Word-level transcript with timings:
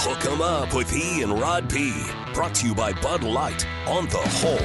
Hook 0.00 0.26
'em 0.26 0.40
up 0.40 0.74
with 0.74 0.94
E 0.94 1.22
and 1.22 1.40
Rod 1.40 1.68
B. 1.68 1.92
Brought 2.32 2.54
to 2.56 2.68
you 2.68 2.74
by 2.74 2.92
Bud 2.92 3.24
Light 3.24 3.66
on 3.84 4.06
the 4.06 4.18
Horn. 4.18 4.62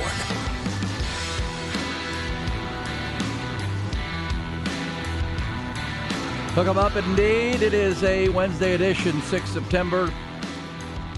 Hook 6.53 6.67
'em 6.67 6.77
up 6.77 6.95
indeed. 6.95 7.63
It 7.63 7.73
is 7.73 8.03
a 8.03 8.29
Wednesday 8.29 8.75
edition, 8.75 9.19
6 9.23 9.49
September. 9.49 10.13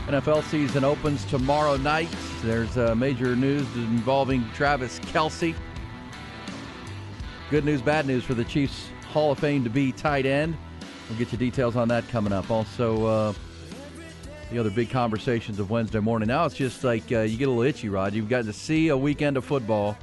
NFL 0.07 0.43
season 0.43 0.86
opens 0.86 1.25
tomorrow 1.25 1.75
night. 1.75 2.07
There's 2.42 2.78
uh, 2.78 2.96
major 2.96 3.36
news 3.36 3.68
involving 3.75 4.50
Travis 4.54 5.00
Kelce. 5.00 5.54
Good 7.50 7.66
news, 7.66 7.82
bad 7.82 8.07
news 8.07 8.24
for 8.24 8.34
the 8.34 8.46
Chiefs 8.46 8.88
Hall 9.11 9.34
of 9.34 9.39
Fame 9.39 9.66
to 9.66 9.70
be 9.70 9.92
tight 9.92 10.25
end. 10.25 10.56
We'll 11.10 11.20
get 11.20 11.34
you 11.34 11.38
details 11.38 11.75
on 11.75 11.89
that 11.89 12.07
coming 12.07 12.32
up. 12.32 12.50
Also, 12.50 13.06
uh, 13.06 13.34
the 14.52 14.60
other 14.60 14.70
big 14.70 14.90
conversations 14.90 15.60
of 15.60 15.70
Wednesday 15.70 16.00
morning. 16.00 16.28
Now 16.28 16.46
it's 16.46 16.56
just 16.56 16.84
like 16.84 17.12
uh, 17.12 17.22
you 17.22 17.38
get 17.38 17.48
a 17.48 17.52
little 17.52 17.64
itchy, 17.64 17.90
Rod. 17.90 18.14
You've 18.14 18.30
got 18.30 18.46
to 18.46 18.54
see 18.54 18.90
a 18.90 18.98
weekend 18.98 19.38
of 19.38 19.46
football. 19.46 19.98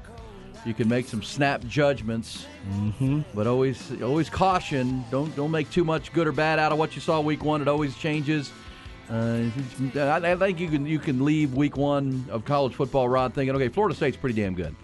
You 0.64 0.74
can 0.74 0.88
make 0.88 1.08
some 1.08 1.22
snap 1.22 1.64
judgments, 1.64 2.46
mm-hmm. 2.70 3.22
but 3.34 3.46
always 3.46 4.00
always 4.00 4.30
caution. 4.30 5.04
Don't 5.10 5.34
don't 5.34 5.50
make 5.50 5.70
too 5.70 5.84
much 5.84 6.12
good 6.12 6.26
or 6.26 6.32
bad 6.32 6.58
out 6.58 6.70
of 6.72 6.78
what 6.78 6.94
you 6.94 7.00
saw 7.00 7.20
week 7.20 7.42
one. 7.44 7.60
It 7.60 7.68
always 7.68 7.96
changes. 7.96 8.52
Uh, 9.10 9.42
I, 9.96 10.32
I 10.32 10.36
think 10.36 10.60
you 10.60 10.68
can 10.68 10.86
you 10.86 10.98
can 10.98 11.24
leave 11.24 11.54
week 11.54 11.76
one 11.76 12.24
of 12.30 12.44
college 12.44 12.74
football, 12.74 13.08
Rod, 13.08 13.34
thinking, 13.34 13.54
okay, 13.56 13.68
Florida 13.68 13.94
State's 13.94 14.16
pretty 14.16 14.40
damn 14.40 14.54
good. 14.54 14.74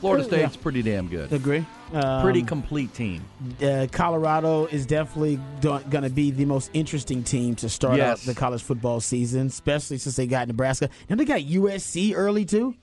Florida 0.00 0.22
Yeah. 0.22 0.28
State's 0.28 0.56
pretty 0.56 0.82
damn 0.82 1.08
good. 1.08 1.32
Agree. 1.32 1.64
Um, 1.92 2.22
Pretty 2.22 2.42
complete 2.42 2.92
team. 2.94 3.24
uh, 3.62 3.86
Colorado 3.92 4.66
is 4.66 4.86
definitely 4.86 5.38
going 5.60 6.02
to 6.02 6.10
be 6.10 6.32
the 6.32 6.44
most 6.44 6.70
interesting 6.74 7.22
team 7.22 7.54
to 7.56 7.68
start 7.68 7.96
Yes. 7.98 8.20
out 8.20 8.26
the 8.26 8.34
college 8.34 8.62
football 8.62 8.98
season, 9.00 9.46
especially 9.46 9.98
since 9.98 10.16
they 10.16 10.26
got 10.26 10.48
Nebraska. 10.48 10.88
Now 11.08 11.14
they 11.16 11.24
got 11.24 11.40
USC 11.42 12.12
early 12.16 12.44
too. 12.44 12.74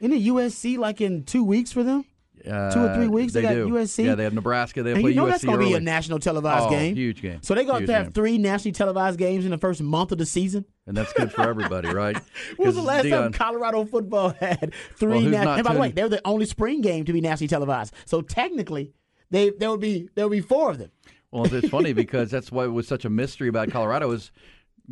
Isn't 0.00 0.14
it 0.16 0.22
USC 0.24 0.76
like 0.78 1.00
in 1.00 1.24
two 1.24 1.42
weeks 1.44 1.72
for 1.72 1.82
them? 1.82 2.04
Uh, 2.46 2.70
Two 2.72 2.80
or 2.80 2.94
three 2.94 3.08
weeks, 3.08 3.32
they 3.32 3.42
got 3.42 3.54
do. 3.54 3.68
USC? 3.68 4.04
Yeah, 4.04 4.14
they 4.14 4.24
have 4.24 4.32
Nebraska. 4.34 4.82
They 4.82 4.92
And 4.92 5.00
play 5.02 5.10
you 5.10 5.16
know 5.16 5.26
USC 5.26 5.30
that's 5.30 5.44
going 5.44 5.58
to 5.60 5.66
be 5.66 5.74
a 5.74 5.80
national 5.80 6.18
televised 6.18 6.66
Oh, 6.66 6.70
game. 6.70 6.94
huge 6.96 7.20
game. 7.22 7.38
So 7.42 7.54
they're 7.54 7.64
going 7.64 7.86
to 7.86 7.92
have 7.92 8.06
game. 8.06 8.12
three 8.12 8.38
nationally 8.38 8.72
televised 8.72 9.18
games 9.18 9.44
in 9.44 9.50
the 9.50 9.58
first 9.58 9.82
month 9.82 10.12
of 10.12 10.18
the 10.18 10.26
season. 10.26 10.64
and 10.86 10.96
that's 10.96 11.12
good 11.12 11.32
for 11.32 11.42
everybody, 11.48 11.88
right? 11.92 12.16
When 12.56 12.66
was 12.66 12.76
the 12.76 12.82
last 12.82 13.08
time 13.08 13.32
Colorado 13.32 13.84
football 13.84 14.30
had 14.40 14.72
three? 14.96 15.08
Well, 15.12 15.20
who's 15.20 15.30
nat- 15.32 15.56
and 15.56 15.64
by 15.64 15.74
the 15.74 15.80
way, 15.80 15.90
they 15.92 16.02
were 16.02 16.08
the 16.08 16.20
only 16.26 16.46
spring 16.46 16.80
game 16.80 17.04
to 17.04 17.12
be 17.12 17.20
nationally 17.20 17.48
televised. 17.48 17.92
So 18.06 18.22
technically, 18.22 18.92
they 19.30 19.50
there 19.50 19.70
would 19.70 19.80
be 19.80 20.08
there 20.14 20.26
would 20.28 20.34
be 20.34 20.40
four 20.40 20.70
of 20.70 20.78
them. 20.78 20.90
Well, 21.30 21.52
it's 21.54 21.68
funny 21.68 21.92
because 22.04 22.30
that's 22.30 22.50
why 22.50 22.64
it 22.64 22.68
was 22.72 22.88
such 22.88 23.04
a 23.04 23.10
mystery 23.10 23.48
about 23.48 23.70
Colorado 23.70 24.10
is, 24.10 24.32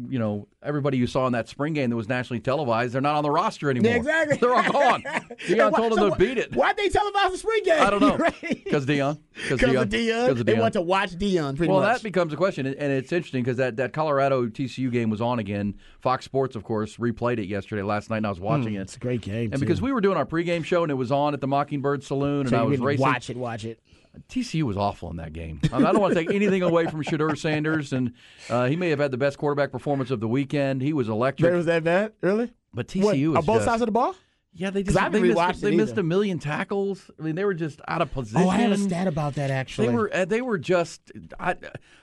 you 0.09 0.19
know, 0.19 0.47
everybody 0.63 0.97
you 0.97 1.07
saw 1.07 1.27
in 1.27 1.33
that 1.33 1.49
spring 1.49 1.73
game 1.73 1.91
that 1.91 1.97
was 1.97 2.09
nationally 2.09 2.41
televised, 2.41 2.93
they're 2.93 3.01
not 3.01 3.17
on 3.17 3.23
the 3.23 3.31
roster 3.31 3.71
anymore. 3.71 3.97
Exactly. 3.97 4.37
They're 4.41 4.55
all 4.55 4.71
gone. 4.71 5.03
Deion 5.47 5.73
Why- 5.73 5.79
told 5.79 5.93
them 5.93 5.99
so 5.99 6.11
to 6.11 6.17
beat 6.17 6.39
it. 6.39 6.55
Why'd 6.55 6.77
they 6.77 6.89
televise 6.89 7.33
the 7.33 7.39
spring 7.39 7.63
game? 7.65 7.83
I 7.83 7.91
don't 7.91 8.01
know. 8.01 8.19
Because 8.69 8.85
Deion. 8.85 9.19
Because 9.35 9.63
of 9.63 9.89
Deion. 9.89 10.27
Because 10.27 10.41
of 10.41 10.47
They 10.47 10.55
want 10.55 10.75
to 10.75 10.83
watch 10.83 11.13
Deion 11.13 11.57
pretty 11.57 11.73
well, 11.73 11.81
much. 11.81 11.97
that 11.97 12.03
becomes 12.03 12.35
a 12.35 12.37
question, 12.37 12.67
and 12.67 12.77
and 12.77 12.93
it's 12.93 13.11
interesting 13.13 13.43
because 13.43 13.57
that, 13.57 13.77
that 13.77 13.95
Colorado 13.95 14.47
TCU 14.47 14.93
game 14.93 15.09
was 15.09 15.23
on 15.23 15.39
again. 15.39 15.75
Fox 16.01 16.27
Sports, 16.27 16.55
of 16.55 16.65
course, 16.65 16.97
replayed 16.99 17.39
it 17.39 17.47
yesterday, 17.47 17.83
last 17.83 18.11
night, 18.11 18.19
and 18.19 18.27
I 18.27 18.29
was 18.29 18.39
hmm, 18.39 18.45
watching 18.45 18.75
it. 18.75 18.81
it's 18.83 18.97
a 18.97 18.99
great 18.99 19.23
game. 19.23 19.51
And 19.53 19.61
because 19.61 19.81
we 19.81 19.91
were 19.91 20.03
doing 20.03 20.19
our 20.19 20.27
pregame 20.27 20.65
show 20.65 20.83
and 20.83 20.91
it 20.91 20.97
was 20.97 21.11
on 21.11 21.33
at 21.33 21.41
the 21.41 21.47
Mockingbird 21.47 22.05
Saloon, 22.05 22.41
and 22.41 22.51
so 22.51 22.59
I 22.59 22.63
was 22.63 22.79
racing. 22.79 23.01
watch 23.01 23.31
it, 23.31 23.37
watch 23.39 23.65
it. 23.65 23.81
TCU 24.29 24.63
was 24.65 24.77
awful 24.77 25.11
in 25.11 25.17
that 25.17 25.33
game. 25.33 25.61
I, 25.73 25.79
mean, 25.79 25.87
I 25.87 25.93
don't 25.93 26.01
want 26.01 26.15
to 26.15 26.21
take 26.21 26.35
anything 26.35 26.63
away 26.63 26.87
from 26.87 27.03
Shedeur 27.03 27.37
Sanders, 27.37 27.93
and 27.93 28.13
uh, 28.49 28.67
he 28.67 28.77
may 28.77 28.91
have 28.91 28.99
had 28.99 29.11
the 29.11 29.19
best 29.19 29.39
quarterback 29.39 29.73
performance 29.73 30.11
of 30.11 30.21
the 30.21 30.29
weekend. 30.29 30.83
He 30.83 30.93
was 30.93 31.09
electric, 31.09 31.51
But 31.51 31.57
was 31.57 31.67
that 31.67 31.85
bad? 31.85 32.13
Really? 32.21 32.53
but 32.73 32.95
What, 32.97 33.17
TCU 33.17 33.29
on 33.29 33.35
was 33.35 33.47
both 33.47 33.57
just, 33.57 33.65
sides 33.67 33.83
of 33.83 33.87
the 33.87 33.93
ball? 33.93 34.15
yeah, 34.55 34.71
they 34.71 34.83
just 34.83 35.13
they, 35.13 35.21
missed, 35.21 35.61
they 35.61 35.77
missed 35.77 35.97
a 35.99 36.03
million 36.03 36.39
tackles. 36.39 37.11
I 37.19 37.23
mean, 37.23 37.37
they 37.37 37.45
were 37.45 37.55
just 37.55 37.81
out 37.87 38.03
of 38.03 38.13
position. 38.13 38.43
Oh, 38.43 38.49
I 38.49 38.57
had 38.57 38.73
a 38.73 38.79
stat 38.79 39.07
about 39.07 39.35
that 39.35 39.51
actually. 39.51 39.89
They 39.89 39.95
were 39.95 40.15
uh, 40.15 40.25
they 40.25 40.41
were 40.41 40.59
just 40.59 41.13
I 41.39 41.55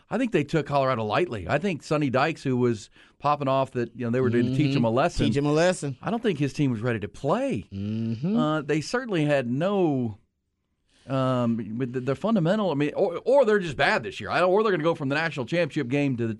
I 0.09 0.17
think 0.17 0.31
they 0.31 0.43
took 0.45 0.65
Colorado 0.65 1.03
lightly. 1.03 1.47
I 1.49 1.57
think 1.57 1.83
Sonny 1.83 2.09
Dykes, 2.09 2.43
who 2.43 2.55
was 2.55 2.89
popping 3.19 3.47
off 3.49 3.71
that 3.71 3.95
you 3.95 4.05
know 4.05 4.11
they 4.11 4.21
were 4.21 4.29
going 4.29 4.45
to 4.45 4.55
teach 4.55 4.75
him 4.75 4.85
a 4.85 4.89
lesson. 4.89 5.25
Mm-hmm. 5.25 5.31
Teach 5.31 5.37
him 5.37 5.45
a 5.47 5.51
lesson. 5.51 5.97
I 6.01 6.11
don't 6.11 6.23
think 6.23 6.39
his 6.39 6.53
team 6.53 6.71
was 6.71 6.79
ready 6.81 6.99
to 6.99 7.07
play. 7.09 7.65
Mm-hmm. 7.73 8.37
Uh, 8.37 8.61
they 8.61 8.81
certainly 8.81 9.25
had 9.25 9.47
no. 9.49 10.17
Um, 11.07 11.77
with 11.77 11.93
the, 11.93 11.99
the 11.99 12.16
fundamental, 12.16 12.71
I 12.71 12.73
mean, 12.73 12.91
or, 12.95 13.21
or 13.25 13.45
they're 13.45 13.59
just 13.59 13.77
bad 13.77 14.01
this 14.03 14.19
year. 14.19 14.29
I 14.31 14.39
don't, 14.39 14.49
or 14.49 14.63
they're 14.63 14.71
going 14.71 14.79
to 14.79 14.83
go 14.83 14.95
from 14.95 15.09
the 15.09 15.16
national 15.16 15.45
championship 15.45 15.88
game 15.88 16.17
to 16.17 16.27
the 16.29 16.33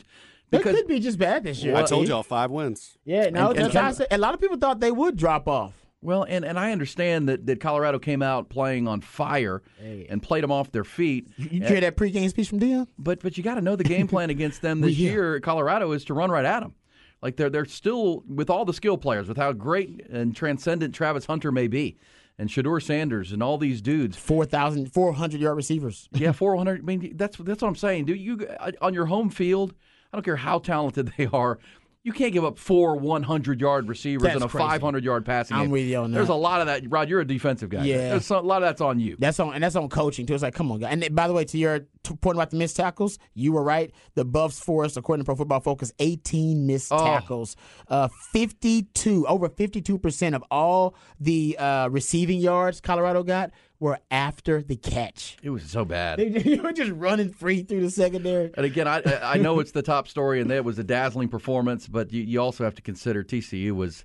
They 0.50 0.58
because 0.58 0.76
could 0.76 0.88
be 0.88 1.00
just 1.00 1.20
bad 1.20 1.44
this 1.44 1.64
year. 1.64 1.76
I 1.76 1.84
told 1.84 2.08
y'all 2.08 2.24
five 2.24 2.50
wins. 2.50 2.98
Yeah, 3.06 3.30
no, 3.30 3.50
And- 3.52 3.60
that's 3.60 3.76
and- 3.76 3.86
what 3.86 3.96
said. 3.96 4.08
A 4.12 4.18
lot 4.18 4.34
of 4.34 4.42
people 4.42 4.58
thought 4.58 4.80
they 4.80 4.92
would 4.92 5.18
drop 5.18 5.48
off. 5.48 5.74
well, 6.02 6.24
and, 6.28 6.44
and 6.44 6.58
I 6.60 6.72
understand 6.72 7.30
that, 7.30 7.46
that 7.46 7.60
Colorado 7.60 8.00
came 8.00 8.24
out 8.24 8.50
playing 8.50 8.88
on 8.88 9.02
fire 9.02 9.62
and 10.10 10.22
played 10.24 10.44
them 10.44 10.52
off 10.52 10.72
their 10.72 10.84
feet. 10.84 11.28
You 11.38 11.62
hear 11.64 11.82
that 11.82 11.96
pregame 11.96 12.30
speech 12.30 12.50
from 12.50 12.60
Deion? 12.60 12.88
But 12.98 13.22
but 13.22 13.38
you 13.38 13.44
got 13.44 13.56
to 13.56 13.62
know 13.62 13.76
the 13.76 13.84
game 13.84 14.08
plan 14.08 14.30
against 14.32 14.62
them 14.64 14.82
this 14.82 14.98
yeah. 14.98 15.12
year. 15.12 15.40
Colorado 15.42 15.92
is 15.92 16.06
to 16.06 16.14
run 16.16 16.32
right 16.32 16.46
at 16.46 16.62
them. 16.62 16.74
Like 17.22 17.38
they're 17.38 17.50
they're 17.50 17.66
still 17.66 18.24
with 18.28 18.50
all 18.50 18.66
the 18.66 18.74
skill 18.74 18.98
players, 18.98 19.28
with 19.28 19.38
how 19.38 19.52
great 19.54 20.06
and 20.10 20.36
transcendent 20.36 20.94
Travis 20.94 21.26
Hunter 21.26 21.52
may 21.52 21.68
be, 21.68 21.98
and 22.38 22.50
Shedeur 22.50 22.82
Sanders 22.82 23.32
and 23.32 23.42
all 23.42 23.58
these 23.58 23.82
dudes. 23.82 24.18
4,000, 24.18 24.94
400 24.94 25.40
yard 25.40 25.56
receivers. 25.56 26.10
Yeah, 26.16 26.32
four 26.32 26.56
hundred. 26.56 26.82
I 26.82 26.84
mean, 26.84 27.14
that's 27.16 27.38
that's 27.38 27.62
what 27.62 27.68
I'm 27.68 27.76
saying. 27.76 28.06
Do 28.06 28.14
you 28.14 28.48
uh, 28.60 28.72
on 28.82 28.94
your 28.94 29.06
home 29.06 29.30
field? 29.30 29.74
I 30.12 30.18
don't 30.18 30.24
care 30.24 30.36
how 30.38 30.60
talented 30.60 31.14
they 31.18 31.28
are. 31.28 31.60
You 32.06 32.14
can't 32.14 32.32
give 32.32 32.46
up 32.46 32.60
four 32.60 32.96
100 32.98 33.60
yard 33.60 33.90
receivers 33.90 34.22
That's 34.22 34.36
and 34.36 34.44
a 34.44 34.48
crazy. 34.48 34.64
500 34.68 35.04
yard 35.04 35.26
passing 35.26 35.58
I'm 35.58 35.64
game. 35.64 35.72
with 35.72 35.86
you 35.86 35.98
on 35.98 36.12
that. 36.12 36.18
There's 36.18 36.30
a 36.30 36.36
lot 36.36 36.62
of 36.62 36.68
that. 36.68 36.84
Rod, 36.88 37.10
you're 37.10 37.22
a 37.22 37.26
defensive 37.26 37.72
guy. 37.72 37.84
Yeah. 37.84 38.10
There's 38.10 38.30
a 38.30 38.38
lot 38.42 38.62
of 38.62 38.68
that's 38.70 38.80
on 38.80 39.00
you. 39.00 39.16
That's 39.18 39.40
on, 39.40 39.56
and 39.56 39.64
that's 39.64 39.76
on 39.76 39.90
coaching 39.90 40.28
too. 40.28 40.36
It's 40.36 40.44
like, 40.44 40.54
come 40.54 40.72
on, 40.72 40.82
guys. 40.82 40.94
And 40.94 41.16
by 41.16 41.28
the 41.28 41.34
way, 41.34 41.46
to 41.46 41.58
your 41.58 41.80
point 42.22 42.38
about 42.38 42.52
the 42.52 42.58
missed 42.58 42.76
tackles, 42.78 43.18
you 43.34 43.54
were 43.54 43.64
right. 43.64 43.92
The 44.14 44.24
Buffs 44.24 44.60
forced, 44.60 44.98
according 44.98 45.24
to 45.24 45.26
Pro 45.26 45.36
Football 45.36 45.62
Focus, 45.62 45.92
18 45.98 46.68
missed 46.68 46.92
Oh. 46.94 47.04
tackles. 47.04 47.56
Uh, 47.88 48.08
52, 48.34 49.26
over 49.28 49.50
52 49.50 49.98
percent 49.98 50.36
of 50.36 50.44
all 50.52 50.94
the 51.20 51.58
uh, 51.58 51.88
receiving 51.90 52.40
yards 52.40 52.82
Colorado 52.82 53.24
got 53.24 53.50
were 53.86 54.00
after 54.10 54.64
the 54.64 54.76
catch. 54.76 55.38
It 55.44 55.52
was 55.52 55.64
so 55.64 55.86
bad. 55.86 56.18
They 56.46 56.58
were 56.58 56.74
just 56.74 56.92
running 56.92 57.32
free 57.32 57.62
through 57.62 57.82
the 57.82 57.92
secondary. 57.92 58.52
And 58.58 58.66
again, 58.66 58.88
I 58.88 59.02
I 59.24 59.38
know 59.38 59.60
it's 59.60 59.72
the 59.72 59.84
top 59.84 60.08
story, 60.08 60.42
and 60.42 60.50
that 60.50 60.66
was 60.66 60.80
a 60.80 60.84
dazzling 60.84 61.30
performance. 61.30 61.88
But 61.88 62.12
you, 62.12 62.24
you 62.24 62.42
also 62.42 62.64
have 62.64 62.74
to 62.76 62.82
consider 62.82 63.24
TCU 63.24 63.72
was, 63.74 64.04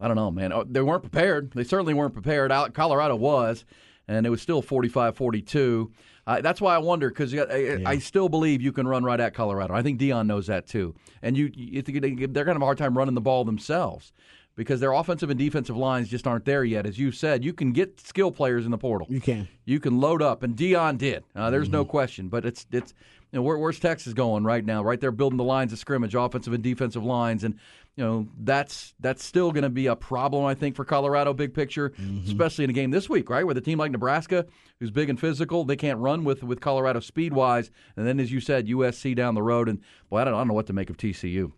I 0.00 0.08
don't 0.08 0.16
know, 0.16 0.30
man. 0.30 0.54
Oh, 0.54 0.64
They 0.64 0.80
weren't 0.80 1.02
prepared. 1.02 1.52
They 1.52 1.64
certainly 1.64 1.92
weren't 1.92 2.14
prepared. 2.14 2.50
Colorado 2.72 3.14
was, 3.14 3.66
and 4.08 4.24
it 4.24 4.30
was 4.30 4.40
still 4.40 4.62
45-42. 4.62 5.90
Uh, 6.26 6.40
that's 6.40 6.60
why 6.60 6.74
I 6.74 6.78
wonder 6.78 7.10
because 7.10 7.34
I, 7.34 7.82
I 7.84 7.98
still 7.98 8.28
believe 8.30 8.62
you 8.62 8.72
can 8.72 8.88
run 8.88 9.04
right 9.04 9.20
at 9.20 9.34
Colorado. 9.34 9.74
I 9.74 9.82
think 9.82 10.00
Deion 10.00 10.26
knows 10.26 10.46
that 10.46 10.66
too. 10.66 10.94
And 11.22 11.36
you, 11.36 11.50
you 11.54 11.82
they're 11.82 12.02
going 12.02 12.32
to 12.32 12.52
have 12.52 12.62
a 12.62 12.64
hard 12.64 12.78
time 12.78 12.96
running 12.96 13.14
the 13.14 13.20
ball 13.20 13.44
themselves. 13.44 14.12
Because 14.60 14.78
their 14.78 14.92
offensive 14.92 15.30
and 15.30 15.38
defensive 15.38 15.74
lines 15.76 16.08
just 16.10 16.26
aren't 16.26 16.44
there 16.44 16.64
yet. 16.64 16.84
As 16.84 16.98
you 16.98 17.12
said, 17.12 17.42
you 17.42 17.54
can 17.54 17.72
get 17.72 17.98
skill 17.98 18.30
players 18.30 18.66
in 18.66 18.70
the 18.70 18.76
portal. 18.76 19.06
You 19.10 19.18
can. 19.20 19.48
You 19.64 19.80
can 19.80 19.98
load 20.00 20.20
up, 20.20 20.42
and 20.42 20.54
Deion 20.54 20.98
did. 20.98 21.24
Uh, 21.34 21.48
there's 21.50 21.70
no 21.70 21.82
Mm-hmm. 21.82 21.90
question. 21.90 22.28
But 22.28 22.44
it's 22.44 22.66
it's 22.70 22.92
you 23.32 23.38
know 23.38 23.42
where, 23.42 23.56
where's 23.56 23.80
Texas 23.80 24.12
going 24.12 24.44
right 24.44 24.62
now? 24.64 24.82
Right 24.82 25.00
there, 25.00 25.12
building 25.12 25.38
the 25.38 25.44
lines 25.44 25.72
of 25.72 25.78
scrimmage, 25.78 26.14
offensive 26.14 26.52
and 26.52 26.62
defensive 26.62 27.02
lines, 27.04 27.42
and 27.42 27.54
you 27.96 28.04
know 28.04 28.28
that's 28.38 28.92
that's 29.00 29.24
still 29.24 29.50
going 29.50 29.62
to 29.62 29.70
be 29.70 29.86
a 29.86 29.96
problem, 29.96 30.44
I 30.44 30.54
think, 30.54 30.76
for 30.76 30.84
Colorado. 30.84 31.32
Big 31.32 31.54
picture, 31.54 31.90
Mm-hmm. 31.90 32.26
especially 32.28 32.64
in 32.64 32.70
a 32.70 32.74
game 32.74 32.90
this 32.90 33.08
week, 33.08 33.30
right, 33.30 33.46
with 33.46 33.56
a 33.56 33.62
team 33.62 33.78
like 33.78 33.92
Nebraska, 33.92 34.44
who's 34.78 34.90
big 34.90 35.08
and 35.08 35.18
physical, 35.18 35.64
they 35.64 35.76
can't 35.76 35.98
run 36.00 36.22
with 36.24 36.42
with 36.42 36.60
Colorado 36.60 37.00
speed 37.00 37.32
wise, 37.32 37.70
and 37.96 38.06
then 38.06 38.20
as 38.20 38.30
you 38.30 38.40
said, 38.40 38.66
USC 38.66 39.16
down 39.16 39.34
the 39.34 39.42
road, 39.42 39.70
and 39.70 39.80
boy, 40.10 40.18
I 40.18 40.24
don't, 40.24 40.34
I 40.34 40.38
don't 40.38 40.48
know 40.48 40.54
what 40.54 40.66
to 40.66 40.72
make 40.74 40.90
of 40.90 40.96
TCU 40.98 41.52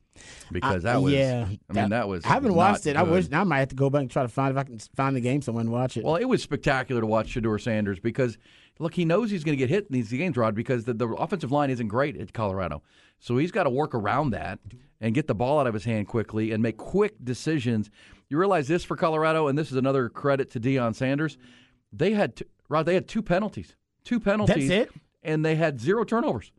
because 0.51 0.83
that 0.83 1.01
was 1.03 1.13
yeah. 1.13 1.49
I 1.71 1.73
mean 1.73 1.91
that 1.91 2.09
was 2.09 2.25
I 2.25 2.29
haven't 2.29 2.55
watched 2.55 2.87
it. 2.87 2.97
I 2.97 3.05
good. 3.05 3.13
wish 3.13 3.29
I 3.33 3.45
might 3.45 3.61
have 3.61 3.69
to 3.69 3.75
go 3.75 3.91
back 3.91 4.03
and 4.03 4.11
try 4.11 4.23
to 4.23 4.29
find 4.29 4.51
if 4.51 4.59
I 4.59 4.65
can 4.65 4.79
find 4.95 5.17
the 5.17 5.21
game 5.21 5.43
somewhere 5.43 5.63
and 5.63 5.73
watch 5.73 5.97
it. 5.97 6.05
Well, 6.05 6.17
it 6.17 6.27
was 6.27 6.43
spectacular 6.43 7.01
to 7.01 7.07
watch 7.07 7.35
Shedeur 7.35 7.61
Sanders 7.61 7.99
because, 7.99 8.39
look, 8.79 8.95
he 8.95 9.05
knows 9.05 9.31
he's 9.31 9.45
going 9.45 9.57
to 9.57 9.59
get 9.59 9.71
hit 9.71 9.87
in 9.87 9.93
these 9.93 10.11
games, 10.11 10.37
Rod, 10.37 10.55
because 10.55 10.85
the, 10.85 10.95
the 10.95 11.09
offensive 11.09 11.51
line 11.51 11.71
isn't 11.71 11.89
great 11.89 12.17
at 12.17 12.33
Colorado. 12.33 12.83
So 13.19 13.37
he's 13.39 13.53
got 13.53 13.65
to 13.65 13.71
work 13.71 13.95
around 13.95 14.31
that 14.31 14.59
and 15.01 15.15
get 15.15 15.27
the 15.27 15.35
ball 15.35 15.61
out 15.61 15.67
of 15.67 15.75
his 15.75 15.85
hand 15.85 16.09
quickly 16.09 16.51
and 16.53 16.63
make 16.63 16.77
quick 16.77 17.15
decisions. 17.23 17.91
You 18.29 18.39
realize 18.39 18.69
this 18.69 18.85
for 18.85 18.97
Colorado, 18.97 19.49
and 19.49 19.59
this 19.59 19.71
is 19.71 19.77
another 19.77 20.09
credit 20.09 20.51
to 20.51 20.61
Deion 20.61 20.95
Sanders. 20.95 21.39
They 21.93 22.13
had, 22.13 22.37
t- 22.37 22.45
Rod, 22.69 22.87
they 22.87 22.95
had 22.95 23.09
two 23.09 23.23
penalties. 23.23 23.77
Two 24.05 24.19
penalties. 24.19 24.69
That's 24.69 24.91
it? 24.91 25.01
And 25.23 25.45
they 25.45 25.55
had 25.55 25.81
zero 25.81 26.05
turnovers. 26.05 26.51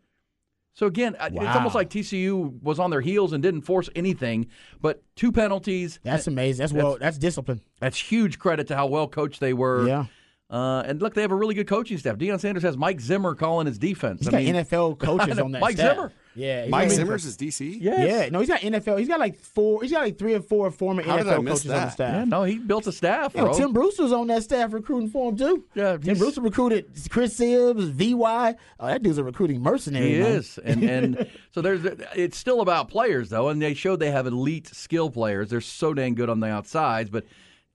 So 0.73 0.87
again, 0.87 1.15
uh 1.19 1.29
it's 1.31 1.55
almost 1.55 1.75
like 1.75 1.89
TCU 1.89 2.61
was 2.63 2.79
on 2.79 2.89
their 2.89 3.01
heels 3.01 3.31
and 3.33 3.43
didn't 3.43 3.61
force 3.61 3.89
anything, 3.95 4.47
but 4.81 5.03
two 5.15 5.31
penalties. 5.31 5.99
that's 6.03 6.27
amazing. 6.27 6.63
That's 6.63 6.73
well. 6.73 6.97
That's 6.99 7.17
discipline. 7.17 7.61
That's 7.79 7.97
huge 7.97 8.39
credit 8.39 8.67
to 8.67 8.75
how 8.75 8.87
well 8.87 9.07
coached 9.07 9.39
they 9.39 9.53
were. 9.53 9.87
Yeah. 9.87 10.05
Uh, 10.49 10.81
and 10.85 11.01
look, 11.01 11.13
they 11.15 11.21
have 11.21 11.31
a 11.31 11.35
really 11.35 11.55
good 11.55 11.67
coaching 11.67 11.97
staff. 11.97 12.17
Deion 12.17 12.39
Sanders 12.39 12.63
has 12.63 12.77
Mike 12.77 13.01
Zimmer 13.01 13.33
calling 13.33 13.65
his 13.65 13.79
defense. 13.79 14.19
He's 14.19 14.27
I 14.27 14.31
got 14.31 14.37
mean, 14.43 14.55
NFL 14.55 14.99
coaches 14.99 15.39
on 15.43 15.51
that 15.51 15.61
Mike 15.61 15.75
staff. 15.77 15.95
Zimmer. 15.95 16.13
Yeah, 16.35 16.63
he's 16.63 16.71
Mike 16.71 16.89
got- 16.89 16.95
Zimmer's 16.95 17.25
is 17.25 17.37
DC. 17.37 17.77
Yeah, 17.79 18.03
Yeah, 18.05 18.29
no, 18.29 18.39
he's 18.39 18.47
got 18.49 18.61
NFL. 18.61 18.97
He's 18.99 19.07
got 19.07 19.19
like 19.19 19.37
four. 19.39 19.81
He's 19.81 19.91
got 19.91 20.01
like 20.01 20.17
three 20.17 20.33
or 20.33 20.41
four 20.41 20.69
former 20.71 21.03
How 21.03 21.17
did 21.17 21.27
I 21.27 21.33
NFL 21.37 21.43
miss 21.43 21.53
coaches 21.59 21.71
on 21.71 21.77
the 21.81 21.89
staff. 21.91 22.13
Yeah, 22.15 22.23
no, 22.25 22.43
he 22.43 22.57
built 22.57 22.87
a 22.87 22.91
staff, 22.91 23.33
Yeah, 23.35 23.41
bro. 23.43 23.53
Tim 23.53 23.73
Brewster's 23.73 24.11
on 24.11 24.27
that 24.27 24.43
staff 24.43 24.73
recruiting 24.73 25.09
for 25.09 25.29
him 25.29 25.37
too. 25.37 25.65
Yeah, 25.75 25.91
Tim 25.93 26.01
he's- 26.03 26.17
Brewster 26.17 26.41
recruited 26.41 26.85
Chris 27.09 27.37
Sibbs, 27.39 27.89
VY. 27.91 28.55
Oh, 28.79 28.87
that 28.87 29.03
dude's 29.03 29.17
a 29.17 29.23
recruiting 29.23 29.61
mercenary. 29.61 30.13
He 30.13 30.19
man. 30.19 30.31
is, 30.31 30.57
and 30.57 30.83
and 30.83 31.29
so 31.51 31.61
there's 31.61 31.85
it's 32.15 32.37
still 32.37 32.61
about 32.61 32.89
players 32.89 33.29
though, 33.29 33.49
and 33.49 33.61
they 33.61 33.73
showed 33.73 33.99
they 33.99 34.11
have 34.11 34.25
elite 34.27 34.67
skill 34.67 35.09
players. 35.09 35.49
They're 35.49 35.61
so 35.61 35.93
dang 35.93 36.15
good 36.15 36.29
on 36.29 36.39
the 36.39 36.47
outsides, 36.47 37.09
but 37.09 37.25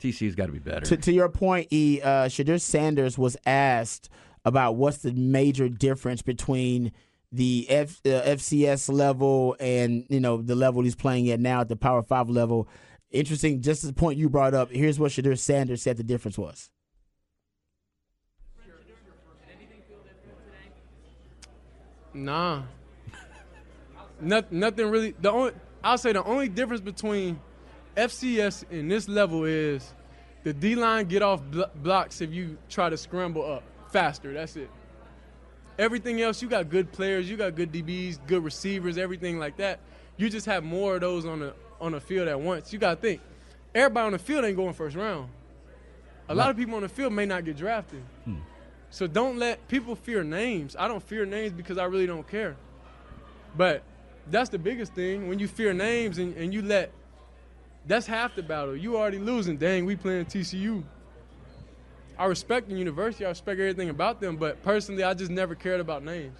TC's 0.01 0.35
got 0.35 0.47
to 0.47 0.53
be 0.53 0.59
better. 0.59 0.87
To, 0.87 0.97
to 0.97 1.13
your 1.13 1.29
point, 1.29 1.69
E. 1.73 2.01
Uh, 2.03 2.27
Shedeur 2.27 2.61
Sanders 2.61 3.19
was 3.19 3.37
asked 3.47 4.09
about 4.45 4.77
what's 4.77 4.99
the 4.99 5.13
major 5.13 5.69
difference 5.69 6.23
between 6.23 6.93
the 7.33 7.67
F, 7.69 8.01
uh, 8.07 8.09
FCS 8.09 8.93
level 8.93 9.57
and 9.61 10.05
you 10.09 10.21
know 10.21 10.41
the 10.41 10.55
level 10.55 10.83
he's 10.83 10.97
playing 10.97 11.31
at 11.31 11.41
now 11.41 11.61
at 11.61 11.69
the 11.69 11.77
Power 11.77 12.03
Five 12.03 12.29
level. 12.29 12.69
Interesting. 13.11 13.63
Just 13.63 13.87
the 13.87 13.93
point 13.93 14.19
you 14.19 14.29
brought 14.29 14.55
up. 14.55 14.71
Here's 14.71 14.99
what 14.99 15.13
Shedeur 15.13 15.39
Sanders 15.39 15.83
said 15.83 15.97
the 15.97 16.05
difference 16.05 16.39
was. 16.39 16.71
Nah. 22.15 22.63
Not, 24.21 24.51
nothing 24.51 24.91
really. 24.91 25.15
The 25.21 25.31
only 25.31 25.53
I'll 25.85 25.99
say 25.99 26.13
the 26.13 26.25
only 26.25 26.49
difference 26.49 26.81
between 26.81 27.39
FCS 27.97 28.65
and 28.71 28.91
this 28.91 29.09
level 29.09 29.45
is 29.45 29.95
the 30.43 30.53
D 30.53 30.75
line 30.75 31.07
get 31.07 31.23
off 31.23 31.43
blo- 31.45 31.71
blocks 31.77 32.21
if 32.21 32.33
you 32.33 32.59
try 32.69 32.91
to 32.91 32.97
scramble 32.97 33.45
up 33.45 33.63
faster. 33.91 34.33
That's 34.33 34.57
it. 34.57 34.71
Everything 35.79 36.21
else, 36.21 36.43
you 36.43 36.49
got 36.49 36.69
good 36.69 36.91
players, 36.91 37.31
you 37.31 37.37
got 37.37 37.55
good 37.55 37.73
DBs, 37.73 38.19
good 38.27 38.43
receivers, 38.43 38.99
everything 38.99 39.39
like 39.39 39.57
that. 39.59 39.81
You 40.17 40.29
just 40.29 40.47
have 40.47 40.65
more 40.65 40.97
of 40.97 41.01
those 41.01 41.25
on 41.25 41.41
the 41.41 41.55
on 41.81 41.93
the 41.93 42.01
field 42.01 42.27
at 42.27 42.41
once. 42.41 42.73
You 42.73 42.79
got 42.79 42.97
to 42.97 43.01
think. 43.01 43.21
Everybody 43.75 44.07
on 44.07 44.13
the 44.13 44.19
field 44.19 44.45
ain't 44.45 44.57
going 44.57 44.75
first 44.75 44.97
round. 44.97 45.29
A 46.29 46.35
lot 46.35 46.51
of 46.51 46.57
people 46.57 46.75
on 46.75 46.83
the 46.83 46.89
field 46.89 47.13
may 47.13 47.25
not 47.25 47.45
get 47.45 47.57
drafted. 47.57 48.03
Hmm. 48.25 48.37
So 48.91 49.07
don't 49.07 49.39
let 49.39 49.69
people 49.69 49.95
fear 49.95 50.25
names. 50.25 50.75
I 50.79 50.89
don't 50.89 51.03
fear 51.03 51.25
names 51.25 51.53
because 51.53 51.79
I 51.79 51.85
really 51.85 52.07
don't 52.07 52.27
care. 52.27 52.57
But 53.57 53.83
that's 54.31 54.51
the 54.51 54.59
biggest 54.59 54.95
thing. 54.95 55.29
When 55.29 55.39
you 55.39 55.47
fear 55.47 55.73
names 55.73 56.19
and, 56.19 56.37
and 56.37 56.53
you 56.53 56.63
let 56.63 56.91
that's 57.87 58.07
half 58.07 58.35
the 58.35 58.43
battle. 58.43 58.77
You 58.77 58.97
already 58.97 59.19
losing. 59.19 59.57
Dang, 59.57 59.87
we 59.87 59.97
playing 59.97 60.27
TCU. 60.27 60.85
I 62.19 62.27
respect 62.27 62.69
the 62.69 62.75
university. 62.75 63.25
I 63.25 63.29
respect 63.29 63.61
everything 63.61 63.91
about 63.91 64.21
them. 64.21 64.37
But 64.37 64.63
personally, 64.63 65.05
I 65.05 65.15
just 65.15 65.31
never 65.31 65.55
cared 65.55 65.81
about 65.81 66.03
names. 66.05 66.37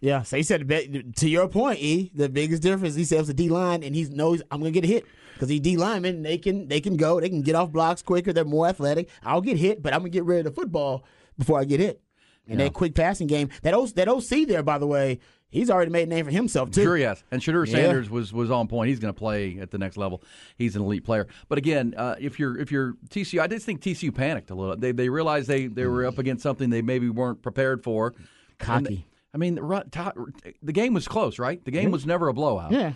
Yeah, 0.00 0.22
so 0.22 0.36
he 0.36 0.42
said 0.42 0.68
to 1.16 1.28
your 1.28 1.48
point, 1.48 1.80
E. 1.80 2.10
The 2.14 2.28
biggest 2.28 2.62
difference 2.62 2.94
he 2.94 3.04
says 3.04 3.20
was 3.20 3.28
the 3.28 3.34
D 3.34 3.48
line, 3.48 3.82
and 3.82 3.94
he 3.94 4.04
knows 4.04 4.42
I'm 4.50 4.60
gonna 4.60 4.70
get 4.70 4.84
hit 4.84 5.04
because 5.34 5.48
he 5.48 5.60
D 5.60 5.76
linemen 5.76 6.22
they 6.22 6.38
can 6.38 6.68
they 6.68 6.80
can 6.80 6.96
go, 6.96 7.20
they 7.20 7.28
can 7.28 7.42
get 7.42 7.54
off 7.54 7.72
blocks 7.72 8.00
quicker, 8.00 8.32
they're 8.32 8.44
more 8.44 8.66
athletic. 8.68 9.08
I'll 9.22 9.40
get 9.42 9.58
hit, 9.58 9.82
but 9.82 9.92
I'm 9.92 10.00
gonna 10.00 10.10
get 10.10 10.24
rid 10.24 10.38
of 10.46 10.54
the 10.54 10.60
football 10.60 11.04
before 11.36 11.60
I 11.60 11.64
get 11.64 11.80
hit. 11.80 12.00
And 12.48 12.60
that 12.60 12.74
quick 12.74 12.94
passing 12.94 13.26
game, 13.26 13.48
that 13.62 13.74
o- 13.74 13.86
that 13.86 14.08
OC 14.08 14.44
there, 14.46 14.62
by 14.62 14.78
the 14.78 14.86
way, 14.86 15.18
he's 15.48 15.70
already 15.70 15.90
made 15.90 16.04
a 16.04 16.10
name 16.10 16.24
for 16.24 16.30
himself 16.30 16.70
too. 16.70 16.82
Sure, 16.82 16.96
yes. 16.96 17.22
And 17.30 17.40
Shedeur 17.40 17.66
Yeah. 17.66 17.72
Sanders 17.72 18.10
was 18.10 18.32
was 18.32 18.50
on 18.50 18.68
point. 18.68 18.88
He's 18.88 18.98
going 18.98 19.12
to 19.12 19.18
play 19.18 19.58
at 19.58 19.70
the 19.70 19.78
next 19.78 19.96
level. 19.96 20.22
He's 20.56 20.76
an 20.76 20.82
elite 20.82 21.04
player. 21.04 21.26
But 21.48 21.58
again, 21.58 21.94
uh, 21.96 22.16
if 22.18 22.38
you're 22.38 22.58
if 22.58 22.70
you're 22.72 22.94
TCU, 23.08 23.40
I 23.40 23.46
just 23.46 23.66
think 23.66 23.80
TCU 23.80 24.14
panicked 24.14 24.50
a 24.50 24.54
little. 24.54 24.76
They 24.76 24.92
they 24.92 25.08
realized 25.08 25.48
they 25.48 25.66
they 25.66 25.86
were 25.86 26.04
up 26.06 26.18
against 26.18 26.42
something 26.42 26.70
they 26.70 26.82
maybe 26.82 27.08
weren't 27.08 27.42
prepared 27.42 27.82
for. 27.82 28.14
Cocky. 28.58 29.06
I 29.34 29.38
mean, 29.38 29.56
the 29.56 30.72
game 30.72 30.94
was 30.94 31.06
close, 31.06 31.38
right? 31.38 31.62
The 31.62 31.70
game 31.70 31.90
was 31.90 32.06
never 32.06 32.28
a 32.28 32.32
blowout. 32.34 32.72
Yeah. 32.72 32.94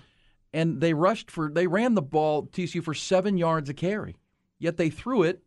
And 0.52 0.80
they 0.80 0.94
rushed 0.94 1.30
for 1.30 1.50
they 1.50 1.66
ran 1.66 1.94
the 1.94 2.02
ball 2.02 2.46
TCU 2.46 2.82
for 2.82 2.94
seven 2.94 3.36
yards 3.36 3.68
a 3.68 3.74
carry, 3.74 4.16
yet 4.58 4.76
they 4.78 4.90
threw 4.90 5.22
it 5.22 5.42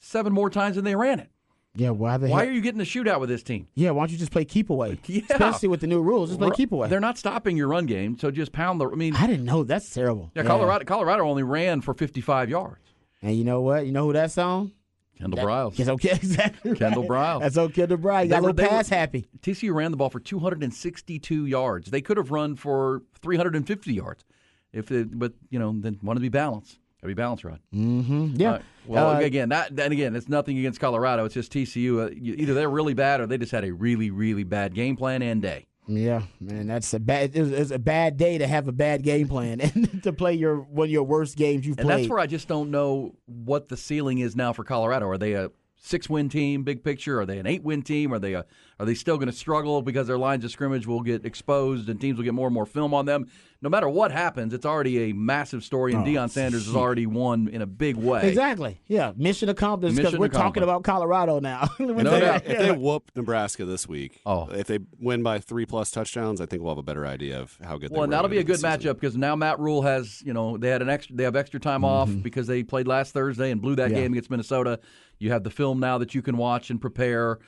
seven 0.00 0.32
more 0.32 0.50
times 0.50 0.76
than 0.76 0.84
they 0.84 0.96
ran 0.96 1.20
it. 1.20 1.30
Yeah, 1.76 1.90
why 1.90 2.16
the 2.18 2.28
Why 2.28 2.40
heck? 2.40 2.48
are 2.48 2.52
you 2.52 2.60
getting 2.60 2.80
a 2.80 2.84
shootout 2.84 3.18
with 3.18 3.28
this 3.28 3.42
team? 3.42 3.66
yeah, 3.74 3.90
why 3.90 4.02
don't 4.02 4.12
you 4.12 4.18
just 4.18 4.30
play 4.30 4.44
keep 4.44 4.70
away? 4.70 4.98
Yeah. 5.06 5.22
Especially 5.30 5.68
with 5.68 5.80
the 5.80 5.86
new 5.88 6.00
rules, 6.02 6.28
just 6.30 6.38
play 6.40 6.50
keep 6.54 6.70
away. 6.72 6.88
They're 6.88 7.00
not 7.00 7.18
stopping 7.18 7.56
your 7.56 7.66
run 7.68 7.86
game, 7.86 8.16
so 8.18 8.30
just 8.30 8.52
pound 8.52 8.80
the. 8.80 8.88
I 8.88 8.94
mean, 8.94 9.16
I 9.16 9.26
didn't 9.26 9.44
know 9.44 9.64
that's 9.64 9.92
terrible. 9.92 10.30
yeah, 10.36 10.44
Colorado 10.44 10.84
Colorado 10.84 11.28
only 11.28 11.42
ran 11.42 11.80
for 11.80 11.92
55 11.94 12.48
yards. 12.48 12.80
And 13.22 13.36
you 13.36 13.42
know 13.44 13.60
what? 13.62 13.86
You 13.86 13.92
know 13.92 14.04
who 14.06 14.12
that's 14.12 14.38
on? 14.38 14.72
Kendall 15.18 15.44
Briles. 15.46 15.78
It's 15.78 15.88
okay, 15.88 16.10
exactly. 16.12 16.74
Kendall 16.76 17.06
right. 17.08 17.38
Briles. 17.38 17.40
That's 17.40 17.56
okay, 17.58 17.72
Kendall 17.82 17.98
Briles. 17.98 18.22
They 18.22 18.28
Got 18.28 18.38
a 18.38 18.42
were- 18.42 18.46
little 18.48 18.54
they 18.56 18.62
were- 18.64 18.68
pass 18.68 18.88
happy. 18.88 19.26
TCU 19.40 19.72
ran 19.74 19.90
the 19.90 19.96
ball 19.96 20.10
for 20.10 20.20
262 20.20 21.46
yards. 21.46 21.90
They 21.90 22.00
could 22.00 22.16
have 22.16 22.30
run 22.30 22.56
for 22.56 23.02
350 23.20 23.92
yards, 23.94 24.24
if 24.72 24.90
it, 24.90 25.16
but 25.18 25.32
you 25.50 25.58
know, 25.58 25.72
then 25.76 25.98
want 26.02 26.16
to 26.16 26.20
be 26.20 26.28
balanced. 26.28 26.78
Be 27.04 27.14
balanced, 27.14 27.44
Rod. 27.44 27.60
Mm-hmm. 27.74 28.34
Yeah. 28.36 28.50
Uh, 28.52 28.58
well, 28.86 29.10
Uh, 29.10 29.20
again, 29.20 29.50
that 29.50 29.70
and 29.70 29.92
again, 29.92 30.14
it's 30.16 30.28
nothing 30.28 30.58
against 30.58 30.80
Colorado. 30.80 31.24
It's 31.24 31.34
just 31.34 31.52
TCU. 31.52 32.06
Uh, 32.06 32.10
you- 32.14 32.34
either 32.38 32.54
they're 32.54 32.70
really 32.70 32.94
bad 32.94 33.20
or 33.20 33.26
they 33.26 33.38
just 33.38 33.52
had 33.52 33.64
a 33.64 33.72
really, 33.72 34.10
really 34.10 34.44
bad 34.44 34.74
game 34.74 34.96
plan 34.96 35.22
and 35.22 35.40
day. 35.42 35.66
Yeah, 35.86 36.22
man, 36.40 36.66
that's 36.66 36.94
a 36.94 36.98
bad. 36.98 37.36
It 37.36 37.40
was, 37.42 37.52
it 37.52 37.58
was 37.58 37.70
a 37.70 37.78
bad 37.78 38.16
day 38.16 38.38
to 38.38 38.46
have 38.46 38.68
a 38.68 38.72
bad 38.72 39.02
game 39.02 39.28
plan 39.28 39.60
and 39.74 40.02
to 40.02 40.14
play 40.14 40.32
your 40.32 40.56
one 40.56 40.86
of 40.86 40.90
your 40.90 41.02
worst 41.04 41.36
games 41.36 41.66
you've 41.66 41.78
And 41.78 41.86
played. 41.86 42.00
that's 42.00 42.08
where 42.10 42.18
I 42.18 42.26
just 42.26 42.48
don't 42.48 42.70
know 42.70 43.14
what 43.26 43.68
the 43.68 43.76
ceiling 43.76 44.18
is 44.20 44.34
now 44.34 44.54
for 44.54 44.64
Colorado. 44.64 45.06
Are 45.08 45.18
they 45.18 45.34
a 45.34 45.50
six-win 45.84 46.30
team, 46.30 46.62
big 46.64 46.82
picture? 46.82 47.20
Are 47.20 47.26
they 47.26 47.38
an 47.38 47.46
eight-win 47.46 47.82
team? 47.82 48.12
Are 48.12 48.18
they 48.18 48.32
a, 48.32 48.46
are 48.80 48.86
they 48.86 48.94
still 48.94 49.16
going 49.16 49.28
to 49.28 49.36
struggle 49.36 49.82
because 49.82 50.06
their 50.06 50.16
lines 50.18 50.44
of 50.44 50.50
scrimmage 50.50 50.86
will 50.86 51.02
get 51.02 51.26
exposed 51.26 51.88
and 51.90 52.00
teams 52.00 52.16
will 52.16 52.24
get 52.24 52.32
more 52.34 52.46
and 52.46 52.54
more 52.54 52.64
film 52.66 52.94
on 52.94 53.04
them? 53.04 53.26
No 53.60 53.70
matter 53.70 53.88
what 53.88 54.10
happens, 54.12 54.52
it's 54.52 54.66
already 54.66 55.10
a 55.10 55.14
massive 55.14 55.64
story, 55.64 55.94
and 55.94 56.02
oh, 56.02 56.06
Deion 56.06 56.28
Sanders 56.28 56.66
has 56.66 56.76
already 56.76 57.06
won 57.06 57.48
in 57.48 57.62
a 57.62 57.66
big 57.66 57.96
way. 57.96 58.28
exactly. 58.28 58.78
Yeah, 58.86 59.12
mission 59.16 59.48
accomplished 59.48 59.96
because 59.96 60.18
we're 60.18 60.28
talking 60.28 60.62
about 60.62 60.84
Colorado 60.84 61.38
now. 61.40 61.68
No 61.78 62.20
doubt. 62.20 62.42
If 62.46 62.58
they 62.58 62.72
whoop 62.72 63.10
Nebraska 63.14 63.64
this 63.64 63.88
week, 63.88 64.20
Oh. 64.26 64.48
if 64.50 64.66
they 64.66 64.80
win 65.00 65.22
by 65.22 65.38
three 65.38 65.64
plus 65.64 65.90
touchdowns, 65.90 66.40
I 66.40 66.46
think 66.46 66.62
we'll 66.62 66.72
have 66.72 66.78
a 66.78 66.82
better 66.82 67.06
idea 67.06 67.40
of 67.40 67.58
how 67.62 67.78
good. 67.78 67.90
they 67.90 67.94
Well, 67.94 68.02
and 68.04 68.10
were 68.10 68.16
that'll 68.16 68.30
be 68.30 68.38
a 68.38 68.44
good 68.44 68.56
season. 68.56 68.70
matchup 68.70 68.94
because 68.94 69.16
now 69.16 69.34
Matt 69.36 69.58
Rhule 69.60 69.82
has, 69.82 70.22
you 70.22 70.32
know, 70.32 70.56
they 70.58 70.68
had 70.68 70.82
an 70.82 70.90
extra, 70.90 71.16
they 71.16 71.24
have 71.24 71.36
extra 71.36 71.60
time 71.60 71.84
off 71.84 72.08
mm-hmm. 72.08 72.20
because 72.20 72.46
they 72.46 72.62
played 72.62 72.86
last 72.86 73.12
Thursday 73.12 73.50
and 73.50 73.62
blew 73.62 73.76
that 73.76 73.90
Yeah. 73.90 74.00
game 74.00 74.12
against 74.12 74.30
Minnesota. 74.30 74.80
You 75.24 75.32
have 75.32 75.42
the 75.42 75.50
film 75.50 75.80
now 75.80 75.96
that 75.98 76.14
you 76.14 76.20
can 76.20 76.36
watch 76.36 76.68
and 76.68 76.78
prepare. 76.78 77.38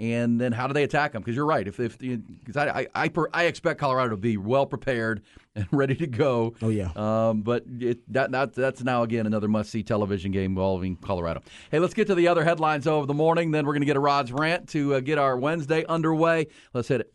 And 0.00 0.40
then 0.40 0.52
how 0.52 0.66
do 0.66 0.72
they 0.72 0.84
attack 0.84 1.12
them? 1.12 1.20
Because 1.20 1.36
you're 1.36 1.44
right. 1.44 1.66
If 1.66 1.78
if 1.78 1.98
because 1.98 2.56
I 2.56 2.86
I 2.94 3.04
I, 3.04 3.10
I 3.34 3.44
expect 3.44 3.80
Colorado 3.80 4.10
to 4.10 4.16
be 4.16 4.36
well 4.36 4.64
prepared 4.64 5.22
and 5.54 5.66
ready 5.70 5.94
to 5.96 6.06
go. 6.06 6.54
Oh, 6.62 6.70
yeah. 6.70 6.90
Um, 6.96 7.42
but 7.42 7.64
it, 7.80 8.10
that, 8.12 8.30
that 8.30 8.54
that's 8.54 8.82
now 8.82 9.02
again 9.02 9.26
another 9.26 9.48
must 9.48 9.70
see 9.70 9.82
television 9.82 10.32
game 10.32 10.52
involving 10.52 10.96
Colorado. 10.96 11.42
Hey, 11.70 11.80
let's 11.80 11.94
get 11.94 12.06
to 12.06 12.14
the 12.14 12.28
other 12.28 12.44
headlines 12.44 12.86
of 12.86 13.08
the 13.08 13.14
morning. 13.14 13.50
Then 13.50 13.66
we're 13.66 13.74
going 13.74 13.82
to 13.82 13.86
get 13.86 13.96
a 13.96 14.00
Rod's 14.00 14.32
rant 14.32 14.68
to 14.70 14.94
uh, 14.94 15.00
get 15.00 15.18
our 15.18 15.36
Wednesday 15.36 15.84
underway. 15.86 16.46
Let's 16.72 16.88
hit 16.88 17.02
it. 17.02 17.12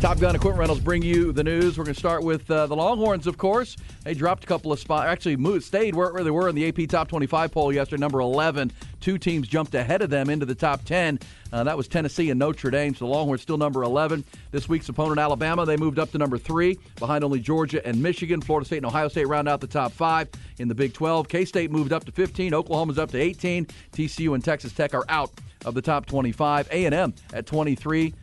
Top 0.00 0.20
Gun 0.20 0.36
Equipment 0.36 0.60
Rentals 0.60 0.78
bring 0.78 1.02
you 1.02 1.32
the 1.32 1.42
news. 1.42 1.76
We're 1.76 1.82
going 1.82 1.94
to 1.94 1.98
start 1.98 2.22
with 2.22 2.48
uh, 2.52 2.68
the 2.68 2.76
Longhorns, 2.76 3.26
of 3.26 3.36
course. 3.36 3.76
They 4.04 4.14
dropped 4.14 4.44
a 4.44 4.46
couple 4.46 4.72
of 4.72 4.78
spots, 4.78 5.08
actually 5.08 5.36
moved, 5.36 5.64
stayed 5.64 5.92
where, 5.92 6.22
they 6.22 6.30
were 6.30 6.48
in 6.48 6.54
the 6.54 6.68
AP 6.68 6.88
Top 6.88 7.08
25 7.08 7.50
poll 7.50 7.72
yesterday, 7.72 8.00
number 8.00 8.20
11. 8.20 8.70
Two 9.00 9.18
teams 9.18 9.48
jumped 9.48 9.74
ahead 9.74 10.00
of 10.00 10.08
them 10.08 10.30
into 10.30 10.46
the 10.46 10.54
top 10.54 10.84
10. 10.84 11.18
Uh, 11.52 11.64
that 11.64 11.76
was 11.76 11.88
Tennessee 11.88 12.30
and 12.30 12.38
Notre 12.38 12.70
Dame. 12.70 12.94
So 12.94 13.06
the 13.06 13.10
Longhorns 13.10 13.42
still 13.42 13.58
number 13.58 13.82
11. 13.82 14.24
This 14.52 14.68
week's 14.68 14.88
opponent, 14.88 15.18
Alabama, 15.18 15.66
they 15.66 15.76
moved 15.76 15.98
up 15.98 16.12
to 16.12 16.18
number 16.18 16.38
three, 16.38 16.78
behind 17.00 17.24
only 17.24 17.40
Georgia 17.40 17.84
and 17.84 18.00
Michigan. 18.00 18.40
Florida 18.40 18.66
State 18.66 18.78
and 18.78 18.86
Ohio 18.86 19.08
State 19.08 19.26
round 19.26 19.48
out 19.48 19.60
the 19.60 19.66
top 19.66 19.90
five 19.90 20.28
in 20.58 20.68
the 20.68 20.76
Big 20.76 20.94
12. 20.94 21.26
K 21.26 21.44
State 21.44 21.72
moved 21.72 21.92
up 21.92 22.04
to 22.04 22.12
15. 22.12 22.54
Oklahoma's 22.54 23.00
up 23.00 23.10
to 23.10 23.18
18. 23.18 23.66
TCU 23.92 24.34
and 24.34 24.44
Texas 24.44 24.72
Tech 24.72 24.94
are 24.94 25.04
out 25.08 25.32
of 25.64 25.74
the 25.74 25.82
top 25.82 26.06
25. 26.06 26.68
A&M 26.70 27.12
at 27.32 27.46
23 27.46 28.14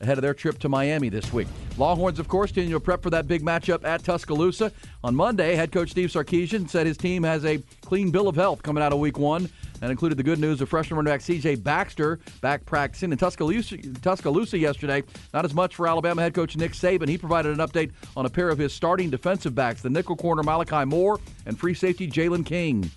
ahead 0.00 0.18
of 0.18 0.22
their 0.22 0.34
trip 0.34 0.58
to 0.60 0.68
Miami 0.68 1.08
this 1.08 1.32
week. 1.32 1.48
Longhorns, 1.76 2.18
of 2.18 2.28
course, 2.28 2.50
continue 2.50 2.74
to 2.74 2.80
prep 2.80 3.02
for 3.02 3.10
that 3.10 3.28
big 3.28 3.42
matchup 3.42 3.84
at 3.84 4.02
Tuscaloosa. 4.02 4.72
On 5.04 5.14
Monday, 5.14 5.54
head 5.54 5.72
coach 5.72 5.90
Steve 5.90 6.10
Sarkisian 6.10 6.68
said 6.68 6.86
his 6.86 6.96
team 6.96 7.22
has 7.22 7.44
a 7.44 7.58
clean 7.82 8.10
bill 8.10 8.28
of 8.28 8.36
health 8.36 8.62
coming 8.62 8.82
out 8.82 8.92
of 8.92 8.98
week 8.98 9.18
one. 9.18 9.48
That 9.80 9.90
included 9.90 10.18
the 10.18 10.24
good 10.24 10.40
news 10.40 10.60
of 10.60 10.68
freshman 10.68 10.96
running 10.96 11.12
back 11.12 11.20
C.J. 11.20 11.56
Baxter 11.56 12.18
back 12.40 12.66
practicing 12.66 13.12
in 13.12 13.18
Tuscaloosa, 13.18 13.76
Tuscaloosa 14.00 14.58
yesterday. 14.58 15.04
Not 15.32 15.44
as 15.44 15.54
much 15.54 15.76
for 15.76 15.86
Alabama 15.86 16.20
head 16.22 16.34
coach 16.34 16.56
Nick 16.56 16.72
Saban. 16.72 17.08
He 17.08 17.16
provided 17.16 17.52
an 17.52 17.66
update 17.66 17.92
on 18.16 18.26
a 18.26 18.30
pair 18.30 18.48
of 18.48 18.58
his 18.58 18.72
starting 18.72 19.08
defensive 19.08 19.54
backs, 19.54 19.80
the 19.80 19.90
nickel 19.90 20.16
corner 20.16 20.42
Malachi 20.42 20.84
Moore 20.84 21.20
and 21.46 21.58
free 21.58 21.74
safety 21.74 22.10
Jalen 22.10 22.44
King. 22.44 22.90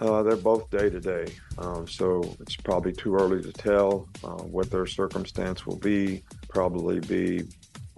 Uh, 0.00 0.22
they're 0.22 0.36
both 0.36 0.70
day 0.70 0.88
to 0.88 0.98
day, 0.98 1.26
um, 1.58 1.86
so 1.86 2.22
it's 2.40 2.56
probably 2.56 2.92
too 2.92 3.14
early 3.14 3.42
to 3.42 3.52
tell 3.52 4.08
uh, 4.24 4.42
what 4.44 4.70
their 4.70 4.86
circumstance 4.86 5.66
will 5.66 5.76
be. 5.76 6.22
Probably 6.48 7.00
be 7.00 7.44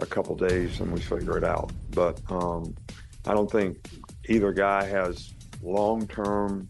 a 0.01 0.07
couple 0.07 0.35
days 0.35 0.81
and 0.81 0.93
we 0.93 1.01
figure 1.01 1.39
it 1.39 1.45
out. 1.45 1.71
But 1.91 2.21
um, 2.31 2.75
I 3.27 3.35
don't 3.35 3.51
think 3.51 3.79
either 4.29 4.53
guy 4.53 4.85
has 4.85 5.33
long 5.63 6.07
term 6.09 6.69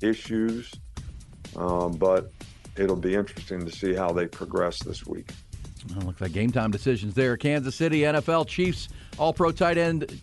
issues, 0.00 0.72
um, 1.56 1.92
but 1.92 2.32
it'll 2.76 2.96
be 2.96 3.14
interesting 3.14 3.64
to 3.64 3.70
see 3.70 3.94
how 3.94 4.12
they 4.12 4.26
progress 4.26 4.82
this 4.82 5.06
week. 5.06 5.30
Well, 5.90 6.06
looks 6.06 6.20
like 6.20 6.32
game 6.32 6.50
time 6.50 6.70
decisions 6.70 7.14
there. 7.14 7.36
Kansas 7.36 7.74
City 7.74 8.00
NFL 8.00 8.46
Chiefs 8.46 8.88
All 9.18 9.32
Pro 9.32 9.52
tight 9.52 9.78
end 9.78 10.20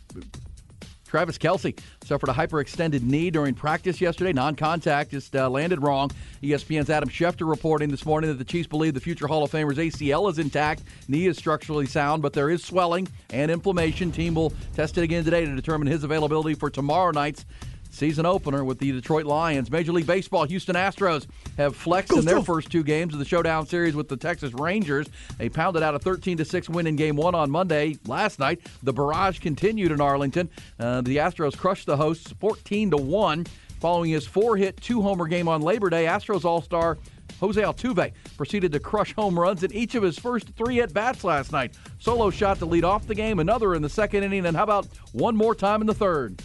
Travis 1.05 1.37
Kelce 1.37 1.77
suffered 2.09 2.29
a 2.29 2.33
hyperextended 2.33 3.03
knee 3.03 3.29
during 3.29 3.53
practice 3.53 4.01
yesterday. 4.01 4.33
Non 4.33 4.55
contact, 4.55 5.11
just 5.11 5.35
uh, 5.35 5.47
landed 5.47 5.79
wrong. 5.83 6.09
ESPN's 6.41 6.89
Adam 6.89 7.07
Schefter 7.07 7.47
reporting 7.47 7.89
this 7.89 8.03
morning 8.03 8.31
that 8.31 8.39
the 8.39 8.43
Chiefs 8.43 8.67
believe 8.67 8.95
the 8.95 8.99
future 8.99 9.27
Hall 9.27 9.43
of 9.43 9.51
Famer's 9.51 9.77
ACL 9.77 10.27
is 10.31 10.39
intact. 10.39 10.81
Knee 11.07 11.27
is 11.27 11.37
structurally 11.37 11.85
sound, 11.85 12.23
but 12.23 12.33
there 12.33 12.49
is 12.49 12.63
swelling 12.63 13.07
and 13.29 13.51
inflammation. 13.51 14.11
Team 14.11 14.33
will 14.33 14.51
test 14.75 14.97
it 14.97 15.03
again 15.03 15.23
today 15.23 15.45
to 15.45 15.55
determine 15.55 15.87
his 15.87 16.03
availability 16.03 16.55
for 16.55 16.71
tomorrow 16.71 17.11
night's 17.11 17.45
season 17.89 18.25
opener 18.25 18.63
with 18.63 18.79
the 18.79 18.91
Detroit 18.91 19.25
Lions. 19.25 19.69
Major 19.71 19.91
League 19.91 20.07
Baseball, 20.07 20.45
Houston 20.45 20.75
Astros 20.75 21.27
have 21.57 21.75
flexed 21.75 22.13
in 22.13 22.25
their 22.25 22.41
first 22.41 22.71
two 22.71 22.83
games 22.83 23.13
of 23.13 23.19
the 23.19 23.25
showdown 23.25 23.65
series 23.65 23.95
with 23.95 24.07
the 24.07 24.17
Texas 24.17 24.53
Rangers. 24.53 25.07
They 25.37 25.49
pounded 25.49 25.83
out 25.83 25.95
a 25.95 25.99
13 25.99 26.37
to 26.37 26.45
6 26.45 26.69
win 26.69 26.87
in 26.87 26.95
game 26.95 27.15
one 27.15 27.35
on 27.35 27.49
Monday. 27.51 27.97
Last 28.05 28.39
night, 28.39 28.61
the 28.83 28.93
barrage 28.93 29.39
continued 29.39 29.91
in 29.91 30.01
Arlington. 30.01 30.49
Uh, 30.79 31.01
the 31.01 31.17
Astros 31.17 31.57
crushed 31.57 31.85
the 31.85 31.97
hosts 31.97 32.33
14 32.39 32.91
to 32.91 32.97
1 32.97 33.45
following 33.79 34.11
his 34.11 34.27
four 34.27 34.57
hit, 34.57 34.77
two 34.81 35.01
homer 35.01 35.27
game 35.27 35.47
on 35.47 35.61
Labor 35.61 35.89
Day. 35.89 36.05
Astros 36.05 36.45
All 36.45 36.61
Star 36.61 36.97
Jose 37.39 37.61
Altuve 37.61 38.11
proceeded 38.37 38.71
to 38.73 38.79
crush 38.79 39.13
home 39.13 39.39
runs 39.39 39.63
in 39.63 39.71
each 39.73 39.95
of 39.95 40.03
his 40.03 40.19
first 40.19 40.49
three 40.55 40.81
at 40.81 40.93
bats 40.93 41.23
last 41.23 41.51
night. 41.51 41.73
Solo 41.99 42.29
shot 42.29 42.59
to 42.59 42.65
lead 42.65 42.83
off 42.83 43.07
the 43.07 43.15
game, 43.15 43.39
another 43.39 43.75
in 43.75 43.81
the 43.81 43.89
second 43.89 44.23
inning, 44.23 44.45
and 44.45 44.57
how 44.57 44.63
about 44.63 44.87
one 45.13 45.35
more 45.35 45.55
time 45.55 45.81
in 45.81 45.87
the 45.87 45.93
third? 45.93 46.41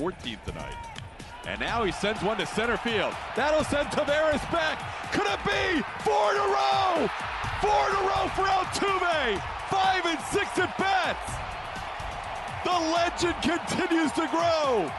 14th 0.00 0.42
tonight. 0.46 0.76
And 1.46 1.60
now 1.60 1.84
he 1.84 1.92
sends 1.92 2.22
one 2.22 2.38
to 2.38 2.46
center 2.46 2.78
field. 2.78 3.12
That'll 3.36 3.64
send 3.64 3.88
Taveras 3.88 4.40
back. 4.50 4.80
Could 5.12 5.26
it 5.28 5.40
be 5.44 5.82
four 6.00 6.32
in 6.32 6.38
a 6.40 6.48
row? 6.48 7.08
Four 7.60 7.82
in 7.88 7.94
a 7.96 8.04
row 8.08 8.24
for 8.32 8.48
Altuve. 8.48 9.42
Five 9.68 10.06
and 10.06 10.20
six 10.32 10.58
at 10.58 10.72
bats. 10.78 11.36
The 12.64 12.72
legend 12.96 13.36
continues 13.42 14.12
to 14.12 14.26
grow. 14.28 14.90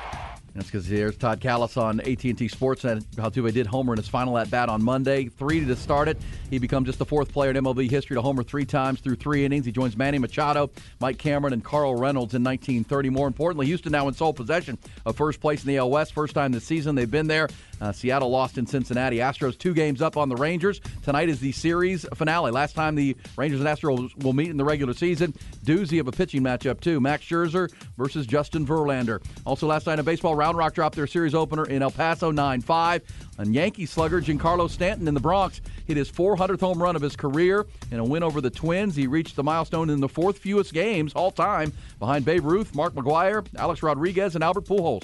That's 0.53 0.65
because 0.65 0.88
there's 0.88 1.15
Todd 1.15 1.39
Kalas 1.39 1.81
on 1.81 2.01
AT&T 2.01 2.34
Sportsnet. 2.34 3.05
Altuve 3.15 3.53
did 3.53 3.65
homer 3.65 3.93
in 3.93 3.98
his 3.98 4.10
final 4.10 4.38
at 4.38 4.51
bat 4.51 4.67
on 4.67 4.84
Monday, 4.84 5.29
three 5.29 5.63
to 5.63 5.75
start 5.77 6.10
it. 6.10 6.17
He 6.50 6.60
becomes 6.60 6.88
just 6.88 7.00
the 7.00 7.05
fourth 7.05 7.31
player 7.31 7.51
in 7.51 7.55
MLB 7.55 7.89
history 7.89 8.15
to 8.15 8.22
homer 8.22 8.43
three 8.43 8.65
times 8.65 9.00
through 9.00 9.15
three 9.15 9.46
innings. 9.46 9.65
He 9.65 9.72
joins 9.72 9.96
Manny 9.96 10.17
Machado, 10.17 10.70
Mike 11.00 11.17
Cameron, 11.17 11.53
and 11.53 11.63
Carl 11.63 11.96
Reynolds 11.96 12.34
in 12.34 12.43
1930. 12.43 13.10
More 13.10 13.27
importantly, 13.27 13.65
Houston 13.67 13.93
now 13.93 14.10
in 14.10 14.13
sole 14.13 14.34
possession 14.34 14.77
of 15.05 15.15
first 15.15 15.39
place 15.39 15.63
in 15.63 15.67
the 15.70 15.77
AL 15.77 15.89
West. 15.89 16.13
First 16.13 16.36
time 16.36 16.51
this 16.51 16.65
season 16.65 16.96
they've 16.96 17.10
been 17.10 17.27
there. 17.27 17.48
Uh, 17.81 17.91
Seattle 17.91 18.29
lost 18.29 18.57
in 18.59 18.67
Cincinnati. 18.67 19.17
Astros 19.17 19.57
two 19.57 19.73
games 19.73 20.01
up 20.01 20.15
on 20.15 20.29
the 20.29 20.35
Rangers. 20.35 20.79
Tonight 21.03 21.29
is 21.29 21.39
the 21.39 21.51
series 21.51 22.05
finale. 22.13 22.51
Last 22.51 22.73
time 22.75 22.95
the 22.95 23.17
Rangers 23.35 23.59
and 23.59 23.67
Astros 23.67 24.23
will 24.23 24.33
meet 24.33 24.50
in 24.50 24.57
the 24.57 24.63
regular 24.63 24.93
season. 24.93 25.33
Doozy 25.65 26.00
of 26.00 26.07
a 26.07 26.11
pitching 26.11 26.43
matchup 26.43 26.79
too. 26.79 27.00
Max 27.00 27.25
Scherzer 27.25 27.71
versus 27.97 28.27
Justin 28.27 28.65
Verlander. 28.65 29.23
Also 29.45 29.67
last 29.67 29.88
night 29.88 29.97
in 29.97 30.05
baseball, 30.05 30.35
Round 30.35 30.57
Rock 30.57 30.75
dropped 30.75 30.95
their 30.95 31.07
series 31.07 31.33
opener 31.33 31.65
in 31.65 31.81
El 31.81 31.91
Paso 31.91 32.31
9-5. 32.31 33.01
And 33.39 33.55
Yankee 33.55 33.88
slugger 33.88 34.21
Giancarlo 34.21 34.69
Stanton 34.69 35.07
in 35.07 35.15
the 35.15 35.19
Bronx 35.19 35.61
hit 35.88 35.97
his 35.97 36.11
400th 36.11 36.59
home 36.59 36.81
run 36.81 36.95
of 36.95 37.01
his 37.01 37.15
career 37.15 37.65
in 37.89 37.97
a 37.97 38.03
win 38.03 38.21
over 38.21 38.39
the 38.41 38.51
Twins. 38.51 38.95
He 38.95 39.07
reached 39.07 39.35
the 39.35 39.43
milestone 39.43 39.89
in 39.89 40.00
the 40.00 40.09
fourth 40.09 40.38
fewest 40.38 40.73
games 40.73 41.13
all 41.13 41.31
time 41.31 41.73
behind 41.97 42.25
Babe 42.25 42.45
Ruth, 42.45 42.75
Mark 42.75 42.93
McGwire, 42.93 43.45
Alex 43.57 43.81
Rodriguez, 43.81 44.35
and 44.35 44.43
Albert 44.43 44.65
Pujols. 44.65 45.03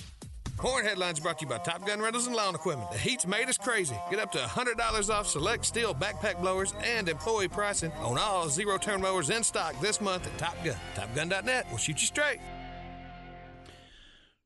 Horn 0.60 0.84
Headlines 0.84 1.20
brought 1.20 1.38
to 1.40 1.46
you 1.46 1.50
by 1.50 1.60
Top 1.60 1.86
Gun 1.86 2.02
Rentals 2.02 2.26
and 2.26 2.36
Lawn 2.36 2.56
Equipment. 2.56 2.90
The 2.90 2.98
heat's 2.98 3.28
made 3.28 3.48
us 3.48 3.60
crazy. 3.60 3.96
Get 4.10 4.20
up 4.20 4.32
to 4.32 4.40
$100 4.40 5.10
off 5.14 5.28
select 5.28 5.66
steel 5.66 5.94
backpack 5.94 6.42
blowers 6.42 6.74
and 6.84 7.08
employee 7.08 7.48
pricing 7.48 7.92
on 8.02 8.18
all 8.18 8.50
zero 8.50 8.80
turn 8.80 9.00
mowers 9.02 9.30
in 9.30 9.44
stock 9.44 9.80
this 9.82 10.02
month 10.02 10.26
at 10.26 10.36
Top 10.40 10.56
Gun. 10.64 10.76
TopGun.net 10.96 11.70
will 11.70 11.78
shoot 11.78 12.02
you 12.02 12.08
straight. 12.08 12.40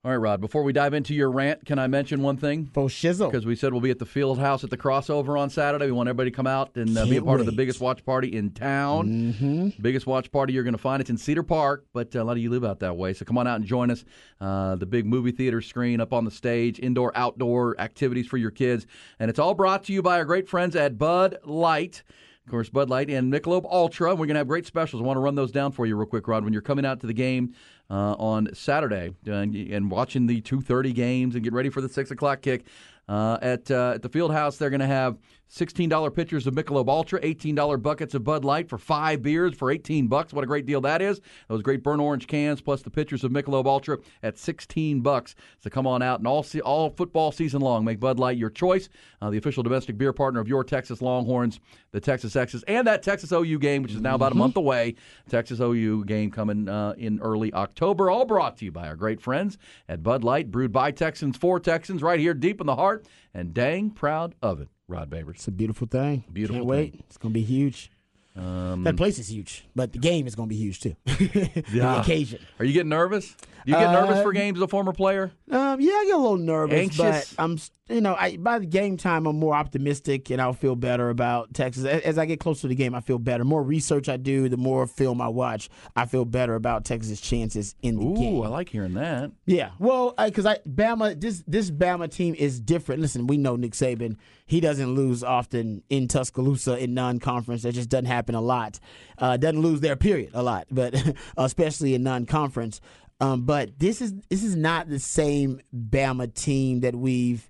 All 0.04 0.10
right, 0.10 0.18
Rod, 0.18 0.42
before 0.42 0.64
we 0.64 0.74
dive 0.74 0.96
into 0.96 1.14
your 1.14 1.30
rant, 1.30 1.64
can 1.64 1.78
I 1.78 1.86
mention 1.86 2.24
one 2.24 2.36
thing? 2.36 2.72
For 2.74 2.88
shizzle. 2.88 3.30
Because 3.30 3.46
we 3.46 3.56
said 3.56 3.72
we'll 3.72 3.82
be 3.82 3.92
at 3.92 4.00
the 4.00 4.06
field 4.08 4.40
house 4.40 4.64
at 4.64 4.72
the 4.72 4.78
crossover 4.78 5.40
on 5.40 5.52
Saturday. 5.52 5.86
We 5.86 5.92
want 5.92 6.10
everybody 6.10 6.32
to 6.32 6.36
come 6.36 6.48
out 6.48 6.76
and 6.76 6.98
uh, 6.98 7.06
be 7.06 7.18
a 7.18 7.22
part 7.22 7.40
of 7.40 7.46
the 7.46 7.52
biggest 7.52 7.80
watch 7.80 8.04
party 8.04 8.36
in 8.36 8.50
town. 8.50 9.10
Mm-hmm. 9.10 9.70
Biggest 9.80 10.08
watch 10.08 10.32
party 10.32 10.54
you're 10.54 10.64
going 10.64 10.74
to 10.74 10.80
find. 10.80 11.02
It's 11.02 11.12
in 11.12 11.18
Cedar 11.18 11.44
Park, 11.44 11.86
but 11.94 12.16
uh, 12.16 12.24
a 12.24 12.24
lot 12.24 12.32
of 12.32 12.40
you 12.40 12.50
live 12.50 12.66
out 12.66 12.80
that 12.80 12.98
way. 12.98 13.14
So 13.14 13.26
come 13.26 13.38
on 13.38 13.46
out 13.46 13.58
and 13.58 13.66
join 13.66 13.92
us. 13.92 14.04
Uh, 14.40 14.76
the 14.76 14.88
big 14.88 15.06
movie 15.06 15.32
theater 15.32 15.62
screen 15.62 16.02
up 16.02 16.14
on 16.14 16.26
the 16.26 16.32
stage, 16.32 16.80
indoor, 16.80 17.16
outdoor 17.16 17.80
activities 17.80 18.26
for 18.26 18.38
your 18.38 18.50
kids. 18.50 18.88
And 19.20 19.30
it's 19.30 19.38
all 19.38 19.54
brought 19.54 19.84
to 19.84 19.94
you 19.94 20.02
by 20.02 20.18
our 20.18 20.26
great 20.26 20.50
friends 20.50 20.76
at 20.76 20.98
Bud 20.98 21.38
Light. 21.46 22.02
Of 22.44 22.50
course, 22.50 22.70
Bud 22.70 22.90
Light 22.90 23.12
and 23.12 23.32
Michelob 23.32 23.66
Ultra. 23.72 24.16
We're 24.16 24.26
going 24.26 24.30
to 24.30 24.40
have 24.40 24.48
great 24.48 24.66
specials. 24.66 25.00
I 25.00 25.06
want 25.06 25.18
to 25.18 25.22
run 25.22 25.36
those 25.36 25.52
down 25.52 25.72
for 25.74 25.86
you 25.86 25.96
real 25.96 26.08
quick, 26.08 26.28
Rod. 26.28 26.44
When 26.44 26.54
you're 26.54 26.64
coming 26.64 26.88
out 26.88 27.00
to 27.02 27.08
the 27.08 27.14
game 27.14 27.54
uh, 27.92 28.16
on 28.18 28.48
Saturday 28.54 29.14
uh, 29.28 29.34
and, 29.34 29.54
and 29.54 29.92
watching 29.92 30.26
the 30.26 30.42
2:30 30.42 30.96
games 30.96 31.36
and 31.36 31.44
get 31.44 31.54
ready 31.54 31.70
for 31.70 31.82
the 31.82 31.90
six 31.90 32.10
o'clock 32.10 32.42
kick 32.42 32.66
uh, 33.10 33.38
at 33.42 33.70
uh, 33.70 33.92
at 33.96 34.02
the 34.02 34.10
field 34.10 34.32
house, 34.32 34.58
they're 34.58 34.70
going 34.70 34.80
to 34.80 34.88
have 34.88 35.18
$16 35.52 36.16
pitchers 36.16 36.48
of 36.48 36.56
Michelob 36.56 36.88
Ultra, 36.88 37.20
$18 37.22 37.82
buckets 37.82 38.14
of 38.14 38.24
Bud 38.24 38.46
Light 38.46 38.70
for 38.70 38.78
five 38.78 39.22
beers 39.22 39.54
for 39.54 39.70
18 39.70 40.08
bucks. 40.08 40.32
What 40.32 40.44
a 40.44 40.48
great 40.48 40.66
deal 40.66 40.80
that 40.82 41.02
is! 41.02 41.20
Those 41.50 41.62
great 41.62 41.84
burnt 41.84 42.02
orange 42.02 42.28
cans 42.28 42.62
plus 42.62 42.82
the 42.82 42.90
pitchers 42.90 43.24
of 43.24 43.32
Michelob 43.32 43.66
Ultra 43.66 43.98
at 44.24 44.38
16 44.38 45.02
bucks. 45.02 45.36
So 45.60 45.70
come 45.70 45.86
on 45.86 46.02
out 46.02 46.20
and 46.20 46.28
all 46.28 46.44
se- 46.44 46.62
all 46.62 46.90
football 46.92 47.32
season 47.32 47.60
long, 47.62 47.84
make 47.84 48.00
Bud 48.00 48.18
Light 48.18 48.38
your 48.38 48.50
choice. 48.50 48.88
Uh, 49.22 49.30
the 49.30 49.38
official 49.38 49.62
domestic 49.62 49.98
beer 49.98 50.14
partner 50.14 50.40
of 50.40 50.48
your 50.48 50.64
Texas 50.64 51.02
Longhorns, 51.02 51.60
the 51.92 52.00
Texas 52.00 52.36
Exes, 52.36 52.64
and 52.64 52.88
that 52.88 53.04
Texas 53.04 53.32
OU 53.32 53.60
game, 53.60 53.84
which 53.84 53.94
is 53.94 54.02
now 54.02 54.16
about 54.16 54.32
a 54.32 54.36
month 54.36 54.56
away. 54.56 54.96
Texas 55.30 55.60
OU 55.60 56.06
game 56.06 56.32
coming 56.32 56.70
uh, 56.70 56.94
in 56.98 57.20
early 57.20 57.54
October. 57.54 58.10
All 58.10 58.26
brought 58.26 58.58
to 58.58 58.66
you 58.66 58.72
by 58.72 58.88
our 58.88 58.96
great 58.96 59.22
friends 59.22 59.58
at 59.90 60.02
Bud 60.02 60.24
Light, 60.24 60.50
brewed 60.50 60.72
by 60.72 60.92
Texans 60.92 61.36
for 61.36 61.60
Texans, 61.60 62.02
right 62.02 62.20
here 62.20 62.34
deep 62.34 62.62
in 62.62 62.68
the 62.68 62.76
heart, 62.76 63.06
and 63.34 63.54
dang 63.54 63.90
proud 63.90 64.36
of 64.42 64.62
it. 64.62 64.70
Rod 64.92 65.10
Babers. 65.10 65.36
It's 65.36 65.48
a 65.48 65.52
beautiful 65.52 65.88
thing. 65.88 66.24
Beautiful 66.32 66.58
Can't 66.58 66.66
wait. 66.68 66.92
thing. 66.92 67.04
It's 67.08 67.18
gonna 67.18 67.34
be 67.34 67.42
huge. 67.44 67.90
Um, 68.36 68.84
that 68.86 68.96
place 68.96 69.20
is 69.20 69.30
huge, 69.30 69.66
but 69.76 69.92
the 69.92 70.00
game 70.00 70.26
is 70.28 70.36
gonna 70.36 70.48
be 70.48 70.56
huge 70.56 70.80
too. 70.80 70.96
the 71.06 71.98
occasion. 72.00 72.40
Are 72.60 72.66
you 72.66 72.72
getting 72.74 72.90
nervous? 72.90 73.36
Do 73.66 73.72
you 73.72 73.78
get 73.78 73.92
nervous 73.92 74.20
Uh, 74.20 74.24
for 74.24 74.32
games 74.32 74.58
as 74.58 74.62
a 74.64 74.68
former 74.68 74.94
player? 74.94 75.32
Um, 75.50 75.82
yeah, 75.82 75.92
I 75.94 76.06
get 76.06 76.16
a 76.16 76.18
little 76.18 76.38
nervous, 76.38 76.80
Anxious? 76.80 77.34
but 77.36 77.44
I'm, 77.44 77.60
you 77.92 78.02
know, 78.02 78.16
I, 78.16 78.38
by 78.38 78.60
the 78.60 78.66
game 78.66 78.98
time, 78.98 79.26
I'm 79.28 79.38
more 79.38 79.54
optimistic 79.54 80.30
and 80.30 80.42
I'll 80.42 80.54
feel 80.54 80.76
better 80.76 81.10
about 81.10 81.54
Texas. 81.54 81.86
As 81.86 82.18
I 82.18 82.26
get 82.26 82.40
closer 82.40 82.62
to 82.62 82.68
the 82.70 82.76
game, 82.76 82.96
I 82.96 83.02
feel 83.02 83.20
better. 83.20 83.40
The 83.40 83.50
more 83.50 83.64
research 83.64 84.10
I 84.10 84.18
do, 84.18 84.50
the 84.50 84.58
more 84.58 84.88
film 84.88 85.22
I 85.22 85.28
watch, 85.28 85.70
I 85.96 86.06
feel 86.06 86.26
better 86.26 86.56
about 86.56 86.86
Texas' 86.86 87.20
chances 87.20 87.76
in 87.82 87.98
the 87.98 88.06
Ooh, 88.06 88.16
game. 88.16 88.36
Ooh, 88.36 88.44
I 88.44 88.48
like 88.48 88.70
hearing 88.70 88.94
that. 88.94 89.32
Yeah, 89.46 89.72
well, 89.80 90.14
because 90.18 90.46
I, 90.46 90.58
Bama, 90.60 91.20
this 91.20 91.44
this 91.48 91.70
Bama 91.70 92.10
team 92.10 92.36
is 92.36 92.60
different. 92.60 93.02
Listen, 93.02 93.28
we 93.28 93.38
know 93.38 93.56
Nick 93.56 93.74
Saban; 93.74 94.18
he 94.46 94.60
doesn't 94.60 94.96
lose 94.96 95.24
often 95.24 95.84
in 95.90 96.08
Tuscaloosa 96.08 96.78
in 96.78 96.94
non-conference. 96.94 97.64
That 97.64 97.74
just 97.74 97.90
doesn't 97.90 98.06
happen 98.06 98.36
a 98.36 98.42
lot. 98.42 98.80
Uh, 99.18 99.38
doesn't 99.38 99.62
lose 99.62 99.82
there, 99.82 99.96
period, 99.96 100.32
a 100.34 100.44
lot, 100.44 100.68
but 100.72 100.96
especially 101.38 101.94
in 101.94 102.04
non-conference. 102.04 102.82
Um, 103.22 103.44
but 103.44 103.78
this 103.78 104.02
is 104.02 104.14
this 104.30 104.44
is 104.44 104.56
not 104.56 104.90
the 104.90 105.00
same 105.00 105.62
Bama 105.74 106.34
team 106.34 106.80
that 106.82 106.96
we've 106.96 107.48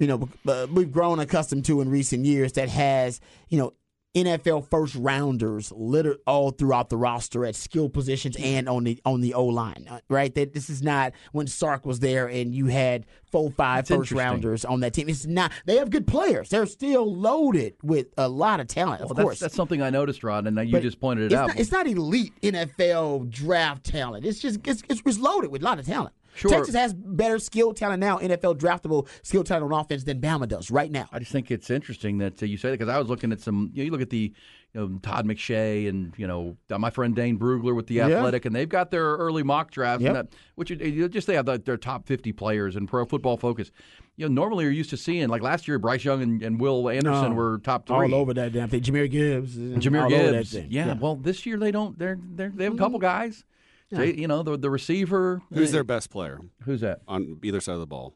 you 0.00 0.08
know 0.08 0.28
uh, 0.48 0.66
we've 0.72 0.90
grown 0.90 1.20
accustomed 1.20 1.64
to 1.66 1.80
in 1.80 1.88
recent 1.88 2.24
years. 2.24 2.52
That 2.54 2.68
has 2.68 3.20
you 3.48 3.58
know 3.58 3.74
NFL 4.14 4.68
first 4.68 4.96
rounders 4.96 5.70
litter 5.70 6.16
all 6.26 6.50
throughout 6.50 6.88
the 6.88 6.96
roster 6.96 7.44
at 7.46 7.54
skill 7.54 7.88
positions 7.88 8.36
and 8.40 8.68
on 8.68 8.82
the 8.82 9.00
on 9.04 9.20
the 9.20 9.34
O 9.34 9.44
line. 9.44 9.86
uh, 9.88 10.00
Right, 10.08 10.34
that 10.34 10.52
this 10.52 10.68
is 10.68 10.82
not 10.82 11.12
when 11.30 11.46
Sark 11.46 11.86
was 11.86 12.00
there 12.00 12.26
and 12.26 12.52
you 12.52 12.66
had 12.66 13.06
four, 13.30 13.52
five 13.52 13.86
That's 13.86 14.00
first 14.00 14.10
rounders 14.10 14.64
on 14.64 14.80
that 14.80 14.94
team. 14.94 15.08
It's 15.08 15.26
not. 15.26 15.52
They 15.64 15.76
have 15.76 15.90
good 15.90 16.08
players. 16.08 16.48
They're 16.48 16.66
still 16.66 17.14
loaded 17.14 17.74
with 17.84 18.08
a 18.18 18.28
lot 18.28 18.58
of 18.58 18.66
talent. 18.66 19.02
Of 19.02 19.10
Well, 19.10 19.14
that's, 19.14 19.24
course, 19.24 19.38
that's 19.38 19.54
something 19.54 19.80
I 19.80 19.90
noticed, 19.90 20.24
Rod, 20.24 20.48
and 20.48 20.56
you 20.56 20.72
But 20.72 20.82
just 20.82 20.98
pointed 20.98 21.26
it 21.26 21.32
it's 21.32 21.34
out. 21.36 21.48
Not, 21.48 21.60
it's 21.60 21.70
not 21.70 21.86
elite 21.86 22.32
NFL 22.42 23.30
draft 23.30 23.84
talent. 23.84 24.26
It's 24.26 24.40
just 24.40 24.58
it's, 24.66 24.82
it's, 24.88 25.02
it's 25.06 25.18
loaded 25.20 25.52
with 25.52 25.62
a 25.62 25.64
lot 25.64 25.78
of 25.78 25.86
talent. 25.86 26.16
Sure. 26.34 26.50
Texas 26.50 26.74
has 26.74 26.94
better 26.94 27.38
skill 27.38 27.74
talent 27.74 28.00
now, 28.00 28.18
NFL 28.18 28.58
draftable 28.58 29.08
skill 29.22 29.44
talent 29.44 29.72
on 29.72 29.80
offense 29.80 30.04
than 30.04 30.20
Bama 30.20 30.48
does 30.48 30.70
right 30.70 30.90
now. 30.90 31.08
I 31.12 31.18
just 31.18 31.32
think 31.32 31.50
it's 31.50 31.70
interesting 31.70 32.18
that 32.18 32.42
uh, 32.42 32.46
you 32.46 32.56
say 32.56 32.70
that 32.70 32.78
because 32.78 32.92
I 32.92 32.98
was 32.98 33.08
looking 33.08 33.32
at 33.32 33.40
some. 33.40 33.70
You, 33.74 33.82
know, 33.82 33.84
you 33.86 33.90
look 33.90 34.00
at 34.00 34.10
the 34.10 34.32
you 34.72 34.80
know, 34.80 34.98
Todd 35.02 35.26
McShay 35.26 35.88
and 35.88 36.14
you 36.16 36.26
know 36.26 36.56
uh, 36.70 36.78
my 36.78 36.90
friend 36.90 37.14
Dane 37.14 37.38
Brugler 37.38 37.74
with 37.74 37.88
the 37.88 37.94
Yeah. 37.94 38.06
Athletic, 38.08 38.44
and 38.44 38.54
they've 38.54 38.68
got 38.68 38.90
their 38.90 39.04
early 39.16 39.42
mock 39.42 39.70
drafts, 39.70 40.02
Yep. 40.02 40.08
and 40.08 40.16
that, 40.28 40.34
which 40.54 40.70
you- 40.70 40.76
you 40.76 41.08
just 41.08 41.26
they 41.26 41.34
have 41.34 41.46
the, 41.46 41.58
their 41.58 41.76
top 41.76 42.06
fifty 42.06 42.32
players 42.32 42.76
in 42.76 42.86
Pro 42.86 43.04
Football 43.04 43.36
Focus. 43.36 43.72
You 44.16 44.28
know, 44.28 44.34
normally 44.34 44.64
you're 44.64 44.72
used 44.72 44.90
to 44.90 44.96
seeing 44.96 45.28
like 45.28 45.42
last 45.42 45.66
year, 45.66 45.78
Bryce 45.78 46.04
Young 46.04 46.22
and, 46.22 46.42
and 46.42 46.60
Will 46.60 46.88
Anderson 46.88 47.30
No. 47.30 47.34
were 47.34 47.58
top 47.58 47.86
three. 47.86 47.96
All 47.96 48.14
over 48.14 48.34
that 48.34 48.52
damn 48.52 48.68
thing. 48.68 48.82
Jahmyr 48.82 49.10
Gibbs. 49.10 49.56
and 49.56 49.80
Jahmyr 49.80 50.02
all 50.04 50.12
over 50.14 50.24
that 50.26 50.32
Gibbs. 50.32 50.52
thing. 50.52 50.66
Yeah, 50.70 50.92
Well, 50.94 51.16
this 51.16 51.46
year 51.46 51.58
they 51.58 51.70
don't. 51.70 51.98
They're, 51.98 52.18
they're 52.20 52.52
they 52.54 52.64
have 52.64 52.72
a 52.72 52.76
mm-hmm. 52.76 52.84
couple 52.84 52.98
guys. 52.98 53.44
Jay, 53.92 54.14
you 54.14 54.28
know 54.28 54.42
the 54.42 54.56
the 54.56 54.70
receiver. 54.70 55.42
Who's 55.52 55.70
uh, 55.70 55.72
their 55.72 55.84
best 55.84 56.10
player 56.10 56.40
Who's 56.64 56.80
that? 56.80 57.00
on 57.08 57.38
either 57.42 57.60
side 57.60 57.74
of 57.74 57.80
the 57.80 57.86
ball? 57.86 58.14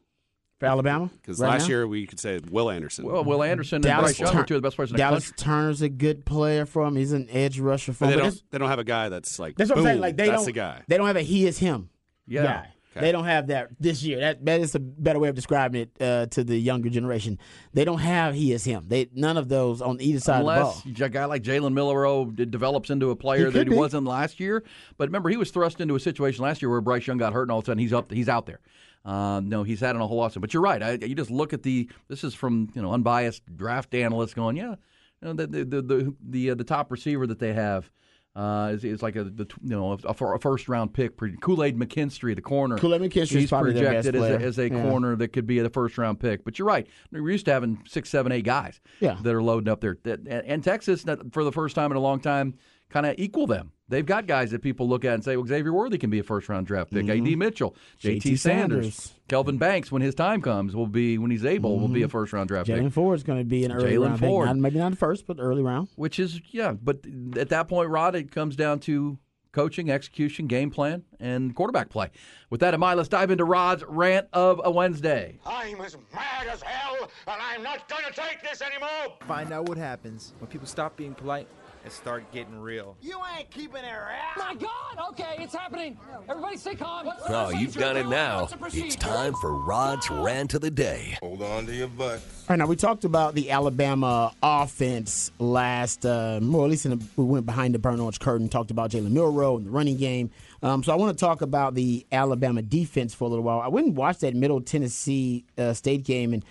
for 0.59 0.67
Alabama. 0.67 1.09
Because 1.21 1.39
right 1.39 1.49
last 1.49 1.63
now? 1.63 1.67
year 1.67 1.87
we 1.87 2.07
could 2.07 2.19
say 2.19 2.39
Will 2.49 2.69
Anderson. 2.69 3.05
Well, 3.05 3.23
Will 3.23 3.43
Anderson 3.43 3.77
and 3.77 3.83
Dallas 3.83 4.17
Bryce 4.17 4.19
Young 4.19 4.31
Tur- 4.31 4.39
are 4.39 4.45
two 4.45 4.55
of 4.55 4.61
the 4.61 4.65
best 4.65 4.75
players 4.77 4.89
in 4.91 4.93
the 4.93 4.97
Dallas 4.97 5.29
country. 5.29 5.43
Turner's 5.43 5.81
a 5.81 5.89
good 5.89 6.25
player 6.25 6.65
for 6.65 6.85
him. 6.85 6.95
He's 6.95 7.11
an 7.11 7.27
edge 7.29 7.59
rusher 7.59 7.93
for 7.93 8.05
but 8.05 8.11
they 8.11 8.17
don't. 8.17 8.43
They 8.51 8.57
don't 8.57 8.69
have 8.69 8.79
a 8.79 8.85
guy 8.85 9.09
that's 9.09 9.37
like. 9.37 9.55
that's 9.57 9.69
what 9.69 9.77
boom, 9.77 9.85
I'm 9.85 9.91
saying. 9.91 10.01
Like 10.01 10.17
they 10.17 10.27
that's 10.27 10.37
don't. 10.39 10.45
the 10.45 10.51
guy. 10.53 10.81
They 10.87 10.97
don't 10.97 11.07
have 11.07 11.17
a 11.17 11.21
he 11.21 11.45
is 11.45 11.57
him. 11.57 11.89
Yeah. 12.27 12.43
guy. 12.43 12.69
Okay. 12.95 13.05
They 13.07 13.11
don't 13.11 13.25
have 13.25 13.47
that 13.47 13.69
this 13.79 14.03
year. 14.03 14.19
That 14.21 14.45
that 14.45 14.61
is 14.61 14.73
a 14.73 14.79
better 14.79 15.19
way 15.19 15.27
of 15.27 15.35
describing 15.35 15.81
it 15.81 16.01
uh, 16.01 16.27
to 16.27 16.43
the 16.45 16.57
younger 16.57 16.89
generation. 16.89 17.37
They 17.73 17.83
don't 17.83 17.99
have 17.99 18.35
he 18.35 18.53
is 18.53 18.63
him. 18.63 18.85
They 18.87 19.09
none 19.13 19.35
of 19.37 19.49
those 19.49 19.81
on 19.81 19.99
either 19.99 20.19
side 20.21 20.39
Unless 20.41 20.77
of 20.77 20.83
the 20.85 20.91
ball. 20.93 21.05
a 21.07 21.09
guy 21.09 21.25
like 21.25 21.43
Jalen 21.43 21.73
Milroe 21.73 22.25
d- 22.25 22.45
develops 22.45 22.89
into 22.89 23.09
a 23.11 23.15
player 23.15 23.47
He 23.47 23.51
that 23.57 23.67
he 23.67 23.71
be. 23.71 23.75
wasn't 23.75 24.07
last 24.07 24.39
year. 24.39 24.63
But 24.97 25.09
remember, 25.09 25.29
he 25.29 25.35
was 25.37 25.51
thrust 25.51 25.81
into 25.81 25.95
a 25.95 25.99
situation 25.99 26.43
last 26.43 26.61
year 26.61 26.69
where 26.69 26.79
Bryce 26.79 27.05
Young 27.05 27.17
got 27.17 27.33
hurt, 27.33 27.43
and 27.43 27.51
all 27.51 27.59
of 27.59 27.65
a 27.65 27.67
sudden 27.67 27.79
he's 27.79 27.91
up, 27.93 28.11
he's 28.11 28.29
out 28.29 28.45
there. 28.45 28.61
Um, 29.03 29.49
no, 29.49 29.63
he's 29.63 29.81
had 29.81 29.95
a 29.95 30.07
whole 30.07 30.17
lot. 30.17 30.33
But 30.39 30.53
you're 30.53 30.63
right. 30.63 30.81
I, 30.81 30.91
you 30.93 31.15
just 31.15 31.29
look 31.29 31.53
at 31.53 31.63
the. 31.63 31.89
This 32.07 32.23
is 32.23 32.33
from 32.33 32.69
you 32.73 32.81
know 32.81 32.91
unbiased 32.93 33.43
draft 33.57 33.93
analysts 33.93 34.33
going, 34.33 34.55
yeah, 34.55 34.75
you 35.21 35.27
know, 35.27 35.33
the 35.33 35.47
the 35.47 35.65
the 35.65 35.81
the, 35.81 36.15
the, 36.27 36.49
uh, 36.51 36.55
the 36.55 36.63
top 36.63 36.91
receiver 36.91 37.27
that 37.27 37.39
they 37.39 37.53
have. 37.53 37.91
Uh, 38.35 38.71
is, 38.73 38.83
is 38.83 39.01
like 39.01 39.15
a 39.15 39.23
the, 39.23 39.45
you 39.63 39.69
know 39.69 39.93
a, 39.93 40.09
a 40.09 40.39
first 40.39 40.67
round 40.67 40.93
pick. 40.93 41.13
Kool 41.39 41.63
Aid 41.63 41.77
McKinstry, 41.79 42.35
the 42.35 42.41
corner. 42.41 42.75
He's 42.77 43.47
probably 43.49 43.71
their 43.71 43.93
best 43.93 44.11
projected 44.11 44.15
as 44.15 44.23
a, 44.23 44.45
as 44.45 44.57
a 44.59 44.69
Yeah. 44.69 44.81
corner 44.89 45.15
that 45.15 45.29
could 45.29 45.47
be 45.47 45.59
the 45.59 45.69
first 45.69 45.97
round 45.97 46.19
pick. 46.19 46.43
But 46.43 46.59
you're 46.59 46.67
right. 46.67 46.85
We're 47.13 47.29
used 47.29 47.45
to 47.45 47.53
having 47.53 47.81
six, 47.87 48.09
seven, 48.09 48.33
eight 48.33 48.43
guys 48.43 48.81
Yeah. 48.99 49.17
that 49.21 49.33
are 49.33 49.41
loading 49.41 49.69
up 49.69 49.79
there. 49.79 49.97
And 50.27 50.61
Texas, 50.61 51.05
for 51.31 51.45
the 51.45 51.51
first 51.53 51.75
time 51.75 51.91
in 51.91 51.97
a 51.97 52.01
long 52.01 52.19
time, 52.19 52.55
kind 52.89 53.05
of 53.05 53.15
equal 53.17 53.47
them. 53.47 53.71
They've 53.87 54.05
got 54.05 54.25
guys 54.25 54.49
that 54.51 54.63
people 54.63 54.89
look 54.89 55.05
at 55.05 55.13
and 55.13 55.23
say, 55.23 55.37
well, 55.37 55.45
Xavier 55.45 55.71
Worthy 55.71 55.99
can 55.99 56.09
be 56.09 56.17
a 56.17 56.23
first 56.23 56.49
round 56.49 56.65
draft 56.65 56.91
pick. 56.91 57.07
A.D. 57.07 57.21
Mm-hmm. 57.21 57.39
Mitchell, 57.39 57.75
J.T. 57.99 58.31
JT 58.31 58.39
Sanders, 58.39 58.95
Sanders. 58.95 59.13
Kelvin 59.27 59.57
Banks, 59.57 59.91
when 59.91 60.01
his 60.01 60.15
time 60.15 60.41
comes, 60.41 60.75
will 60.75 60.87
be 60.87 61.19
when 61.19 61.29
he's 61.29 61.45
able, 61.45 61.79
will 61.79 61.87
be 61.87 62.01
a 62.01 62.05
mm-hmm. 62.05 62.11
first 62.11 62.33
round 62.33 62.47
draft 62.47 62.67
pick. 62.67 62.77
Jaylan 62.77 62.85
pick. 62.85 62.93
Ford's 62.93 63.23
going 63.23 63.39
to 63.39 63.45
be 63.45 63.63
an 63.63 63.71
early 63.71 63.91
Jaylan 63.91 64.07
round 64.07 64.19
pick. 64.19 64.27
Ford. 64.27 64.47
Not, 64.47 64.57
maybe 64.57 64.79
not 64.79 64.89
the 64.89 64.97
first, 64.97 65.27
but 65.27 65.37
early 65.39 65.61
round. 65.61 65.89
Which 65.95 66.17
is 66.17 66.41
yeah, 66.49 66.73
but 66.73 67.05
at 67.37 67.49
that 67.49 67.67
point, 67.67 67.89
Rod, 67.89 68.15
it 68.15 68.31
comes 68.31 68.55
down 68.55 68.79
to 68.81 69.19
coaching, 69.51 69.91
execution, 69.91 70.47
game 70.47 70.71
plan, 70.71 71.03
and 71.19 71.55
quarterback 71.55 71.89
play. 71.89 72.09
With 72.49 72.61
that 72.61 72.73
in 72.73 72.79
mind, 72.79 72.97
let's 72.97 73.07
dive 73.07 73.29
into 73.29 73.45
Rod's 73.45 73.83
rant 73.87 74.27
of 74.33 74.59
a 74.63 74.71
Wednesday. 74.71 75.39
I'm 75.45 75.79
as 75.81 75.95
mad 76.11 76.47
as 76.47 76.63
hell, 76.63 77.09
and 77.27 77.39
I'm 77.39 77.61
not 77.61 77.87
gonna 77.87 78.11
take 78.11 78.41
this 78.41 78.63
anymore! 78.63 79.15
Find 79.27 79.53
out 79.53 79.69
what 79.69 79.77
happens 79.77 80.33
when 80.39 80.49
people 80.49 80.67
stop 80.67 80.97
being 80.97 81.13
polite 81.13 81.47
and 81.85 81.93
start 81.93 82.29
getting 82.31 82.59
real. 82.59 82.97
You 82.99 83.19
ain't 83.37 83.51
keeping 83.51 83.83
it 83.83 83.93
around! 83.93 84.37
My 84.37 84.55
God! 84.55 85.11
Okay, 85.11 85.35
it's 85.37 85.53
happening. 85.53 85.97
Everybody 86.27 86.57
stay 86.57 86.73
calm. 86.73 87.07
Oh, 87.29 87.51
you've 87.51 87.77
got 87.77 87.95
it 87.95 88.07
now. 88.07 88.49
It's 88.73 88.95
time 88.95 89.35
for 89.35 89.53
Rod's 89.53 90.09
rant 90.09 90.55
of 90.55 90.61
the 90.61 90.71
day. 90.71 91.15
Hold 91.21 91.43
on 91.43 91.67
to 91.67 91.75
your 91.75 91.87
butt. 91.87 92.15
All 92.15 92.45
right, 92.49 92.55
now 92.57 92.65
we 92.65 92.75
talked 92.75 93.05
about 93.05 93.35
the 93.35 93.51
Alabama 93.51 94.33
offense 94.41 95.31
last, 95.37 96.07
uh, 96.07 96.39
more 96.41 96.65
at 96.65 96.71
least 96.71 96.87
in 96.87 96.97
the, 96.97 97.05
we 97.17 97.23
went 97.23 97.45
behind 97.45 97.75
the 97.75 97.79
burn 97.79 97.99
orange 97.99 98.19
curtain, 98.19 98.49
talked 98.49 98.71
about 98.71 98.89
Jalen 98.89 99.11
Milroe 99.11 99.57
and 99.57 99.67
the 99.67 99.71
running 99.71 99.97
game. 99.97 100.31
Um, 100.63 100.83
so 100.83 100.91
I 100.91 100.95
want 100.95 101.15
to 101.15 101.23
talk 101.23 101.41
about 101.43 101.75
the 101.75 102.03
Alabama 102.11 102.63
defense 102.63 103.13
for 103.13 103.25
a 103.25 103.27
little 103.27 103.43
while. 103.43 103.61
I 103.61 103.67
went 103.67 103.85
and 103.85 103.95
watched 103.95 104.21
that 104.21 104.33
Middle 104.33 104.59
Tennessee 104.59 105.45
uh, 105.55 105.73
State 105.73 106.03
game 106.03 106.33
and 106.33 106.43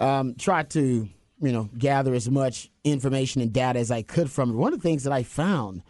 um, 0.00 0.34
tried 0.34 0.70
to, 0.70 1.08
you 1.42 1.52
know, 1.52 1.68
gather 1.76 2.14
as 2.14 2.30
much 2.30 2.70
information 2.84 3.42
and 3.42 3.52
data 3.52 3.78
as 3.78 3.90
I 3.90 4.02
could 4.02 4.30
from 4.30 4.50
it. 4.50 4.54
One 4.54 4.72
of 4.72 4.80
the 4.80 4.88
things 4.88 5.04
that 5.04 5.12
I 5.12 5.24
found 5.24 5.82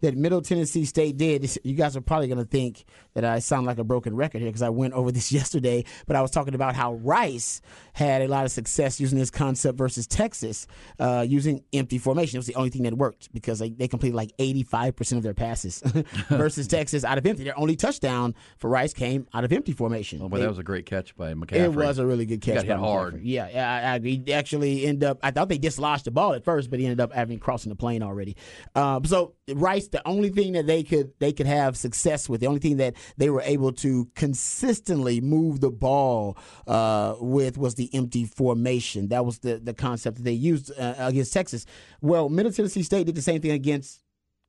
that 0.00 0.16
Middle 0.16 0.40
Tennessee 0.42 0.84
State 0.84 1.16
did. 1.16 1.56
You 1.64 1.74
guys 1.74 1.96
are 1.96 2.00
probably 2.00 2.28
going 2.28 2.38
to 2.38 2.44
think 2.44 2.84
that 3.14 3.24
I 3.24 3.38
sound 3.40 3.66
like 3.66 3.78
a 3.78 3.84
broken 3.84 4.14
record 4.16 4.38
here 4.40 4.48
because 4.48 4.62
I 4.62 4.68
went 4.70 4.94
over 4.94 5.10
this 5.12 5.32
yesterday, 5.40 5.84
but 6.06 6.16
I 6.16 6.22
was 6.22 6.30
talking 6.30 6.54
about 6.54 6.74
how 6.74 6.94
Rice 6.94 7.60
had 7.92 8.22
a 8.22 8.28
lot 8.28 8.44
of 8.44 8.50
success 8.52 9.00
using 9.00 9.18
this 9.18 9.30
concept 9.30 9.76
versus 9.76 10.06
Texas 10.06 10.66
uh, 10.98 11.24
using 11.28 11.62
empty 11.72 11.98
formation. 11.98 12.36
It 12.36 12.40
was 12.40 12.46
the 12.46 12.54
only 12.54 12.70
thing 12.70 12.82
that 12.84 12.94
worked 12.94 13.32
because 13.32 13.58
they, 13.58 13.70
they 13.70 13.88
completed 13.88 14.14
like 14.16 14.32
85% 14.38 15.16
of 15.18 15.22
their 15.22 15.34
passes 15.34 15.80
versus 16.28 16.66
Texas 16.68 17.04
out 17.04 17.18
of 17.18 17.26
empty. 17.26 17.44
Their 17.44 17.58
only 17.58 17.76
touchdown 17.76 18.34
for 18.58 18.70
Rice 18.70 18.94
came 18.94 19.26
out 19.34 19.44
of 19.44 19.52
empty 19.52 19.72
formation. 19.72 20.20
Oh, 20.22 20.28
but 20.28 20.36
They- 20.36 20.42
that 20.42 20.48
was 20.48 20.58
a 20.58 20.62
great 20.62 20.86
catch 20.86 21.16
by 21.16 21.34
McCaffrey. 21.34 21.52
it 21.64 21.72
was 21.72 21.98
a 21.98 22.06
really 22.06 22.26
good 22.26 22.40
catch. 22.40 22.54
Got 22.56 22.64
hit 22.66 22.76
hard. 22.76 23.14
McCaffrey. 23.14 23.20
Yeah, 23.24 23.48
yeah, 23.52 23.70
I, 23.72 23.92
I 23.92 23.96
agree. 23.96 24.22
He 24.24 24.32
actually 24.32 24.86
ended 24.86 25.04
up. 25.04 25.18
I 25.22 25.30
thought 25.30 25.48
they 25.48 25.58
dislodged 25.58 26.04
the 26.04 26.10
ball 26.10 26.34
at 26.34 26.44
first, 26.44 26.70
but 26.70 26.78
he 26.78 26.86
ended 26.86 27.00
up 27.00 27.12
having 27.12 27.38
crossing 27.38 27.70
the 27.70 27.76
plane 27.76 28.02
already. 28.02 28.36
Um, 28.74 29.04
so 29.04 29.34
Rice, 29.52 29.88
the 29.90 30.06
only 30.06 30.30
thing 30.30 30.52
that 30.52 30.66
they 30.66 30.82
could 30.82 31.12
they 31.18 31.32
could 31.32 31.46
have 31.46 31.76
success 31.76 32.28
with, 32.28 32.40
the 32.40 32.46
only 32.46 32.60
thing 32.60 32.76
that 32.78 32.94
they 33.16 33.30
were 33.30 33.42
able 33.42 33.72
to 33.72 34.08
consistently 34.14 35.20
move 35.20 35.60
the 35.60 35.70
ball 35.70 36.36
uh, 36.66 37.16
with 37.20 37.58
was 37.58 37.74
the 37.74 37.90
empty 37.94 38.24
formation. 38.24 39.08
That 39.08 39.24
was 39.24 39.38
the 39.40 39.58
the 39.58 39.74
concept 39.74 40.18
that 40.18 40.22
they 40.22 40.32
used 40.32 40.70
uh, 40.78 40.94
against 40.98 41.32
Texas. 41.32 41.66
Well, 42.00 42.28
Middle 42.28 42.52
Tennessee 42.52 42.82
State 42.82 43.06
did 43.06 43.14
the 43.14 43.22
same 43.22 43.40
thing 43.40 43.52
against 43.52 44.00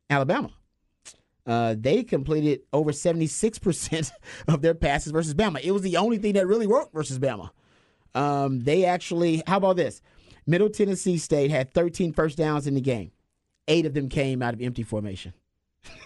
Alabama. 0.10 0.52
Uh, 1.46 1.76
they 1.78 2.04
completed 2.04 2.62
over 2.72 2.92
76% 2.92 4.12
of 4.48 4.62
their 4.62 4.76
passes 4.76 5.12
versus 5.12 5.34
Bama. 5.34 5.60
It 5.64 5.72
was 5.72 5.82
the 5.82 5.98
only 5.98 6.18
thing 6.18 6.34
that 6.34 6.46
really 6.48 6.68
worked 6.68 6.94
versus 6.94 7.18
Bama. 7.18 7.50
Um, 8.14 8.60
they 8.60 8.86
actually, 8.86 9.42
how 9.48 9.58
about 9.58 9.78
this? 9.78 10.02
Middle 10.46 10.70
Tennessee 10.70 11.18
State 11.18 11.52
had 11.52 11.74
13 11.74 12.14
first 12.14 12.38
downs 12.38 12.68
in 12.68 12.76
the 12.76 12.82
game. 12.82 13.12
Eight 13.68 13.86
of 13.86 13.94
them 13.94 14.10
came 14.10 14.42
out 14.42 14.54
of 14.54 14.62
empty 14.62 14.84
formation. 14.84 15.34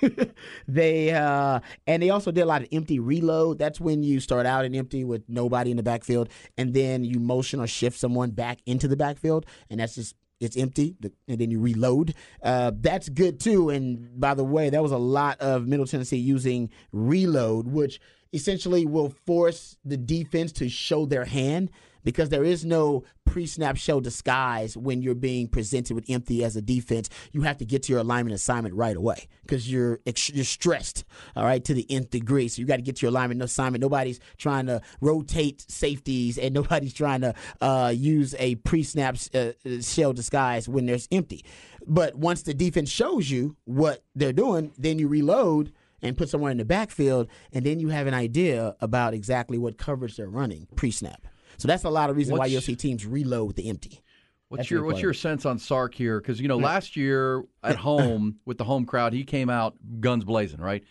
they 0.67 1.11
uh, 1.11 1.59
and 1.85 2.01
they 2.01 2.09
also 2.09 2.31
did 2.31 2.41
a 2.41 2.45
lot 2.45 2.61
of 2.61 2.67
empty 2.71 2.99
reload. 2.99 3.57
That's 3.57 3.79
when 3.79 4.03
you 4.03 4.19
start 4.19 4.45
out 4.45 4.65
in 4.65 4.73
empty 4.73 5.03
with 5.03 5.23
nobody 5.27 5.71
in 5.71 5.77
the 5.77 5.83
backfield, 5.83 6.29
and 6.57 6.73
then 6.73 7.03
you 7.03 7.19
motion 7.19 7.59
or 7.59 7.67
shift 7.67 7.99
someone 7.99 8.31
back 8.31 8.59
into 8.65 8.87
the 8.87 8.95
backfield, 8.95 9.45
and 9.69 9.79
that's 9.79 9.95
just 9.95 10.15
it's 10.39 10.57
empty, 10.57 10.95
and 11.27 11.39
then 11.39 11.51
you 11.51 11.59
reload. 11.59 12.13
Uh, 12.43 12.71
that's 12.75 13.09
good 13.09 13.39
too. 13.39 13.69
And 13.69 14.19
by 14.19 14.33
the 14.33 14.43
way, 14.43 14.69
that 14.69 14.83
was 14.83 14.91
a 14.91 14.97
lot 14.97 15.39
of 15.39 15.67
Middle 15.67 15.85
Tennessee 15.85 16.17
using 16.17 16.69
reload, 16.91 17.67
which 17.67 17.99
essentially 18.33 18.85
will 18.85 19.09
force 19.25 19.77
the 19.85 19.97
defense 19.97 20.51
to 20.53 20.67
show 20.67 21.05
their 21.05 21.25
hand 21.25 21.71
because 22.05 22.29
there 22.29 22.45
is 22.45 22.63
no 22.63 23.03
pre-snap 23.25 23.75
show 23.75 23.99
disguise 23.99 24.77
when 24.77 25.01
you're 25.01 25.15
being 25.15 25.47
presented 25.47 25.93
with 25.93 26.05
empty 26.09 26.45
as 26.45 26.55
a 26.55 26.61
defense. 26.61 27.09
You 27.33 27.41
have 27.41 27.57
to 27.57 27.65
get 27.65 27.83
to 27.83 27.91
your 27.91 27.99
alignment 27.99 28.33
assignment 28.33 28.75
right 28.75 28.95
away 28.95 29.27
because 29.41 29.69
you're 29.69 29.99
you're 30.05 30.45
stressed, 30.45 31.03
all 31.35 31.43
right, 31.43 31.63
to 31.65 31.73
the 31.73 31.85
nth 31.89 32.11
degree. 32.11 32.47
So 32.47 32.61
you 32.61 32.65
got 32.65 32.77
to 32.77 32.81
get 32.81 32.97
to 32.97 33.01
your 33.05 33.11
alignment 33.11 33.41
assignment. 33.41 33.81
Nobody's 33.81 34.21
trying 34.37 34.67
to 34.67 34.81
rotate 35.01 35.65
safeties 35.69 36.37
and 36.37 36.53
nobody's 36.53 36.93
trying 36.93 37.21
to 37.21 37.33
uh, 37.59 37.91
use 37.93 38.35
a 38.39 38.55
pre-snap 38.55 39.17
uh, 39.33 39.51
shell 39.81 40.13
disguise 40.13 40.69
when 40.69 40.85
there's 40.85 41.09
empty. 41.11 41.43
But 41.85 42.15
once 42.15 42.43
the 42.43 42.53
defense 42.53 42.89
shows 42.89 43.29
you 43.29 43.57
what 43.65 44.03
they're 44.15 44.33
doing, 44.33 44.71
then 44.77 44.99
you 44.99 45.07
reload 45.07 45.73
and 46.01 46.17
put 46.17 46.29
someone 46.29 46.51
in 46.51 46.57
the 46.57 46.65
backfield, 46.65 47.27
and 47.51 47.65
then 47.65 47.79
you 47.79 47.89
have 47.89 48.05
an 48.05 48.13
idea 48.13 48.75
about 48.79 49.13
exactly 49.13 49.57
what 49.57 49.77
coverage 49.77 50.17
they're 50.17 50.29
running 50.29 50.67
pre-snap. 50.75 51.25
So 51.57 51.67
that's 51.67 51.83
a 51.83 51.89
lot 51.89 52.09
of 52.09 52.17
reason 52.17 52.33
why 52.33 52.39
What's- 52.39 52.51
you'll 52.51 52.61
see 52.61 52.75
teams 52.75 53.05
reload 53.05 53.55
the 53.55 53.69
empty. 53.69 54.01
What's 54.49 54.61
That's 54.61 54.71
your 54.71 54.83
What's 54.83 55.01
your 55.01 55.13
sense 55.13 55.43
on 55.45 55.57
Sark 55.57 55.95
here? 55.95 56.21
Because 56.21 56.39
you 56.39 56.47
know 56.47 56.57
last 56.57 56.95
year 56.95 57.43
at 57.63 57.75
home 57.87 58.39
with 58.45 58.59
the 58.59 58.63
home 58.63 58.85
crowd, 58.85 59.11
he 59.11 59.23
came 59.23 59.49
out 59.49 59.75
guns 59.99 60.23
blazing, 60.23 60.61
right, 60.61 60.83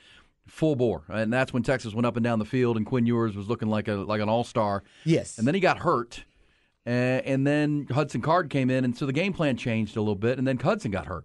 full 0.48 0.74
bore, 0.74 1.04
and 1.08 1.32
that's 1.32 1.52
when 1.52 1.62
Texas 1.62 1.94
went 1.94 2.04
up 2.04 2.16
and 2.16 2.24
down 2.24 2.40
the 2.40 2.44
field, 2.44 2.76
and 2.76 2.84
Quinn 2.84 3.06
Ewers 3.06 3.36
was 3.36 3.48
looking 3.48 3.68
like 3.68 3.86
a 3.86 3.94
like 3.94 4.20
an 4.20 4.28
all 4.28 4.42
star. 4.42 4.82
Yes. 5.04 5.38
and 5.38 5.46
then 5.46 5.54
he 5.54 5.60
got 5.60 5.78
hurt, 5.78 6.24
uh, 6.84 6.90
and 6.90 7.46
then 7.46 7.86
Hudson 7.92 8.22
Card 8.22 8.50
came 8.50 8.70
in, 8.70 8.84
and 8.84 8.96
so 8.96 9.06
the 9.06 9.12
game 9.12 9.32
plan 9.32 9.56
changed 9.56 9.96
a 9.96 10.00
little 10.00 10.16
bit, 10.16 10.36
and 10.36 10.46
then 10.48 10.58
Hudson 10.58 10.90
got 10.90 11.06
hurt. 11.06 11.24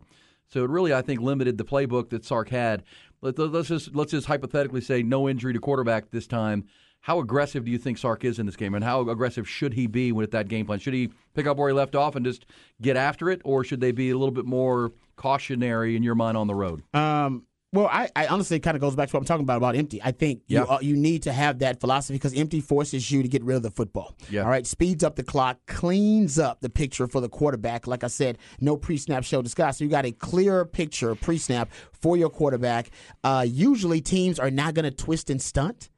So 0.50 0.64
it 0.64 0.70
really, 0.70 0.94
I 0.94 1.02
think, 1.02 1.22
limited 1.22 1.58
the 1.58 1.66
playbook 1.66 2.10
that 2.10 2.26
Sark 2.26 2.50
had. 2.50 2.84
Let, 3.22 3.38
let's 3.40 3.68
just 3.68 3.96
let's 3.96 4.12
just 4.12 4.28
hypothetically 4.28 4.82
say 4.82 5.02
no 5.02 5.28
injury 5.28 5.54
to 5.54 5.60
quarterback 5.60 6.12
this 6.12 6.28
time. 6.28 6.66
How 7.02 7.20
aggressive 7.20 7.66
do 7.66 7.72
you 7.72 7.78
think 7.78 7.98
Sark 7.98 8.26
is 8.26 8.40
in 8.40 8.46
this 8.46 8.56
game, 8.56 8.74
and 8.76 8.84
how 8.84 9.08
aggressive 9.10 9.48
should 9.48 9.74
he 9.74 9.88
be 9.88 10.12
with 10.12 10.32
that 10.32 10.48
game 10.48 10.66
plan? 10.66 10.80
Should 10.80 10.94
he 10.94 11.10
pick 11.34 11.48
up 11.48 11.58
where 11.58 11.70
he 11.70 11.74
left 11.74 11.96
off 11.96 12.16
and 12.16 12.26
just 12.26 12.46
get 12.82 12.98
after 12.98 13.30
it, 13.30 13.42
or 13.46 13.64
should 13.64 13.80
they 13.80 13.92
be 13.92 14.10
a 14.10 14.18
little 14.18 14.34
bit 14.34 14.46
more 14.46 14.92
cautionary 15.16 15.96
in 15.96 16.04
your 16.04 16.16
mind 16.16 16.38
on 16.38 16.48
the 16.48 16.56
road? 16.56 16.84
Um, 16.94 17.46
well, 17.72 17.88
I, 17.92 18.10
I 18.16 18.26
honestly 18.28 18.60
kind 18.60 18.76
of 18.76 18.82
goes 18.82 18.96
back 18.96 19.10
to 19.10 19.16
what 19.16 19.20
I'm 19.20 19.26
talking 19.26 19.44
about 19.44 19.58
about 19.58 19.76
empty. 19.76 20.02
I 20.02 20.12
think 20.12 20.42
you 20.48 20.60
uh, 20.60 20.80
you 20.82 20.96
need 20.96 21.24
to 21.24 21.32
have 21.32 21.60
that 21.60 21.80
philosophy 21.80 22.16
because 22.16 22.34
empty 22.34 22.62
forces 22.62 23.12
you 23.12 23.22
to 23.22 23.30
get 23.30 23.44
rid 23.44 23.58
of 23.58 23.64
the 23.64 23.70
football. 23.70 24.16
Yeah. 24.30 24.42
All 24.42 24.50
right, 24.50 24.66
speeds 24.66 25.04
up 25.04 25.16
the 25.16 25.24
clock, 25.24 25.60
cleans 25.68 26.40
up 26.40 26.62
the 26.62 26.70
picture 26.70 27.08
for 27.08 27.22
the 27.22 27.30
quarterback. 27.30 27.86
Like 27.86 28.04
I 28.04 28.08
said, 28.08 28.40
no 28.60 28.76
pre-snap 28.76 29.24
show 29.24 29.44
disguise. 29.44 29.78
So 29.78 29.84
you 29.84 29.90
got 29.90 30.06
a 30.06 30.12
clear 30.12 30.66
picture 30.66 31.14
pre-snap 31.14 31.70
for 31.92 32.18
your 32.18 32.30
quarterback. 32.30 32.90
Uh, 33.24 33.46
usually 33.48 34.02
teams 34.02 34.40
are 34.40 34.50
not 34.50 34.74
going 34.74 34.86
to 34.86 34.92
twist 34.92 35.30
and 35.30 35.40
stunt. 35.40 35.90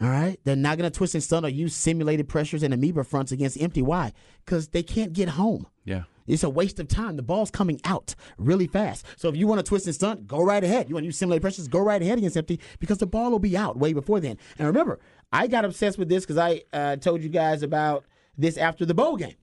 All 0.00 0.08
right, 0.08 0.38
they're 0.44 0.54
not 0.54 0.78
going 0.78 0.90
to 0.90 0.96
twist 0.96 1.14
and 1.14 1.22
stunt 1.22 1.44
or 1.44 1.48
use 1.48 1.74
simulated 1.74 2.28
pressures 2.28 2.62
and 2.62 2.72
amoeba 2.72 3.02
fronts 3.02 3.32
against 3.32 3.60
empty. 3.60 3.82
Why? 3.82 4.12
Because 4.44 4.68
they 4.68 4.82
can't 4.82 5.12
get 5.12 5.30
home. 5.30 5.66
Yeah. 5.84 6.04
It's 6.28 6.44
a 6.44 6.50
waste 6.50 6.78
of 6.78 6.88
time. 6.88 7.16
The 7.16 7.22
ball's 7.22 7.50
coming 7.50 7.80
out 7.84 8.14
really 8.36 8.66
fast. 8.66 9.04
So 9.16 9.28
if 9.28 9.36
you 9.36 9.46
want 9.46 9.60
to 9.60 9.62
twist 9.64 9.86
and 9.86 9.94
stunt, 9.94 10.26
go 10.26 10.44
right 10.44 10.62
ahead. 10.62 10.88
You 10.88 10.94
want 10.94 11.02
to 11.02 11.06
use 11.06 11.16
simulated 11.16 11.42
pressures, 11.42 11.66
go 11.68 11.80
right 11.80 12.00
ahead 12.00 12.18
against 12.18 12.36
empty 12.36 12.60
because 12.78 12.98
the 12.98 13.06
ball 13.06 13.30
will 13.30 13.38
be 13.38 13.56
out 13.56 13.78
way 13.78 13.92
before 13.92 14.20
then. 14.20 14.36
And 14.58 14.68
remember, 14.68 15.00
I 15.32 15.46
got 15.46 15.64
obsessed 15.64 15.98
with 15.98 16.08
this 16.08 16.24
because 16.24 16.38
I 16.38 16.62
uh, 16.72 16.96
told 16.96 17.22
you 17.22 17.28
guys 17.28 17.62
about 17.62 18.04
this 18.36 18.56
after 18.56 18.84
the 18.84 18.94
bowl 18.94 19.16
game. 19.16 19.34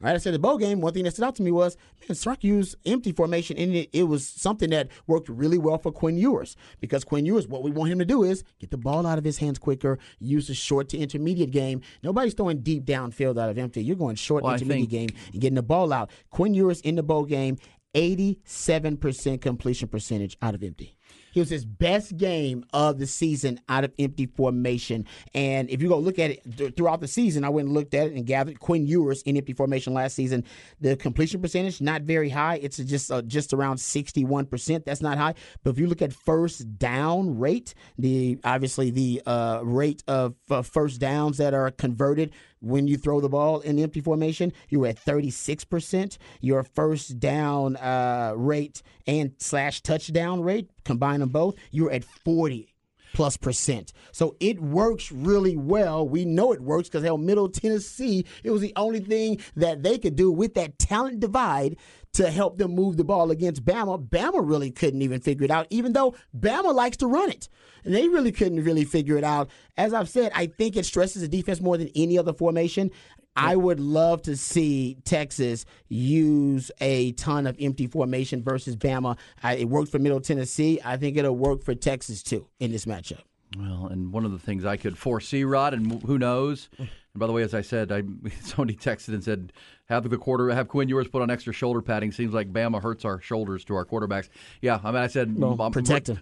Right, 0.00 0.14
I 0.14 0.18
said 0.18 0.34
the 0.34 0.38
bowl 0.38 0.58
game. 0.58 0.80
One 0.80 0.92
thing 0.92 1.04
that 1.04 1.12
stood 1.12 1.24
out 1.24 1.36
to 1.36 1.42
me 1.42 1.50
was 1.50 1.76
man, 2.06 2.14
Sark 2.16 2.44
used 2.44 2.76
empty 2.84 3.12
formation, 3.12 3.56
and 3.56 3.74
it, 3.74 3.90
it 3.92 4.02
was 4.02 4.26
something 4.26 4.68
that 4.70 4.88
worked 5.06 5.28
really 5.30 5.56
well 5.56 5.78
for 5.78 5.92
Quinn 5.92 6.18
Ewers 6.18 6.56
because 6.80 7.04
Quinn 7.04 7.24
Ewers, 7.24 7.46
what 7.48 7.62
we 7.62 7.70
want 7.70 7.90
him 7.92 8.00
to 8.00 8.04
do 8.04 8.22
is 8.22 8.42
get 8.58 8.70
the 8.70 8.76
ball 8.76 9.06
out 9.06 9.16
of 9.18 9.24
his 9.24 9.38
hands 9.38 9.58
quicker, 9.58 9.98
use 10.18 10.48
the 10.48 10.54
short 10.54 10.88
to 10.90 10.98
intermediate 10.98 11.52
game. 11.52 11.80
Nobody's 12.02 12.34
throwing 12.34 12.60
deep 12.60 12.84
downfield 12.84 13.40
out 13.40 13.48
of 13.48 13.56
empty. 13.56 13.82
You're 13.82 13.96
going 13.96 14.16
short 14.16 14.42
Well, 14.42 14.52
intermediate 14.54 14.90
think- 14.90 15.12
game 15.12 15.18
and 15.32 15.40
getting 15.40 15.54
the 15.54 15.62
ball 15.62 15.92
out. 15.92 16.10
Quinn 16.28 16.52
Ewers 16.54 16.80
in 16.82 16.96
the 16.96 17.02
bowl 17.02 17.24
game, 17.24 17.56
87% 17.94 19.40
completion 19.40 19.88
percentage 19.88 20.36
out 20.42 20.54
of 20.54 20.62
empty. 20.62 20.96
He 21.34 21.40
was 21.40 21.50
his 21.50 21.64
best 21.64 22.16
game 22.16 22.64
of 22.72 22.98
the 22.98 23.08
season 23.08 23.60
out 23.68 23.82
of 23.82 23.92
empty 23.98 24.26
formation. 24.26 25.04
And 25.34 25.68
if 25.68 25.82
you 25.82 25.88
go 25.88 25.98
look 25.98 26.20
at 26.20 26.30
it 26.30 26.56
th- 26.56 26.76
throughout 26.76 27.00
the 27.00 27.08
season, 27.08 27.42
I 27.42 27.48
went 27.48 27.66
and 27.66 27.74
looked 27.74 27.92
at 27.92 28.06
it 28.06 28.12
and 28.12 28.24
gathered 28.24 28.60
Quinn 28.60 28.86
Ewers 28.86 29.20
in 29.22 29.36
empty 29.36 29.52
formation 29.52 29.92
last 29.94 30.14
season. 30.14 30.44
The 30.80 30.94
completion 30.94 31.42
percentage 31.42 31.80
not 31.80 32.02
very 32.02 32.28
high. 32.28 32.60
It's 32.62 32.76
just 32.76 33.10
uh, 33.10 33.22
just 33.22 33.52
around 33.52 33.78
sixty 33.78 34.24
one 34.24 34.46
percent. 34.46 34.86
That's 34.86 35.02
not 35.02 35.18
high. 35.18 35.34
But 35.64 35.70
if 35.70 35.78
you 35.80 35.88
look 35.88 36.02
at 36.02 36.12
first 36.12 36.78
down 36.78 37.36
rate, 37.36 37.74
the 37.98 38.38
obviously 38.44 38.90
the 38.90 39.20
uh, 39.26 39.60
rate 39.64 40.04
of 40.06 40.36
uh, 40.48 40.62
first 40.62 41.00
downs 41.00 41.38
that 41.38 41.52
are 41.52 41.72
converted 41.72 42.32
when 42.64 42.88
you 42.88 42.96
throw 42.96 43.20
the 43.20 43.28
ball 43.28 43.60
in 43.60 43.78
empty 43.78 44.00
formation, 44.00 44.52
you 44.68 44.80
were 44.80 44.88
at 44.88 45.04
36%. 45.04 46.18
Your 46.40 46.62
first 46.62 47.20
down 47.20 47.76
uh, 47.76 48.32
rate 48.36 48.82
and 49.06 49.32
slash 49.38 49.82
touchdown 49.82 50.40
rate, 50.42 50.70
combine 50.84 51.20
them 51.20 51.28
both, 51.28 51.54
you're 51.70 51.92
at 51.92 52.04
40 52.04 52.74
plus 53.14 53.36
percent. 53.36 53.92
So 54.12 54.36
it 54.40 54.60
works 54.60 55.10
really 55.10 55.56
well. 55.56 56.06
We 56.06 56.24
know 56.24 56.52
it 56.52 56.60
works 56.60 56.88
because 56.88 57.04
hell, 57.04 57.16
Middle 57.16 57.48
Tennessee, 57.48 58.26
it 58.42 58.50
was 58.50 58.60
the 58.60 58.72
only 58.76 59.00
thing 59.00 59.40
that 59.56 59.82
they 59.82 59.98
could 59.98 60.16
do 60.16 60.30
with 60.30 60.54
that 60.54 60.78
talent 60.78 61.20
divide 61.20 61.76
to 62.14 62.30
help 62.30 62.58
them 62.58 62.74
move 62.74 62.96
the 62.96 63.04
ball 63.04 63.30
against 63.30 63.64
Bama. 63.64 64.08
Bama 64.08 64.40
really 64.42 64.70
couldn't 64.70 65.02
even 65.02 65.20
figure 65.20 65.44
it 65.44 65.50
out, 65.50 65.66
even 65.70 65.92
though 65.92 66.14
Bama 66.36 66.74
likes 66.74 66.96
to 66.98 67.06
run 67.06 67.30
it. 67.30 67.48
And 67.84 67.94
they 67.94 68.08
really 68.08 68.32
couldn't 68.32 68.64
really 68.64 68.84
figure 68.84 69.16
it 69.18 69.24
out. 69.24 69.50
As 69.76 69.92
I've 69.92 70.08
said, 70.08 70.32
I 70.34 70.46
think 70.46 70.76
it 70.76 70.86
stresses 70.86 71.22
the 71.22 71.28
defense 71.28 71.60
more 71.60 71.76
than 71.76 71.90
any 71.94 72.18
other 72.18 72.32
formation. 72.32 72.90
I 73.36 73.56
would 73.56 73.80
love 73.80 74.22
to 74.22 74.36
see 74.36 74.96
Texas 75.04 75.66
use 75.88 76.70
a 76.80 77.12
ton 77.12 77.46
of 77.48 77.56
empty 77.58 77.88
formation 77.88 78.42
versus 78.42 78.76
Bama. 78.76 79.18
I, 79.42 79.56
it 79.56 79.68
worked 79.68 79.90
for 79.90 79.98
Middle 79.98 80.20
Tennessee. 80.20 80.80
I 80.84 80.96
think 80.96 81.16
it'll 81.16 81.36
work 81.36 81.64
for 81.64 81.74
Texas 81.74 82.22
too 82.22 82.46
in 82.60 82.70
this 82.70 82.84
matchup. 82.84 83.22
Well, 83.56 83.88
and 83.90 84.12
one 84.12 84.24
of 84.24 84.32
the 84.32 84.38
things 84.38 84.64
I 84.64 84.76
could 84.76 84.98
foresee, 84.98 85.44
Rod, 85.44 85.74
and 85.74 86.02
who 86.02 86.18
knows. 86.18 86.68
And 86.78 86.88
by 87.20 87.26
the 87.26 87.32
way, 87.32 87.42
as 87.42 87.54
I 87.54 87.60
said, 87.60 87.92
I 87.92 88.02
somebody 88.42 88.74
texted 88.76 89.08
and 89.08 89.22
said, 89.22 89.52
"Have 89.86 90.08
the 90.10 90.18
quarter, 90.18 90.50
have 90.50 90.68
Quinn 90.68 90.88
Ewers 90.88 91.06
put 91.08 91.22
on 91.22 91.30
extra 91.30 91.52
shoulder 91.52 91.80
padding." 91.80 92.10
Seems 92.10 92.34
like 92.34 92.52
Bama 92.52 92.82
hurts 92.82 93.04
our 93.04 93.20
shoulders 93.20 93.64
to 93.66 93.74
our 93.76 93.84
quarterbacks. 93.84 94.28
Yeah, 94.60 94.80
I 94.82 94.90
mean, 94.90 95.00
I 95.00 95.06
said, 95.06 95.38
Well, 95.38 95.60
um. 95.60 95.72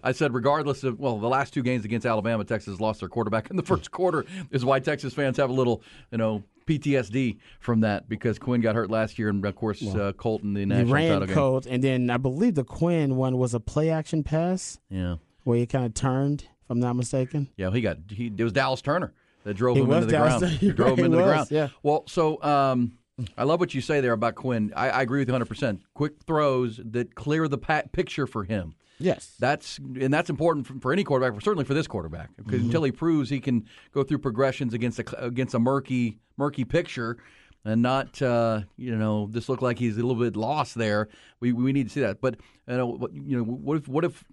I 0.02 0.12
said, 0.12 0.34
regardless 0.34 0.84
of 0.84 0.98
well, 1.00 1.18
the 1.18 1.28
last 1.28 1.54
two 1.54 1.62
games 1.62 1.84
against 1.84 2.06
Alabama, 2.06 2.44
Texas 2.44 2.80
lost 2.80 3.00
their 3.00 3.08
quarterback 3.08 3.50
in 3.50 3.56
the 3.56 3.62
first 3.72 3.90
quarter. 3.90 4.26
Is 4.50 4.64
why 4.64 4.80
Texas 4.80 5.14
fans 5.14 5.36
have 5.38 5.50
a 5.50 5.54
little, 5.54 5.82
you 6.10 6.18
know. 6.18 6.42
PTSD 6.64 7.38
from 7.58 7.80
that 7.80 8.08
because 8.08 8.38
Quinn 8.38 8.60
got 8.60 8.76
hurt 8.76 8.88
last 8.88 9.18
year, 9.18 9.30
and 9.30 9.44
of 9.44 9.56
course 9.56 9.82
uh, 9.84 10.12
Colton 10.16 10.54
the 10.54 10.60
He 10.60 10.66
national 10.66 10.94
ran 10.94 11.08
title 11.10 11.26
game. 11.26 11.34
Colt, 11.34 11.66
and 11.66 11.82
then 11.82 12.08
I 12.08 12.18
believe 12.18 12.54
the 12.54 12.62
Quinn 12.62 13.16
one 13.16 13.36
was 13.36 13.52
a 13.52 13.58
play 13.58 13.90
action 13.90 14.22
pass 14.22 14.78
Yeah, 14.88 15.16
where 15.42 15.58
he 15.58 15.66
kind 15.66 15.84
of 15.86 15.94
turned, 15.94 16.46
I'm 16.72 16.80
not 16.80 16.96
mistaken. 16.96 17.48
Yeah, 17.56 17.70
he 17.70 17.80
got 17.80 17.98
he. 18.08 18.26
It 18.26 18.42
was 18.42 18.52
Dallas 18.52 18.82
Turner 18.82 19.12
that 19.44 19.54
drove 19.54 19.76
It 19.76 19.80
him 19.84 19.92
into 19.92 20.06
the 20.06 20.12
Dallas 20.12 20.38
ground. 20.40 20.54
He 20.60 20.72
drove 20.72 20.98
him 20.98 21.04
into 21.06 21.16
the 21.18 21.22
ground. 21.24 21.48
yeah. 21.50 21.68
Well, 21.82 22.04
so 22.08 22.42
um, 22.42 22.92
I 23.36 23.44
love 23.44 23.60
what 23.60 23.74
you 23.74 23.80
say 23.80 24.00
there 24.00 24.12
about 24.12 24.34
Quinn. 24.34 24.72
I, 24.74 24.88
I 24.90 25.02
agree 25.02 25.20
with 25.20 25.28
you 25.28 25.32
100. 25.32 25.46
percent 25.46 25.82
Quick 25.94 26.14
throws 26.26 26.80
that 26.84 27.14
clear 27.14 27.46
the 27.48 27.58
pa- 27.58 27.82
picture 27.92 28.26
for 28.26 28.44
him. 28.44 28.74
Yes. 28.98 29.34
That's 29.40 29.78
and 29.78 30.12
that's 30.14 30.30
important 30.30 30.66
for, 30.66 30.78
for 30.80 30.92
any 30.92 31.02
quarterback, 31.04 31.34
but 31.34 31.42
certainly 31.44 31.64
for 31.64 31.74
this 31.74 31.86
quarterback, 31.86 32.30
because 32.36 32.54
Mm-hmm. 32.60 32.66
until 32.66 32.84
he 32.84 32.92
proves 32.92 33.30
he 33.30 33.40
can 33.40 33.66
go 33.92 34.02
through 34.04 34.18
progressions 34.18 34.74
against 34.74 34.98
a 35.00 35.24
against 35.24 35.54
a 35.54 35.58
murky 35.58 36.18
murky 36.36 36.64
picture, 36.64 37.18
and 37.64 37.82
not 37.82 38.20
uh, 38.22 38.62
you 38.76 38.96
know 38.96 39.28
this 39.30 39.48
look 39.48 39.62
like 39.62 39.78
he's 39.78 39.96
a 39.96 40.00
little 40.04 40.14
bit 40.22 40.36
lost 40.36 40.74
there. 40.74 41.08
We 41.40 41.52
we 41.52 41.72
need 41.72 41.84
to 41.88 41.92
see 41.92 42.00
that. 42.00 42.20
But 42.20 42.36
you 42.68 42.76
know 42.76 42.86
what 42.86 43.12
you 43.14 43.36
know 43.38 43.44
what 43.44 43.76
if 43.78 43.88
what 43.88 44.04
if 44.04 44.24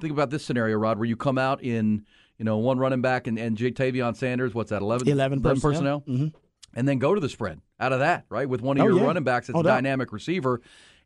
think 0.00 0.12
about 0.12 0.30
this 0.30 0.44
scenario, 0.44 0.76
Rod, 0.76 0.98
where 0.98 1.06
you 1.08 1.16
come 1.16 1.38
out 1.38 1.62
in 1.62 2.04
you 2.38 2.44
know 2.44 2.58
one 2.58 2.78
running 2.78 3.00
back 3.02 3.26
and 3.26 3.38
and 3.38 3.56
Tavion 3.56 4.16
Sanders, 4.16 4.54
what's 4.54 4.70
that 4.70 4.82
11, 4.82 5.08
11 5.08 5.42
personnel. 5.42 6.00
personnel? 6.00 6.32
and 6.74 6.86
then 6.86 6.98
go 6.98 7.14
to 7.14 7.20
the 7.20 7.28
spread 7.28 7.60
out 7.80 7.92
of 7.92 8.00
that, 8.00 8.24
right? 8.28 8.48
With 8.48 8.60
one 8.60 8.76
of 8.78 8.84
Oh, 8.84 8.88
your 8.88 8.98
yeah. 8.98 9.04
running 9.06 9.24
backs 9.24 9.46
that's 9.46 9.54
No 9.54 9.60
a 9.60 9.64
dynamic 9.64 10.12
receiver, 10.12 10.60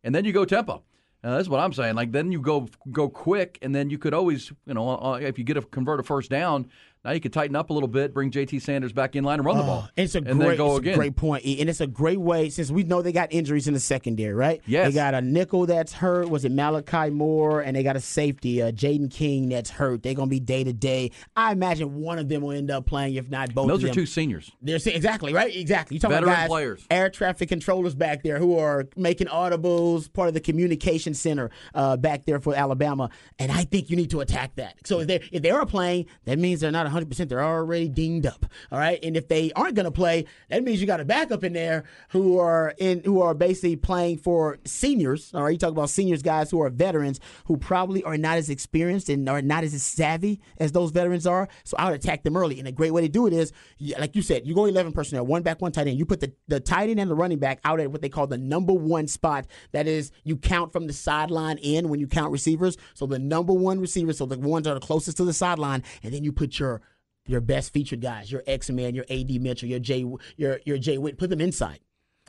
and 0.05 0.15
then 0.15 0.25
you 0.25 0.33
go 0.33 0.45
tempo. 0.45 0.83
Uh, 1.25 1.37
that's 1.37 1.49
what 1.49 1.61
I'm 1.61 1.73
saying. 1.73 1.95
Like 1.95 2.11
then 2.11 2.33
you 2.33 2.41
go 2.41 2.69
go 2.91 3.09
quick, 3.09 3.59
and 3.63 3.73
then 3.75 3.89
you 3.91 3.97
could 3.97 4.13
always, 4.13 4.51
you 4.67 4.75
know, 4.75 4.89
uh, 4.99 5.19
if 5.23 5.39
you 5.39 5.45
get 5.45 5.57
a 5.57 5.63
convert 5.63 6.01
a 6.01 6.03
first 6.03 6.31
down, 6.31 6.69
now 7.05 7.11
you 7.11 7.21
could 7.21 7.33
tighten 7.33 7.57
up 7.57 7.71
a 7.71 7.73
little 7.73 7.89
bit, 7.89 8.15
bring 8.15 8.31
J.T. 8.31 8.61
Sanders 8.61 8.93
back 8.93 9.17
in 9.17 9.25
line 9.25 9.39
and 9.41 9.45
run 9.47 9.57
the 9.57 9.63
ball, 9.65 9.85
Oh, 9.87 9.91
It's 9.97 10.15
a 10.15 10.19
and 10.19 10.27
great, 10.39 10.49
then 10.49 10.57
go 10.57 10.71
it's 10.73 10.79
again. 10.81 10.97
great 10.97 11.17
point, 11.17 11.45
and 11.45 11.69
it's 11.69 11.81
a 11.81 11.87
great 11.87 12.21
way 12.21 12.49
since 12.49 12.71
we 12.71 12.85
know 12.85 13.03
they 13.03 13.11
got 13.13 13.33
injuries 13.33 13.67
in 13.67 13.75
the 13.75 13.81
secondary, 13.81 14.33
right? 14.35 14.63
Yes. 14.67 14.87
they 14.89 14.93
got 14.95 15.15
a 15.15 15.21
nickel 15.21 15.67
that's 15.67 15.93
hurt. 15.93 16.29
Was 16.31 16.45
it 16.45 16.53
Malachi 16.53 17.11
Moore? 17.11 17.61
And 17.61 17.75
they 17.77 17.83
got 17.83 17.97
a 17.97 18.01
safety, 18.01 18.63
uh, 18.63 18.71
Jaden 18.71 19.11
King, 19.11 19.49
that's 19.49 19.71
hurt. 19.71 20.03
They're 20.03 20.15
gonna 20.15 20.29
be 20.29 20.39
day 20.41 20.63
to 20.65 20.73
day. 20.73 21.11
I 21.35 21.53
imagine 21.53 21.95
one 22.01 22.19
of 22.19 22.29
them 22.29 22.43
will 22.43 22.53
end 22.53 22.71
up 22.71 22.87
playing, 22.87 23.15
if 23.15 23.29
not 23.29 23.53
both. 23.55 23.65
And 23.65 23.71
those 23.71 23.85
are 23.85 23.93
two 23.93 24.07
seniors. 24.07 24.53
They're 24.63 24.77
exactly 24.77 25.33
right. 25.35 25.55
Exactly. 25.55 25.97
You 25.97 26.01
talking 26.01 26.15
Veteran 26.15 26.29
about 26.33 26.41
guys, 26.43 26.49
players. 26.49 26.87
air 26.91 27.11
traffic 27.11 27.49
controllers 27.49 27.95
back 27.95 28.23
there 28.23 28.39
who 28.39 28.59
are 28.59 28.87
making 28.97 29.27
audibles, 29.27 30.13
part 30.13 30.29
of 30.29 30.35
the 30.35 30.41
communication 30.41 31.15
center 31.15 31.51
uh, 31.75 31.97
back 31.97 32.27
there 32.27 32.39
for 32.41 32.55
Alabama, 32.55 33.11
and 33.39 33.51
I 33.51 33.65
think 33.65 33.91
you 33.91 33.97
need 33.97 34.11
to 34.11 34.21
attack 34.21 34.55
that. 34.57 34.77
So 34.85 35.01
if 35.01 35.09
they 35.09 35.21
if 35.33 35.43
they 35.43 35.51
are 35.51 35.67
playing, 35.67 36.07
that 36.27 36.39
means 36.39 36.61
they're 36.61 36.71
not 36.71 36.92
100. 36.93 37.09
percent 37.09 37.31
They're 37.31 37.43
already 37.43 37.89
dinged 37.89 38.27
up. 38.27 38.47
All 38.71 38.79
right, 38.79 38.99
and 39.03 39.17
if 39.17 39.29
they 39.29 39.53
aren't 39.53 39.75
going 39.75 39.85
to 39.85 39.91
play, 39.91 40.27
that 40.51 40.63
means 40.63 40.81
you 40.81 40.87
got 40.87 41.01
a 41.01 41.05
backup 41.05 41.45
in 41.45 41.53
there 41.53 41.85
who 42.11 42.39
are 42.39 42.75
in 42.79 43.03
who 43.05 43.21
are 43.23 43.35
basically 43.35 43.77
playing 43.77 44.19
for 44.19 44.59
seniors. 44.65 45.33
All 45.35 45.43
right, 45.43 45.53
you 45.53 45.59
talk 45.59 45.71
about 45.71 45.91
seniors, 45.91 46.23
guys 46.23 46.51
who 46.51 46.61
are 46.63 46.71
veterans 46.71 47.21
who 47.47 47.57
probably 47.57 48.03
are 48.05 48.17
not 48.17 48.37
as 48.37 48.51
experienced 48.51 49.09
and 49.09 49.29
are 49.29 49.43
not 49.43 49.65
as 49.65 49.81
savvy 49.83 50.41
as 50.59 50.73
those 50.73 50.91
veterans 50.91 51.27
are. 51.27 51.49
So 51.65 51.77
I 51.79 51.87
would 51.87 51.95
attack 51.95 52.23
them 52.23 52.37
early, 52.37 52.59
and 52.59 52.69
a 52.69 52.73
great 52.73 52.93
way 52.93 53.03
to 53.03 53.09
do 53.09 53.27
it 53.27 53.33
is, 53.33 53.53
like 53.99 54.15
you 54.15 54.23
said, 54.23 54.47
you 54.47 54.55
go 54.55 54.67
11 54.67 54.93
personnel, 54.93 55.27
one 55.27 55.43
back, 55.43 55.61
one 55.61 55.73
tight 55.73 55.87
end. 55.87 55.99
You 55.99 56.07
put 56.07 56.21
the 56.21 56.33
the 56.49 56.61
tight 56.61 56.91
end 56.91 57.01
and 57.01 57.11
the 57.11 57.15
running 57.15 57.39
back 57.39 57.61
out 57.65 57.81
at 57.81 57.91
what 57.91 58.03
they 58.03 58.09
call 58.09 58.27
the 58.27 58.39
number 58.39 58.73
one 58.73 59.07
spot. 59.07 59.47
That 59.73 59.87
is, 59.87 60.13
you 60.25 60.37
count 60.37 60.73
from 60.73 60.87
the 60.87 60.93
sideline 60.93 61.59
in 61.59 61.89
when 61.89 62.01
you 62.01 62.07
count 62.07 62.33
receivers. 62.33 62.77
So 62.95 63.07
the 63.07 63.19
number 63.19 63.53
one 63.53 63.81
receiver, 63.81 64.13
so 64.13 64.27
the 64.27 64.39
ones 64.39 64.65
that 64.65 64.77
are 64.77 64.81
closest 64.81 65.17
to 65.17 65.25
the 65.25 65.33
sideline, 65.33 65.83
and 66.03 66.13
then 66.13 66.25
you 66.25 66.33
put 66.33 66.59
your 66.59 66.82
your 67.27 67.41
best 67.41 67.73
featured 67.73 68.01
guys, 68.01 68.31
your 68.31 68.43
X 68.47 68.71
Man, 68.71 68.95
your 68.95 69.05
AD 69.11 69.31
Mitchell, 69.41 69.69
your 69.69 69.79
Jay, 69.79 70.05
your 70.37 70.61
your 70.65 70.79
Jay 70.79 70.99
Witt, 70.99 71.19
put 71.19 71.31
them 71.31 71.41
inside, 71.41 71.81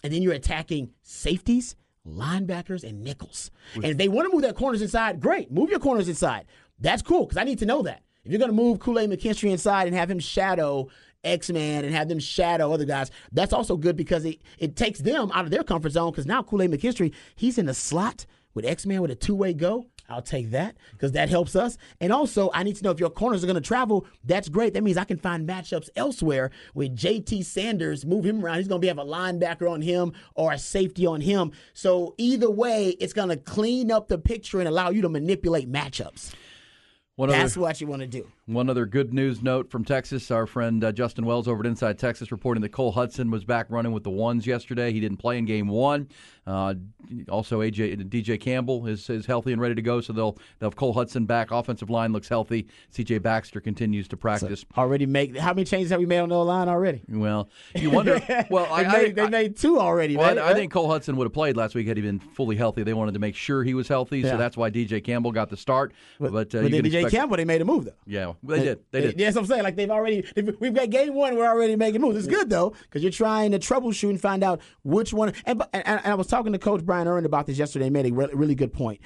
and 0.03 0.13
then 0.13 0.21
you're 0.21 0.34
attacking 0.34 0.91
safeties, 1.01 1.75
linebackers, 2.08 2.84
and 2.84 3.03
nickels. 3.03 3.51
And 3.75 3.86
if 3.86 3.97
they 3.97 4.08
want 4.08 4.27
to 4.27 4.34
move 4.34 4.43
their 4.43 4.53
corners 4.53 4.82
inside, 4.82 5.19
great, 5.19 5.51
move 5.51 5.69
your 5.69 5.79
corners 5.79 6.10
inside. 6.10 6.45
That's 6.79 7.01
cool 7.01 7.25
because 7.25 7.38
I 7.38 7.43
need 7.43 7.60
to 7.60 7.65
know 7.65 7.82
that. 7.84 8.03
If 8.23 8.32
you're 8.32 8.39
going 8.39 8.51
to 8.51 8.56
move 8.56 8.79
Kool 8.79 8.99
Aid 8.99 9.10
McKinstry 9.10 9.51
inside 9.51 9.88
and 9.88 9.95
have 9.95 10.10
him 10.10 10.19
shadow 10.19 10.88
X 11.23 11.49
Man 11.49 11.84
and 11.84 11.93
have 11.93 12.08
them 12.08 12.19
shadow 12.19 12.71
other 12.71 12.86
guys, 12.86 13.12
that's 13.32 13.53
also 13.53 13.75
good 13.75 13.97
because 13.97 14.23
it, 14.25 14.41
it 14.60 14.75
takes 14.75 14.99
them 14.99 15.32
out 15.34 15.45
of 15.45 15.51
their 15.51 15.63
comfort 15.63 15.91
zone 15.91 16.12
because 16.12 16.25
now 16.25 16.41
Kool 16.41 16.62
Aid 16.62 16.71
McKinstry, 16.71 17.13
he's 17.36 17.58
in 17.58 17.65
the 17.65 17.73
slot 17.73 18.25
with 18.54 18.66
X 18.66 18.86
Man 18.86 19.02
with 19.02 19.12
a 19.12 19.16
two 19.16 19.36
way 19.36 19.54
go. 19.54 19.88
I'll 20.10 20.22
take 20.22 20.52
that 20.52 20.76
because 20.92 21.13
that 21.13 21.30
helps 21.30 21.56
us. 21.56 21.78
And 22.00 22.12
also, 22.12 22.52
I 22.54 22.63
need 22.63 22.76
to 22.76 22.84
know 22.84 22.92
if 22.92 23.00
your 23.00 23.10
corners 23.10 23.44
are 23.44 23.48
going 23.48 23.56
to 23.56 23.62
travel. 23.62 24.06
That's 24.24 24.50
great. 24.50 24.74
That 24.74 24.84
means 24.84 24.98
I 24.98 25.06
can 25.06 25.18
find 25.18 25.48
matchups 25.48 25.89
elsewhere 25.96 26.52
with 26.74 26.96
JT 26.96 27.46
Sanders, 27.46 28.06
move 28.06 28.26
him 28.26 28.44
around. 28.44 28.58
He's 28.58 28.68
going 28.68 28.82
to 28.82 28.86
be 28.86 28.89
have 28.89 28.98
a 28.98 29.06
linebacker 29.06 29.70
on 29.70 29.82
him 29.82 30.13
or 30.36 30.52
a 30.52 30.60
safety 30.60 31.06
on 31.06 31.22
him. 31.22 31.52
So 31.74 32.16
either 32.18 32.50
way, 32.50 32.89
it's 33.00 33.13
going 33.13 33.30
to 33.30 33.38
clean 33.38 33.92
up 33.92 34.08
the 34.10 34.18
picture 34.18 34.60
and 34.60 34.68
allow 34.68 34.89
you 34.89 35.02
to 35.04 35.10
manipulate 35.10 35.72
matchups. 35.72 36.34
One 37.16 37.30
That's 37.30 37.54
other, 37.54 37.62
what 37.62 37.80
you 37.80 37.88
want 37.88 38.02
to 38.02 38.08
do. 38.08 38.28
One 38.45 38.69
other 38.69 38.86
good 38.86 39.13
news 39.13 39.41
note 39.41 39.71
from 39.71 39.86
Texas. 39.86 40.29
Our 40.29 40.45
friend 40.45 40.84
uh, 40.84 40.91
Justin 40.91 41.25
Wells 41.25 41.47
over 41.47 41.62
at 41.62 41.65
Inside 41.65 41.97
Texas 41.97 42.29
reporting 42.29 42.62
that 42.63 42.73
Cole 42.73 42.91
Hutson 42.91 43.32
was 43.32 43.45
back 43.45 43.67
running 43.69 43.93
with 43.93 44.03
the 44.03 44.10
ones 44.10 44.45
yesterday. 44.45 44.91
He 44.91 44.99
didn't 44.99 45.15
play 45.15 45.38
in 45.38 45.45
game 45.45 45.69
one. 45.69 46.10
Uh, 46.45 46.73
also, 47.29 47.62
AJ 47.62 48.10
DJ 48.10 48.38
Campbell 48.38 48.86
is, 48.86 49.10
is 49.10 49.25
healthy 49.25 49.53
and 49.53 49.62
ready 49.62 49.75
to 49.75 49.82
go, 49.82 50.01
so 50.01 50.12
they'll 50.12 50.34
they'll 50.60 50.71
have 50.71 50.75
Cole 50.75 50.93
Hutson 50.93 51.25
back. 51.25 51.51
Offensive 51.51 51.89
line 51.89 52.12
looks 52.12 52.27
healthy. 52.27 52.67
CJ 52.93 53.21
Baxter 53.21 53.62
continues 53.62 54.10
to 54.10 54.17
practice. 54.17 54.65
Already 54.77 55.06
make 55.06 55.38
how 55.38 55.53
many 55.53 55.63
changes 55.63 55.91
have 55.91 56.01
we 56.01 56.06
made 56.06 56.19
on 56.19 56.27
the 56.27 56.36
line 56.36 56.67
already? 56.67 57.01
Well, 57.08 57.49
you 57.75 57.91
wonder. 57.91 58.19
Well, 58.49 58.65
they, 58.65 58.86
I, 58.86 58.91
made, 58.91 59.19
I, 59.19 59.23
they 59.23 59.29
made 59.29 59.56
two 59.56 59.79
already. 59.79 60.17
well, 60.17 60.36
man. 60.36 60.43
I, 60.43 60.53
think 60.53 60.71
Cole 60.71 60.89
Hutson 60.89 61.15
would 61.15 61.25
have 61.25 61.34
played 61.34 61.56
last 61.56 61.75
week 61.75 61.88
had 61.88 61.95
he 61.97 62.03
been 62.03 62.19
fully 62.19 62.56
healthy. 62.58 62.84
They 62.84 62.93
wanted 62.93 63.13
to 63.13 63.19
make 63.19 63.36
sure 63.36 63.63
he 63.63 63.73
was 63.73 63.88
healthy, 63.88 64.19
Yeah. 64.19 64.32
so 64.32 64.38
that's 64.38 64.58
why 64.58 64.69
DJ 64.69 65.01
Campbell 65.03 65.32
got 65.32 65.49
the 65.49 65.56
start. 65.58 65.93
But, 66.19 66.27
uh, 66.27 66.32
But 66.32 66.49
then 66.51 66.71
can 66.71 66.82
DJ 66.84 66.86
expect- 66.95 67.12
Campbell, 67.12 67.38
they 67.38 67.45
made 67.45 67.62
a 67.62 67.65
move 67.65 67.86
though. 67.86 67.93
Yeah, 68.06 68.33
they 68.41 68.63
did. 68.63 68.80
They 68.91 69.02
did. 69.02 69.17
That's 69.17 69.36
what 69.36 69.41
I'm 69.41 69.48
saying. 69.48 69.63
Like 69.63 69.76
they've 69.76 69.89
already, 69.89 70.26
they've, 70.36 70.56
we've 70.60 70.74
got 70.74 70.89
game 70.89 71.13
one. 71.13 71.36
We're 71.36 71.48
already 71.48 71.76
making 71.76 72.02
moves. 72.02 72.17
It's 72.17 72.28
good 72.28 72.50
though 72.50 72.72
because 72.84 73.04
you're 73.04 73.12
trying 73.12 73.52
to 73.52 73.60
troubleshoot 73.60 74.10
and 74.10 74.22
find 74.22 74.43
out 74.43 74.62
which 74.84 75.13
one. 75.13 75.34
And, 75.46 75.62
and, 75.74 75.84
and 75.86 76.02
I 76.06 76.15
was 76.15 76.28
talking 76.28 76.54
to 76.54 76.60
Coach 76.60 76.86
Brian 76.86 77.08
Earn 77.08 77.26
about 77.26 77.46
this 77.48 77.58
yesterday. 77.58 77.86
He 77.86 77.91
made 77.91 78.06
a 78.06 78.13
re- 78.13 78.30
really 78.34 78.56
good 78.56 78.74
point. 78.74 79.02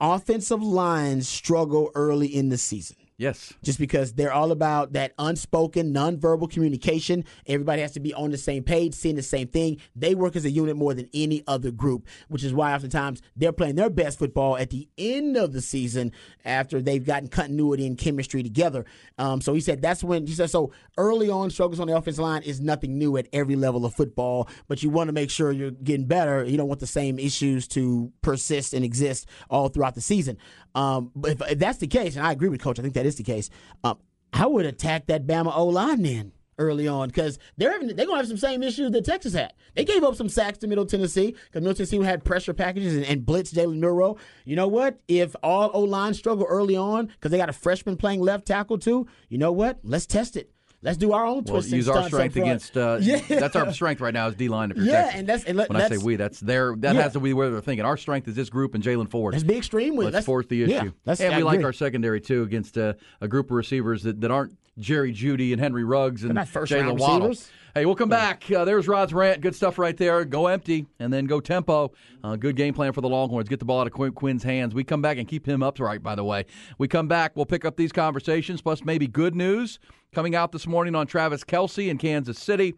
Offensive 0.00 0.62
lines 0.62 1.28
struggle 1.28 1.90
early 1.94 2.28
in 2.28 2.50
the 2.50 2.58
season. 2.58 2.96
Yes. 3.18 3.52
Just 3.64 3.80
because 3.80 4.12
they're 4.12 4.32
all 4.32 4.52
about 4.52 4.92
that 4.92 5.12
unspoken, 5.18 5.92
nonverbal 5.92 6.48
communication. 6.48 7.24
Everybody 7.48 7.82
has 7.82 7.90
to 7.92 8.00
be 8.00 8.14
on 8.14 8.30
the 8.30 8.38
same 8.38 8.62
page, 8.62 8.94
seeing 8.94 9.16
the 9.16 9.22
same 9.22 9.48
thing. 9.48 9.78
They 9.96 10.14
work 10.14 10.36
as 10.36 10.44
a 10.44 10.50
unit 10.50 10.76
more 10.76 10.94
than 10.94 11.10
any 11.12 11.42
other 11.48 11.72
group, 11.72 12.06
which 12.28 12.44
is 12.44 12.54
why 12.54 12.72
oftentimes 12.72 13.20
they're 13.34 13.50
playing 13.50 13.74
their 13.74 13.90
best 13.90 14.20
football 14.20 14.56
at 14.56 14.70
the 14.70 14.88
end 14.96 15.36
of 15.36 15.52
the 15.52 15.60
season 15.60 16.12
after 16.44 16.80
they've 16.80 17.04
gotten 17.04 17.28
continuity 17.28 17.88
and 17.88 17.98
chemistry 17.98 18.44
together. 18.44 18.84
Um, 19.18 19.40
so 19.40 19.52
he 19.52 19.60
said 19.60 19.82
that's 19.82 20.04
when 20.04 20.24
he 20.24 20.34
said 20.34 20.50
so 20.50 20.70
early 20.96 21.28
on 21.28 21.50
struggles 21.50 21.80
on 21.80 21.88
the 21.88 21.96
offensive 21.96 22.22
line 22.22 22.42
is 22.42 22.60
nothing 22.60 22.98
new 22.98 23.16
at 23.16 23.26
every 23.32 23.56
level 23.56 23.84
of 23.84 23.94
football, 23.94 24.48
but 24.68 24.84
you 24.84 24.90
want 24.90 25.08
to 25.08 25.12
make 25.12 25.30
sure 25.30 25.50
you're 25.50 25.72
getting 25.72 26.06
better. 26.06 26.44
You 26.44 26.56
don't 26.56 26.68
want 26.68 26.78
the 26.78 26.86
same 26.86 27.18
issues 27.18 27.66
to 27.68 28.12
persist 28.22 28.74
and 28.74 28.84
exist 28.84 29.26
all 29.50 29.68
throughout 29.68 29.96
the 29.96 30.00
season. 30.00 30.38
Um, 30.78 31.10
but 31.16 31.32
if, 31.32 31.50
if 31.50 31.58
that's 31.58 31.78
the 31.78 31.88
case, 31.88 32.14
and 32.14 32.24
I 32.24 32.30
agree 32.30 32.48
with 32.48 32.60
Coach, 32.60 32.78
I 32.78 32.82
think 32.82 32.94
that 32.94 33.04
is 33.04 33.16
the 33.16 33.24
case. 33.24 33.50
Um, 33.82 33.98
I 34.32 34.46
would 34.46 34.64
attack 34.64 35.06
that 35.06 35.26
Bama 35.26 35.50
O 35.52 35.66
line 35.66 36.02
then 36.02 36.30
early 36.56 36.86
on 36.86 37.08
because 37.08 37.38
they're 37.56 37.76
they're 37.80 38.06
gonna 38.06 38.18
have 38.18 38.28
some 38.28 38.36
same 38.36 38.62
issues 38.62 38.92
that 38.92 39.04
Texas 39.04 39.32
had. 39.32 39.54
They 39.74 39.84
gave 39.84 40.04
up 40.04 40.14
some 40.14 40.28
sacks 40.28 40.58
to 40.58 40.68
Middle 40.68 40.86
Tennessee 40.86 41.32
because 41.32 41.62
Middle 41.62 41.74
Tennessee 41.74 42.00
had 42.02 42.24
pressure 42.24 42.54
packages 42.54 42.94
and, 42.94 43.04
and 43.06 43.26
blitz 43.26 43.52
Jalen 43.52 43.78
Milroe. 43.78 44.18
You 44.44 44.54
know 44.54 44.68
what? 44.68 45.00
If 45.08 45.34
all 45.42 45.72
O 45.74 45.80
line 45.80 46.14
struggle 46.14 46.46
early 46.48 46.76
on 46.76 47.06
because 47.06 47.32
they 47.32 47.38
got 47.38 47.48
a 47.48 47.54
freshman 47.54 47.96
playing 47.96 48.20
left 48.20 48.46
tackle 48.46 48.78
too, 48.78 49.08
you 49.28 49.38
know 49.38 49.50
what? 49.50 49.80
Let's 49.82 50.06
test 50.06 50.36
it. 50.36 50.52
Let's 50.80 50.96
do 50.96 51.12
our 51.12 51.26
own 51.26 51.36
Well, 51.44 51.54
twists 51.54 51.72
and 51.72 51.76
use 51.78 51.88
our 51.88 52.06
strength 52.06 52.36
against. 52.36 52.76
Uh, 52.76 52.98
yeah. 53.02 53.20
That's 53.28 53.56
our 53.56 53.72
strength 53.72 54.00
right 54.00 54.14
now 54.14 54.28
is 54.28 54.36
D 54.36 54.48
line. 54.48 54.70
If 54.70 54.76
you're 54.76 54.86
Yeah, 54.86 55.02
Texas. 55.02 55.18
and 55.18 55.28
that's- 55.28 55.44
and 55.48 55.58
let- 55.58 55.68
when 55.70 55.80
I 55.82 55.88
say 55.88 55.96
we, 55.98 56.14
that's 56.16 56.38
their. 56.38 56.76
That 56.76 56.94
Yeah. 56.94 57.02
has 57.02 57.14
to 57.14 57.20
be 57.20 57.34
where 57.34 57.50
they're 57.50 57.60
thinking. 57.60 57.84
Our 57.84 57.96
strength 57.96 58.28
is 58.28 58.36
this 58.36 58.48
group 58.48 58.74
and 58.76 58.84
Jaylan 58.84 59.10
Ford. 59.10 59.34
Let's 59.34 59.42
be 59.44 59.56
extreme 59.56 59.96
with 59.96 60.04
it. 60.04 60.10
Let's 60.10 60.14
Let's- 60.14 60.26
force 60.26 60.46
the 60.46 60.62
issue. 60.62 60.72
yeah, 60.72 60.90
let's- 61.04 61.20
and 61.20 61.34
I 61.34 61.38
we 61.38 61.42
like 61.42 61.64
our 61.64 61.72
secondary 61.72 62.20
too 62.20 62.42
against 62.44 62.78
uh, 62.78 62.92
a 63.20 63.26
group 63.26 63.46
of 63.46 63.56
receivers 63.56 64.04
that, 64.04 64.20
that 64.20 64.30
aren't 64.30 64.56
Jerry 64.78 65.12
Jeudy 65.12 65.50
and 65.52 65.60
Henry 65.60 65.82
Ruggs 65.82 66.22
and 66.22 66.38
Jaylen 66.38 66.98
Waddle. 66.98 67.34
Hey, 67.78 67.86
we'll 67.86 67.94
come 67.94 68.08
back. 68.08 68.50
Uh, 68.50 68.64
there's 68.64 68.88
Rod's 68.88 69.14
rant. 69.14 69.40
Good 69.40 69.54
stuff 69.54 69.78
right 69.78 69.96
there. 69.96 70.24
Go 70.24 70.48
empty 70.48 70.86
and 70.98 71.12
then 71.12 71.26
go 71.26 71.38
tempo. 71.38 71.92
Uh, 72.24 72.34
good 72.34 72.56
game 72.56 72.74
plan 72.74 72.92
for 72.92 73.02
the 73.02 73.08
Longhorns. 73.08 73.48
Get 73.48 73.60
the 73.60 73.64
ball 73.64 73.82
out 73.82 73.86
of 73.86 73.92
Quinn, 73.92 74.10
Quinn's 74.10 74.42
hands. 74.42 74.74
We 74.74 74.82
come 74.82 75.00
back 75.00 75.16
and 75.16 75.28
keep 75.28 75.46
him 75.46 75.62
upright, 75.62 76.02
by 76.02 76.16
the 76.16 76.24
way. 76.24 76.46
We 76.78 76.88
come 76.88 77.06
back. 77.06 77.36
We'll 77.36 77.46
pick 77.46 77.64
up 77.64 77.76
these 77.76 77.92
conversations, 77.92 78.60
plus 78.60 78.84
maybe 78.84 79.06
good 79.06 79.36
news 79.36 79.78
coming 80.12 80.34
out 80.34 80.50
this 80.50 80.66
morning 80.66 80.96
on 80.96 81.06
Travis 81.06 81.44
Kelce 81.44 81.88
in 81.88 81.98
Kansas 81.98 82.36
City. 82.36 82.74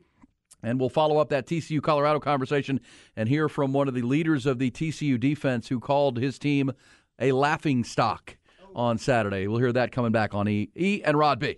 And 0.63 0.79
we'll 0.79 0.91
follow 0.91 1.17
up 1.17 1.31
that 1.31 1.47
TCU 1.47 1.81
Colorado 1.81 2.21
conversation 2.21 2.79
and 3.17 3.27
hear 3.27 3.49
from 3.49 3.73
one 3.73 3.89
of 3.89 3.95
the 3.95 4.03
leaders 4.03 4.45
of 4.45 4.59
the 4.59 4.71
TCU 4.71 5.19
defense 5.19 5.69
who 5.69 5.81
called 5.81 6.19
his 6.19 6.39
team 6.39 6.73
a 7.19 7.33
laughing 7.33 7.85
stock 7.85 8.37
on 8.75 8.99
Saturday. 8.99 9.47
We'll 9.47 9.61
hear 9.61 9.73
that 9.73 9.93
coming 9.93 10.13
back 10.13 10.35
on 10.35 10.47
E, 10.47 10.69
e 10.77 11.01
and 11.03 11.17
Rod 11.17 11.39
B. 11.39 11.57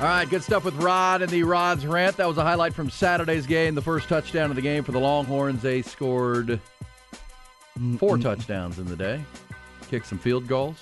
All 0.00 0.04
right, 0.04 0.30
good 0.30 0.44
stuff 0.44 0.64
with 0.64 0.76
Rod 0.76 1.22
and 1.22 1.30
the 1.30 1.42
Rod's 1.42 1.84
rant. 1.84 2.18
That 2.18 2.28
was 2.28 2.38
a 2.38 2.44
highlight 2.44 2.72
from 2.72 2.88
Saturday's 2.88 3.48
game, 3.48 3.74
the 3.74 3.82
first 3.82 4.08
touchdown 4.08 4.48
of 4.48 4.54
the 4.54 4.62
game 4.62 4.84
for 4.84 4.92
the 4.92 5.00
Longhorns. 5.00 5.60
They 5.60 5.82
scored 5.82 6.60
four 7.98 8.16
touchdowns 8.16 8.78
in 8.78 8.86
the 8.86 8.94
day, 8.94 9.20
kicked 9.90 10.06
some 10.06 10.20
field 10.20 10.46
goals, 10.46 10.78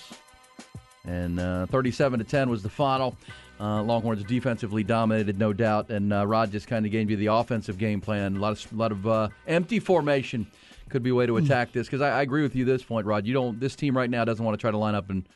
and 1.03 1.39
uh, 1.39 1.65
37 1.65 2.19
to 2.19 2.25
10 2.25 2.47
was 2.47 2.61
the 2.61 2.69
final. 2.69 3.17
Uh, 3.59 3.81
Longhorns 3.81 4.23
defensively 4.23 4.83
dominated, 4.83 5.39
no 5.39 5.51
doubt, 5.51 5.89
and 5.89 6.13
uh, 6.13 6.27
Rod 6.27 6.51
just 6.51 6.67
kind 6.67 6.85
of 6.85 6.91
gave 6.91 7.09
you 7.09 7.17
the 7.17 7.25
offensive 7.25 7.79
game 7.79 7.99
plan. 7.99 8.37
A 8.37 8.39
lot 8.39 8.51
of 8.51 8.71
lot 8.73 8.91
of 8.91 9.07
uh, 9.07 9.29
empty 9.47 9.79
formation 9.79 10.45
could 10.89 11.01
be 11.01 11.09
a 11.09 11.15
way 11.15 11.25
to 11.25 11.37
attack 11.37 11.71
this 11.71 11.87
because 11.87 12.01
I, 12.01 12.19
I 12.19 12.21
agree 12.21 12.43
with 12.43 12.55
you 12.55 12.65
this 12.65 12.83
point, 12.83 13.07
Rod. 13.07 13.25
You 13.25 13.33
don't. 13.33 13.59
This 13.59 13.75
team 13.75 13.97
right 13.97 14.11
now 14.11 14.25
doesn't 14.25 14.45
want 14.45 14.55
to 14.55 14.61
try 14.61 14.69
to 14.69 14.77
line 14.77 14.93
up 14.93 15.09
and 15.09 15.27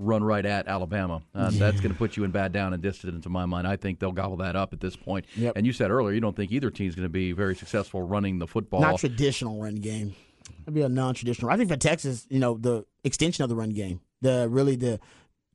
run 0.00 0.24
right 0.24 0.44
at 0.44 0.66
Alabama. 0.66 1.22
Uh, 1.34 1.50
That's 1.52 1.80
going 1.80 1.92
to 1.92 1.98
put 1.98 2.16
you 2.16 2.24
in 2.24 2.30
bad 2.30 2.52
down 2.52 2.72
and 2.72 2.82
distance, 2.82 3.26
in 3.26 3.32
my 3.32 3.46
mind. 3.46 3.66
I 3.66 3.76
think 3.76 3.98
they'll 3.98 4.12
gobble 4.12 4.38
that 4.38 4.56
up 4.56 4.72
at 4.72 4.80
this 4.80 4.96
point. 4.96 5.26
Yep. 5.36 5.56
And 5.56 5.66
you 5.66 5.72
said 5.72 5.90
earlier 5.90 6.14
you 6.14 6.20
don't 6.20 6.34
think 6.34 6.50
either 6.50 6.70
team's 6.70 6.94
going 6.94 7.04
to 7.04 7.10
be 7.10 7.32
very 7.32 7.54
successful 7.54 8.02
running 8.02 8.38
the 8.38 8.46
football. 8.46 8.80
Not 8.80 8.98
traditional 8.98 9.60
run 9.62 9.76
game. 9.76 10.14
It'd 10.62 10.74
be 10.74 10.82
a 10.82 10.88
non-traditional. 10.88 11.50
I 11.50 11.56
think 11.56 11.68
for 11.68 11.76
Texas, 11.76 12.26
you 12.30 12.40
know, 12.40 12.56
the 12.56 12.84
extension 13.04 13.44
of 13.44 13.50
the 13.50 13.56
run 13.56 13.70
game, 13.70 14.00
the 14.20 14.48
really 14.50 14.76
the 14.76 14.98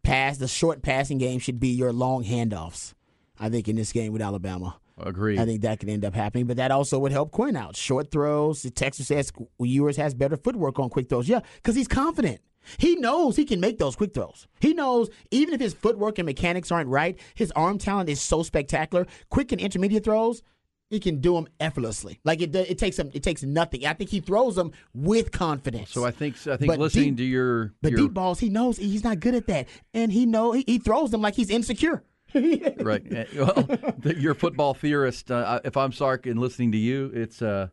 pass, 0.03 0.37
the 0.37 0.47
short 0.47 0.81
passing 0.81 1.17
game 1.17 1.39
should 1.39 1.59
be 1.59 1.69
your 1.69 1.91
long 1.91 2.23
handoffs. 2.23 2.93
I 3.39 3.49
think 3.49 3.67
in 3.67 3.75
this 3.75 3.91
game 3.91 4.13
with 4.13 4.21
Alabama. 4.21 4.77
Agreed. 4.97 5.39
I 5.39 5.45
think 5.45 5.61
that 5.61 5.81
could 5.81 5.89
end 5.89 6.05
up 6.05 6.13
happening, 6.13 6.45
but 6.45 6.55
that 6.55 6.71
also 6.71 6.99
would 6.99 7.11
help 7.11 7.31
Quinn 7.31 7.57
out. 7.57 7.75
Short 7.75 8.11
throws. 8.11 8.61
Texas 8.75 9.07
says 9.07 9.31
Ewers 9.59 9.97
has 9.97 10.13
better 10.13 10.37
footwork 10.37 10.79
on 10.79 10.89
quick 10.89 11.09
throws. 11.09 11.27
Yeah, 11.27 11.41
because 11.55 11.75
he's 11.75 11.89
confident. 11.89 12.39
He 12.77 12.95
knows 12.95 13.35
he 13.35 13.45
can 13.45 13.59
make 13.59 13.77
those 13.77 13.95
quick 13.95 14.13
throws. 14.13 14.47
He 14.59 14.73
knows 14.73 15.09
even 15.31 15.53
if 15.53 15.59
his 15.61 15.73
footwork 15.73 16.19
and 16.19 16.25
mechanics 16.25 16.71
aren't 16.71 16.89
right, 16.89 17.17
his 17.35 17.51
arm 17.51 17.77
talent 17.77 18.09
is 18.09 18.21
so 18.21 18.43
spectacular. 18.43 19.05
Quick 19.29 19.51
and 19.51 19.61
intermediate 19.61 20.03
throws, 20.03 20.43
he 20.89 20.99
can 20.99 21.19
do 21.19 21.33
them 21.33 21.47
effortlessly. 21.59 22.19
Like 22.23 22.41
it, 22.41 22.55
it 22.55 22.77
takes 22.77 22.97
him, 22.99 23.09
it 23.13 23.23
takes 23.23 23.41
nothing. 23.43 23.85
I 23.85 23.93
think 23.93 24.09
he 24.09 24.19
throws 24.19 24.55
them 24.55 24.71
with 24.93 25.31
confidence. 25.31 25.91
So 25.91 26.05
I 26.05 26.11
think 26.11 26.35
I 26.47 26.57
think 26.57 26.71
But 26.71 26.79
listening 26.79 27.15
deep- 27.15 27.17
to 27.17 27.23
your 27.25 27.73
But 27.81 27.91
your 27.91 28.01
deep 28.01 28.13
balls, 28.13 28.39
he 28.39 28.49
knows 28.49 28.77
he's 28.77 29.03
not 29.03 29.19
good 29.19 29.35
at 29.35 29.47
that, 29.47 29.67
and 29.93 30.11
he 30.11 30.25
know 30.25 30.51
he, 30.51 30.63
he 30.67 30.77
throws 30.77 31.11
them 31.11 31.21
like 31.21 31.33
he's 31.35 31.49
insecure. 31.49 32.03
right. 32.35 33.01
Eh, 33.11 33.25
Well, 33.35 33.53
the, 33.97 34.15
your 34.19 34.33
football 34.33 34.73
theorist. 34.73 35.31
Uh, 35.31 35.59
if 35.63 35.77
I'm 35.77 35.91
Sark 35.93 36.25
and 36.25 36.39
listening 36.39 36.71
to 36.73 36.77
you, 36.77 37.09
it's 37.13 37.41
uh, 37.41 37.69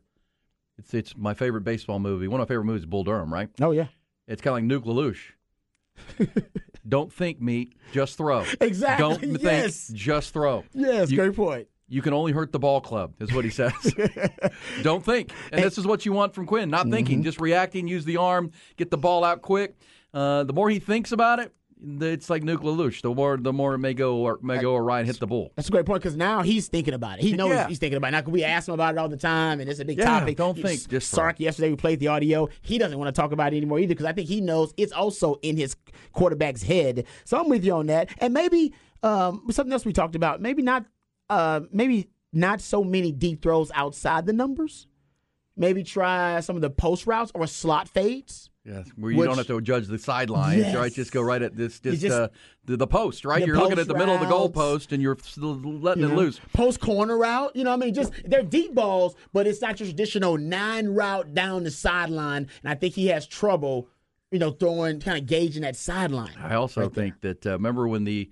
it's 0.79 0.95
it's 0.95 1.17
my 1.17 1.35
favorite 1.35 1.63
baseball 1.65 1.99
movie. 1.99 2.29
One 2.29 2.41
of 2.41 2.49
my 2.49 2.53
favorite 2.53 2.65
movies 2.65 2.83
is 2.83 2.87
Bull 2.87 3.05
Durham. 3.05 3.33
Right. 3.33 3.49
Oh 3.61 3.73
yeah. 3.73 3.89
It's 4.29 4.41
kind 4.43 4.71
of 4.73 4.81
like 4.81 4.83
Nuke 4.85 4.87
LaLoosh. 4.87 6.33
Don't 6.89 7.13
think, 7.13 7.41
meat. 7.41 7.75
Just 7.93 8.17
throw. 8.19 8.45
Exactly, 8.61 9.05
Don't 9.09 9.21
think. 9.21 9.43
yes. 9.43 9.89
Just 9.95 10.33
throw. 10.33 10.65
Yes, 10.75 11.11
You- 11.11 11.17
great 11.19 11.35
point. 11.37 11.69
You 11.89 12.01
can 12.01 12.15
only 12.15 12.33
hurt 12.33 12.53
the 12.53 12.59
ball 12.59 12.81
club, 12.81 13.13
is 13.21 13.35
what 13.35 13.45
he 13.45 13.51
says. 13.51 13.73
Don't 14.83 15.05
think. 15.05 15.31
And 15.53 15.63
this 15.63 15.77
is 15.77 15.87
what 15.87 16.07
you 16.07 16.13
want 16.15 16.35
from 16.35 16.47
Quinn. 16.47 16.71
Not 16.71 16.89
thinking, 16.89 17.17
Mm-hmm. 17.19 17.25
just 17.25 17.39
reacting, 17.39 17.87
use 17.87 18.07
the 18.07 18.17
arm, 18.17 18.53
get 18.79 18.91
the 18.91 18.97
ball 18.97 19.25
out 19.25 19.43
quick. 19.43 19.77
Uh, 20.15 20.45
the 20.45 20.55
more 20.55 20.71
he 20.71 20.79
thinks 20.79 21.13
about 21.13 21.39
it, 21.39 21.53
it's 21.85 22.31
like 22.31 22.43
Nuke 22.43 22.63
LaLoosh. 22.63 23.03
The 23.03 23.13
more 23.15 23.37
the 23.37 23.53
more 23.53 23.75
it 23.75 23.79
may 23.79 23.95
go 23.95 24.19
or 24.19 24.39
may 24.43 24.59
go 24.61 24.77
awry 24.77 25.01
and 25.01 25.07
hit 25.07 25.19
the 25.19 25.27
bull. 25.27 25.53
That's 25.57 25.69
a 25.69 25.71
great 25.73 25.85
point 25.87 26.03
because 26.03 26.17
now 26.17 26.43
he's 26.43 26.69
thinking 26.69 26.95
about 26.95 27.19
it. 27.19 27.23
He 27.23 27.33
knows 27.33 27.51
Yeah. 27.51 27.67
he's 27.69 27.79
thinking 27.79 27.97
about 27.97 28.09
it. 28.15 28.25
Now 28.27 28.31
we 28.33 28.45
ask 28.45 28.69
him 28.69 28.75
about 28.75 28.95
it 28.95 28.99
all 28.99 29.09
the 29.09 29.17
time, 29.17 29.61
and 29.61 29.69
it's 29.69 29.81
a 29.81 29.85
big 29.85 29.99
Yeah, 29.99 30.05
topic. 30.21 30.37
don't 30.37 30.57
He- 30.57 30.63
think, 30.63 30.89
just. 30.89 31.11
Sark 31.11 31.41
yesterday 31.41 31.71
we 31.71 31.77
played 31.77 31.99
the 32.01 32.09
audio. 32.09 32.49
He 32.63 32.79
doesn't 32.79 32.99
want 32.99 33.15
to 33.15 33.21
talk 33.21 33.33
about 33.33 33.53
it 33.53 33.57
anymore 33.57 33.79
either 33.81 33.89
because 33.95 34.07
I 34.07 34.13
think 34.13 34.29
he 34.29 34.41
knows 34.41 34.73
it's 34.77 34.93
also 34.93 35.35
in 35.43 35.57
his 35.57 35.77
quarterback's 36.13 36.63
head. 36.63 37.05
So 37.25 37.39
I'm 37.39 37.49
with 37.49 37.65
you 37.65 37.73
on 37.73 37.87
that. 37.87 38.11
And 38.19 38.33
maybe 38.33 38.73
um, 39.03 39.43
something 39.51 39.73
else 39.73 39.85
we 39.85 39.93
talked 39.93 40.15
about. 40.15 40.41
Maybe 40.41 40.63
not. 40.63 40.87
Uh, 41.29 41.61
maybe 41.73 42.09
not 42.33 42.61
so 42.61 42.85
many 42.85 43.11
deep 43.13 43.43
throws 43.43 43.71
outside 43.75 44.27
the 44.27 44.33
numbers. 44.33 44.87
Maybe 45.57 45.83
try 45.83 46.41
some 46.41 46.57
of 46.57 46.63
the 46.63 46.71
post 46.71 47.07
routes 47.07 47.31
or 47.35 47.47
slot 47.47 47.89
fades. 47.89 48.49
Yes, 48.65 48.89
where 48.97 49.11
you 49.11 49.19
Which- 49.19 49.27
don't 49.29 49.39
have 49.39 49.49
to 49.49 49.61
judge 49.61 49.89
the 49.89 49.99
sidelines, 49.99 50.59
Yes. 50.59 50.77
right? 50.77 50.93
Just 50.93 51.11
go 51.11 51.21
right 51.21 51.43
at 51.43 51.57
this, 51.57 51.81
just, 51.81 52.01
just- 52.01 52.15
uh, 52.17 52.29
the, 52.65 52.77
the 52.77 52.87
post, 52.87 53.25
right? 53.25 53.41
the 53.41 53.47
You're 53.47 53.57
looking 53.57 53.79
at 53.81 53.89
the 53.89 53.95
middle 53.95 54.15
of 54.15 54.21
the 54.21 54.27
routes. 54.27 54.55
goalpost 54.57 54.93
and 54.93 55.03
you're 55.03 55.17
still 55.25 55.55
letting 55.57 56.05
You 56.05 56.11
it 56.11 56.15
loose. 56.15 56.41
Post 56.53 56.79
corner 56.79 57.19
route, 57.19 57.57
you 57.57 57.65
know 57.65 57.71
what 57.71 57.83
I 57.83 57.87
mean? 57.87 57.95
Just 57.95 58.13
they're 58.25 58.45
deep 58.45 58.73
balls, 58.73 59.17
but 59.33 59.49
it's 59.49 59.61
not 59.61 59.81
your 59.81 59.89
traditional 59.89 60.39
nine 60.39 60.87
route 60.89 61.35
down 61.35 61.65
the 61.65 61.73
sideline. 61.73 62.47
And 62.63 62.71
I 62.71 62.77
think 62.77 62.95
he 62.95 63.09
has 63.09 63.27
trouble, 63.27 63.89
you 64.31 64.39
know, 64.39 64.53
throwing 64.53 65.01
kind 65.01 65.19
of 65.19 65.27
gauging 65.27 65.63
that 65.63 65.75
sideline. 65.75 66.35
I 66.39 66.55
also 66.55 66.89
think 66.89 67.21
that 67.23 67.45
uh, 67.45 67.53
remember 67.55 67.89
when 67.89 68.05
the 68.05 68.31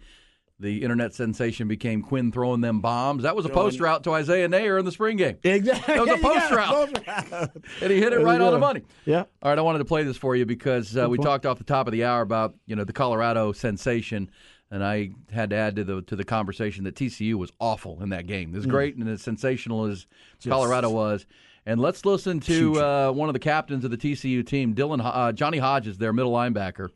the 0.61 0.83
internet 0.83 1.14
sensation 1.14 1.66
became 1.68 2.03
Quinn 2.03 2.31
throwing 2.31 2.61
them 2.61 2.81
bombs. 2.81 3.23
That 3.23 3.35
was 3.35 3.46
a 3.46 3.49
post 3.49 3.81
route 3.81 4.05
to 4.05 4.12
Isaiah 4.12 4.49
Neyor 4.49 4.79
in 4.79 4.85
the 4.85 4.92
spring 4.92 5.16
game. 5.16 5.38
Exactly. 5.44 5.94
That 5.94 6.07
was 6.07 6.11
a 6.11 6.18
post 6.23 6.51
route. 6.51 7.51
and 7.83 7.90
he 7.90 7.99
hit 7.99 8.12
it 8.12 8.16
There 8.16 8.20
right 8.20 8.40
on 8.40 8.53
the 8.53 8.59
money. 8.59 8.83
Yeah. 9.05 9.25
All 9.42 9.51
right, 9.51 9.59
I 9.59 9.62
wanted 9.62 9.79
to 9.81 9.85
play 9.85 10.03
this 10.05 10.16
for 10.16 10.37
you 10.37 10.46
because 10.46 10.96
uh, 10.96 11.09
we 11.09 11.16
point. 11.16 11.27
talked 11.27 11.46
off 11.46 11.59
the 11.59 11.64
top 11.64 11.87
of 11.87 11.92
the 11.92 12.05
hour 12.05 12.20
about 12.23 12.55
you 12.66 12.77
know 12.77 12.85
the 12.85 12.92
Colorado 12.92 13.53
sensation, 13.53 14.31
and 14.70 14.85
I 14.85 15.11
had 15.33 15.51
to 15.51 15.57
add 15.57 15.77
to 15.77 15.85
the 15.85 16.03
to 16.03 16.14
the 16.16 16.25
conversation 16.25 16.85
that 16.85 16.94
TCU 16.94 17.35
was 17.35 17.51
awful 17.59 18.03
in 18.03 18.11
that 18.11 18.27
game. 18.27 18.55
As 18.55 18.66
Mm. 18.66 18.70
great 18.70 18.96
and 18.96 19.09
as 19.09 19.23
sensational 19.23 19.87
as 19.87 20.07
Just- 20.38 20.51
Colorado 20.51 20.90
was. 20.90 21.27
And 21.66 21.79
let's 21.79 22.07
listen 22.07 22.40
to 22.40 22.81
uh, 22.81 23.12
one 23.12 23.29
of 23.29 23.35
the 23.35 23.38
captains 23.38 23.85
of 23.85 23.90
the 23.90 23.99
TCU 23.99 24.44
team, 24.44 24.75
Dylan 24.75 25.01
uh, 25.05 25.31
Johnny 25.33 25.59
Hodges, 25.59 25.99
their 25.99 26.12
middle 26.12 26.33
linebacker. 26.33 26.88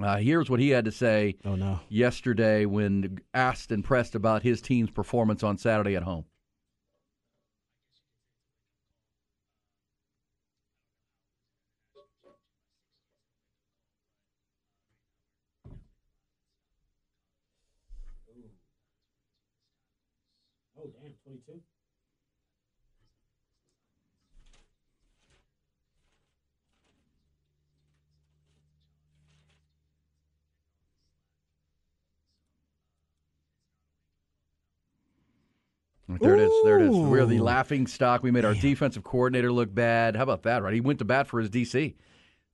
Uh, 0.00 0.16
here's 0.18 0.48
what 0.48 0.60
he 0.60 0.68
had 0.70 0.84
to 0.84 0.92
say 0.92 1.34
Oh 1.44 1.56
no. 1.56 1.80
yesterday 1.88 2.64
when 2.66 3.18
asked 3.34 3.72
and 3.72 3.84
pressed 3.84 4.14
about 4.14 4.42
his 4.42 4.62
team's 4.62 4.90
performance 4.90 5.42
on 5.42 5.58
Saturday 5.58 5.96
at 5.96 6.04
home. 6.04 6.24
Oh 20.76 20.86
damn, 20.86 21.14
twenty 21.24 21.40
two. 21.46 21.60
There 36.08 36.34
it 36.34 36.40
is. 36.40 36.50
There 36.64 36.78
it 36.80 36.86
is. 36.86 36.96
We're 36.96 37.26
the 37.26 37.40
laughing 37.40 37.86
stock. 37.86 38.22
We 38.22 38.30
made 38.30 38.44
our 38.44 38.54
defensive 38.54 39.04
coordinator 39.04 39.52
look 39.52 39.74
bad. 39.74 40.16
How 40.16 40.22
about 40.22 40.44
that, 40.44 40.62
right? 40.62 40.72
He 40.72 40.80
went 40.80 40.98
to 41.00 41.04
bat 41.04 41.26
for 41.26 41.40
his 41.40 41.50
DC. 41.50 41.94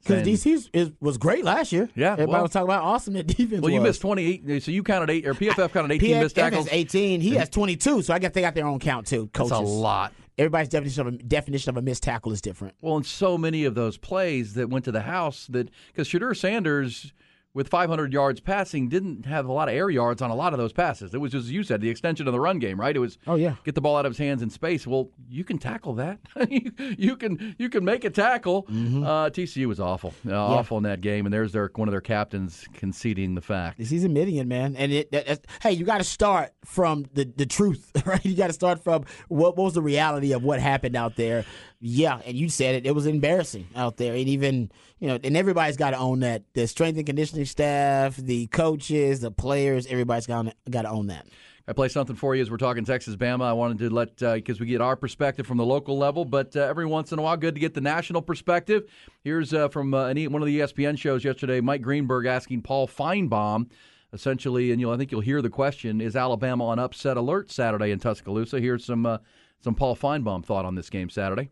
Because 0.03 0.27
DC 0.27 0.69
is, 0.75 0.91
was 1.01 1.17
great 1.17 1.45
last 1.45 1.73
year. 1.73 1.89
Yeah, 1.95 2.13
everybody 2.13 2.33
well- 2.33 2.43
was 2.43 2.51
talking 2.51 2.65
about 2.69 2.83
awesome 2.83 3.15
that 3.15 3.27
defense. 3.27 3.63
Well, 3.63 3.71
you 3.71 3.81
was. 3.81 3.91
missed 3.91 4.03
28. 4.03 4.51
Uh, 4.51 4.61
so 4.61 4.71
you 4.71 4.83
counted 4.83 5.09
eight, 5.09 5.27
or 5.27 5.33
PFF 5.35 5.73
counted 5.73 5.93
18 5.93 6.21
missed 6.21 6.37
tackles. 6.37 6.69
18. 6.71 7.21
He 7.21 7.31
has 7.37 7.49
22. 7.49 8.03
So 8.03 8.13
I 8.13 8.19
guess 8.19 8.33
they 8.33 8.43
got 8.43 8.55
their 8.55 8.67
own 8.67 8.81
count 8.81 9.07
too. 9.07 9.31
That's 9.33 9.51
Coaches. 9.51 9.59
a 9.71 9.73
lot. 9.73 10.13
Everybody's 10.37 10.69
definition 10.69 11.07
of 11.07 11.15
a 11.15 11.17
definition 11.19 11.71
of 11.71 11.77
a 11.77 11.83
missed 11.83 12.03
tackle 12.03 12.33
is 12.33 12.41
different. 12.43 12.75
Well, 12.83 12.97
and 12.97 13.07
so 13.07 13.39
many 13.39 13.65
of 13.65 13.75
those 13.77 13.97
plays 13.97 14.55
that 14.55 14.69
went 14.69 14.85
to 14.87 14.93
the 14.93 15.03
house 15.03 15.47
that 15.51 15.71
because 15.89 16.09
Shedeur 16.09 16.37
Sanders 16.37 17.13
with 17.55 17.69
500 17.69 18.13
yards 18.13 18.41
passing 18.41 18.89
didn't 18.89 19.27
have 19.27 19.47
a 19.47 19.53
lot 19.53 19.69
of 19.69 19.75
air 19.75 19.89
yards 19.89 20.21
on 20.21 20.31
a 20.31 20.35
lot 20.35 20.53
of 20.53 20.59
those 20.59 20.73
passes. 20.73 21.15
It 21.15 21.19
was 21.19 21.33
just 21.33 21.45
as 21.45 21.53
you 21.53 21.63
said 21.63 21.81
the 21.81 21.89
extension 21.89 22.27
of 22.27 22.33
the 22.33 22.41
run 22.41 22.59
game, 22.59 22.79
right? 22.79 22.95
It 22.95 22.99
was 22.99 23.17
Oh 23.27 23.37
yeah. 23.37 23.55
get 23.65 23.75
the 23.75 23.81
ball 23.81 23.97
out 23.97 24.05
of 24.07 24.11
his 24.11 24.19
hands 24.19 24.43
in 24.43 24.51
space. 24.51 24.87
Well, 24.87 25.11
you 25.29 25.45
can 25.45 25.59
tackle 25.59 25.95
that. 25.95 26.19
you, 26.51 26.73
you 26.99 27.17
can 27.17 27.55
you 27.59 27.69
can 27.69 27.85
make 27.85 28.05
a 28.05 28.11
tackle. 28.11 28.65
Mm-hmm. 28.65 29.05
Uh, 29.05 29.31
TCU 29.31 29.67
was 29.67 29.79
awful, 29.81 30.15
uh, 30.27 30.35
awful 30.37 30.77
in 30.79 30.83
that 30.83 31.01
game, 31.01 31.27
and 31.27 31.33
there's 31.33 31.53
their 31.53 31.71
one 31.75 31.89
of 31.89 31.93
their 31.93 32.01
captains 32.01 32.67
conceding 32.75 33.35
the 33.35 33.41
fact. 33.41 33.79
He's 33.79 34.05
admitting 34.05 34.37
it, 34.37 34.47
man. 34.47 34.75
And 34.77 34.93
it, 34.93 35.13
that, 35.13 35.47
hey, 35.63 35.73
you 35.73 35.85
got 35.85 35.99
to 35.99 36.05
start 36.05 36.53
from 36.65 37.07
the, 37.15 37.25
the 37.25 37.47
truth, 37.47 37.93
right? 38.07 38.25
You 38.25 38.35
got 38.37 38.49
to 38.49 38.53
start 38.53 38.83
from 38.83 39.05
what, 39.29 39.57
what 39.57 39.65
was 39.65 39.75
the 39.75 39.83
reality 39.83 40.33
of 40.33 40.43
what 40.43 40.61
happened 40.61 40.97
out 40.97 41.17
there. 41.17 41.45
Yeah, 41.87 42.23
and 42.25 42.35
you 42.35 42.49
said 42.49 42.77
it. 42.77 42.87
It 42.87 42.95
was 42.95 43.05
embarrassing 43.05 43.69
out 43.77 43.99
there, 43.99 44.15
and 44.15 44.27
even 44.27 44.71
you 45.01 45.07
know, 45.07 45.19
and 45.23 45.37
everybody's 45.37 45.77
got 45.77 45.91
to 45.91 45.99
own 45.99 46.21
that. 46.21 46.43
The 46.55 46.67
strength 46.67 46.97
and 46.97 47.05
conditioning 47.05 47.45
staff, 47.45 48.17
the 48.17 48.47
coaches, 48.47 49.21
the 49.21 49.31
players, 49.31 49.87
everybody's 49.87 50.27
got 50.27 50.47
got 50.71 50.83
to 50.83 50.89
own 50.89 51.09
that. 51.09 51.27
I 51.69 51.75
play 51.75 51.89
something 51.89 52.17
for 52.17 52.35
you 52.35 52.41
as 52.41 52.51
we're 52.51 52.57
talking 52.57 52.87
Texas 52.87 53.17
Bama. 53.17 53.43
I 53.45 53.53
wanted 53.53 53.81
to 53.81 53.91
let 53.91 54.17
because 54.17 54.61
we 54.61 54.67
get 54.67 54.81
our 54.81 54.97
perspective 54.97 55.47
from 55.47 55.59
the 55.59 55.67
local 55.67 55.99
level, 55.99 56.25
but 56.25 56.57
uh, 56.57 56.61
every 56.61 56.87
once 56.87 57.13
in 57.13 57.19
a 57.19 57.23
while, 57.23 57.37
good 57.37 57.55
to 57.55 57.61
get 57.61 57.75
the 57.75 57.83
national 57.83 58.23
perspective. 58.23 58.91
Here's 59.23 59.53
uh, 59.53 59.69
from 59.69 59.93
uh, 59.93 60.07
one 60.07 60.41
of 60.41 60.47
the 60.47 60.61
ESPN 60.61 60.97
shows 60.99 61.23
yesterday. 61.23 61.61
Mike 61.61 61.83
Greenberg 61.83 62.25
asking 62.25 62.63
Paul 62.63 62.89
Finebaum, 62.89 63.71
essentially, 64.15 64.73
and 64.73 64.81
you'll 64.81 64.93
I 64.93 64.97
think 64.97 65.13
you'll 65.13 65.21
hear 65.21 65.43
the 65.43 65.51
question: 65.51 66.01
Is 66.01 66.17
Alabama 66.17 66.65
on 66.65 66.79
upset 66.79 67.19
alert 67.19 67.51
Saturday 67.51 67.91
in 67.91 67.99
Tuscaloosa? 67.99 68.59
Here's 68.59 68.87
some 68.87 69.05
uh, 69.05 69.19
some 69.61 69.75
Paul 69.75 69.97
Finebaum 69.97 70.43
thought 70.43 70.65
on 70.65 70.77
this 70.77 70.89
game 70.89 71.11
Saturday. 71.11 71.51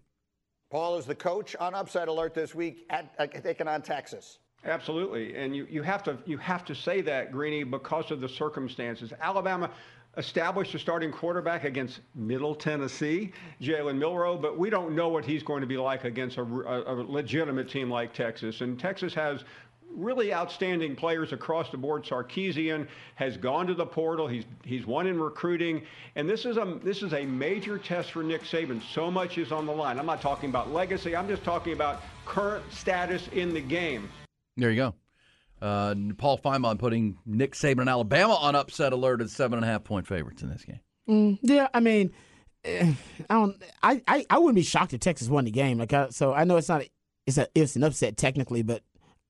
Paul 0.72 0.96
is 0.96 1.04
the 1.04 1.14
coach 1.14 1.54
on 1.60 1.74
Upside 1.74 2.08
alert 2.08 2.32
this 2.32 2.54
week 2.54 2.86
at 2.88 3.14
uh, 3.18 3.26
taking 3.26 3.68
on 3.68 3.82
Texas. 3.82 4.38
Absolutely, 4.64 5.36
and 5.36 5.54
you, 5.54 5.66
you 5.68 5.82
have 5.82 6.02
to 6.04 6.16
you 6.24 6.38
have 6.38 6.64
to 6.64 6.74
say 6.74 7.02
that 7.02 7.30
Greeny 7.30 7.62
because 7.62 8.10
of 8.10 8.22
the 8.22 8.28
circumstances. 8.28 9.12
Alabama 9.20 9.70
established 10.16 10.74
a 10.74 10.78
starting 10.78 11.12
quarterback 11.12 11.64
against 11.64 12.00
Middle 12.14 12.54
Tennessee, 12.54 13.32
Jalen 13.60 13.98
Milroe, 13.98 14.38
but 14.38 14.58
we 14.58 14.70
don't 14.70 14.94
know 14.94 15.08
what 15.08 15.26
he's 15.26 15.42
going 15.42 15.60
to 15.60 15.66
be 15.66 15.76
like 15.76 16.04
against 16.04 16.38
a, 16.38 16.42
a, 16.42 16.94
a 16.94 17.04
legitimate 17.04 17.68
team 17.68 17.90
like 17.90 18.14
Texas. 18.14 18.62
And 18.62 18.80
Texas 18.80 19.12
has 19.12 19.44
really 19.94 20.32
outstanding 20.32 20.96
players 20.96 21.32
across 21.32 21.70
the 21.70 21.76
board. 21.76 22.04
Sarkisian 22.04 22.86
has 23.14 23.36
gone 23.36 23.66
to 23.66 23.74
the 23.74 23.86
portal. 23.86 24.26
He's 24.26 24.44
he's 24.64 24.86
won 24.86 25.06
in 25.06 25.20
recruiting, 25.20 25.82
and 26.16 26.28
this 26.28 26.44
is 26.44 26.56
a 26.56 26.78
this 26.82 27.02
is 27.02 27.12
a 27.12 27.24
major 27.24 27.78
test 27.78 28.12
for 28.12 28.22
Nick 28.22 28.42
Saban. 28.42 28.82
So 28.92 29.10
much 29.10 29.38
is 29.38 29.52
on 29.52 29.66
the 29.66 29.72
line. 29.72 29.98
I'm 29.98 30.06
not 30.06 30.20
talking 30.20 30.50
about 30.50 30.72
legacy. 30.72 31.14
I'm 31.14 31.28
just 31.28 31.44
talking 31.44 31.72
about 31.72 32.02
current 32.24 32.64
status 32.72 33.28
in 33.32 33.52
the 33.52 33.60
game. 33.60 34.08
There 34.56 34.70
you 34.70 34.76
go. 34.76 34.94
Uh, 35.60 35.94
Paul 36.18 36.38
Finebaum 36.38 36.78
putting 36.78 37.18
Nick 37.24 37.54
Saban 37.54 37.82
and 37.82 37.88
Alabama 37.88 38.34
on 38.34 38.56
upset 38.56 38.92
alert 38.92 39.20
as 39.20 39.32
seven 39.32 39.58
and 39.58 39.64
a 39.64 39.68
half 39.68 39.84
point 39.84 40.06
favorites 40.06 40.42
in 40.42 40.50
this 40.50 40.64
game. 40.64 40.80
Mm, 41.08 41.38
yeah, 41.42 41.68
I 41.72 41.80
mean, 41.80 42.12
eh, 42.64 42.92
I 43.30 43.34
don't. 43.34 43.62
I, 43.82 44.02
I, 44.08 44.26
I 44.28 44.38
wouldn't 44.38 44.56
be 44.56 44.62
shocked 44.62 44.92
if 44.92 45.00
Texas 45.00 45.28
won 45.28 45.44
the 45.44 45.50
game. 45.50 45.78
Like, 45.78 45.92
I, 45.92 46.08
so 46.08 46.32
I 46.32 46.44
know 46.44 46.56
it's 46.56 46.68
not. 46.68 46.82
It's 47.26 47.38
a 47.38 47.46
it's 47.54 47.76
an 47.76 47.84
upset 47.84 48.16
technically, 48.16 48.62
but 48.62 48.82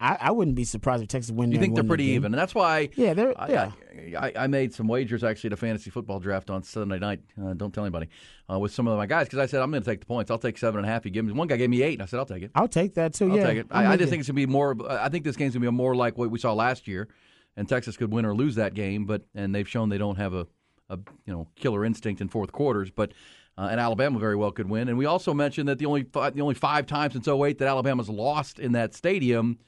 I, 0.03 0.19
I 0.21 0.31
wouldn't 0.33 0.57
be 0.57 0.65
surprised 0.65 1.03
if 1.03 1.09
Texas 1.09 1.31
win. 1.31 1.53
You 1.53 1.59
think 1.59 1.75
they're 1.75 1.83
won 1.83 1.87
the 1.87 1.91
pretty 1.91 2.05
even, 2.07 2.33
and 2.33 2.39
that's 2.41 2.57
why. 2.57 2.89
Yeah, 2.97 3.15
they're 3.15 3.41
I, 3.41 3.49
yeah. 3.49 4.21
I, 4.21 4.33
I 4.37 4.47
made 4.49 4.75
some 4.75 4.89
wagers 4.89 5.23
actually 5.23 5.49
at 5.49 5.53
a 5.53 5.57
fantasy 5.57 5.91
football 5.91 6.19
draft 6.19 6.51
on 6.51 6.65
Sunday 6.65 6.99
night. 6.99 7.21
Uh, 7.41 7.55
don't 7.55 7.73
tell 7.73 7.85
anybody 7.85 8.09
uh, 8.51 8.59
with 8.59 8.73
some 8.73 8.89
of 8.89 8.97
my 8.97 9.07
guys 9.07 9.27
because 9.27 9.39
I 9.39 9.47
said 9.47 9.63
I'm 9.63 9.71
going 9.71 9.83
to 9.83 9.89
take 9.89 10.01
the 10.01 10.07
points. 10.07 10.31
I'll 10.31 10.39
take 10.39 10.59
seven 10.59 10.79
and 10.79 10.87
a 10.87 10.91
half. 10.91 11.05
You 11.05 11.13
give 11.13 11.25
me 11.25 11.33
one 11.33 11.47
guy 11.47 11.57
gave 11.57 11.71
me 11.71 11.83
eight, 11.83 11.95
and 11.95 12.03
I 12.03 12.07
said 12.07 12.19
I'll 12.19 12.27
take 12.27 12.43
it. 12.43 12.51
I'll 12.57 12.67
take 12.67 12.95
that 12.95 13.15
too. 13.15 13.31
I'll 13.31 13.37
yeah, 13.37 13.47
take 13.47 13.59
it. 13.59 13.67
I, 13.71 13.93
I 13.93 13.97
just 13.97 14.11
think 14.11 14.21
it's 14.21 14.29
going 14.29 14.35
to 14.41 14.47
be 14.47 14.47
more. 14.47 14.77
I 14.91 15.09
think 15.09 15.25
this 15.25 15.37
game's 15.37 15.55
going 15.55 15.63
to 15.63 15.71
be 15.71 15.77
more 15.77 15.95
like 15.95 16.19
what 16.19 16.31
we 16.31 16.39
saw 16.41 16.53
last 16.53 16.89
year, 16.89 17.09
and 17.57 17.69
Texas 17.69 17.97
could 17.97 18.13
win 18.13 18.27
or 18.27 18.35
lose 18.35 18.57
that 18.57 18.75
game. 18.75 19.05
But 19.05 19.23
and 19.37 19.55
they've 19.55 19.69
shown 19.69 19.89
they 19.89 19.99
don't 19.99 20.17
have 20.17 20.35
a, 20.35 20.49
a 20.91 20.99
you 21.27 21.33
know 21.33 21.47
killer 21.55 21.85
instinct 21.85 22.21
in 22.21 22.29
fourth 22.29 22.51
quarters. 22.51 22.91
But 22.91 23.13
uh, 23.57 23.69
and 23.71 23.79
Alabama 23.79 24.19
very 24.19 24.35
well 24.35 24.51
could 24.51 24.69
win. 24.69 24.89
And 24.89 24.99
we 24.99 25.07
also 25.07 25.33
mentioned 25.33 25.69
that 25.69 25.79
the 25.79 25.87
only 25.87 26.03
the 26.03 26.41
only 26.41 26.55
five 26.55 26.87
times 26.87 27.13
since 27.13 27.29
08 27.29 27.59
that 27.59 27.69
Alabama's 27.69 28.09
lost 28.09 28.59
in 28.59 28.73
that 28.73 28.95
stadium. 28.95 29.59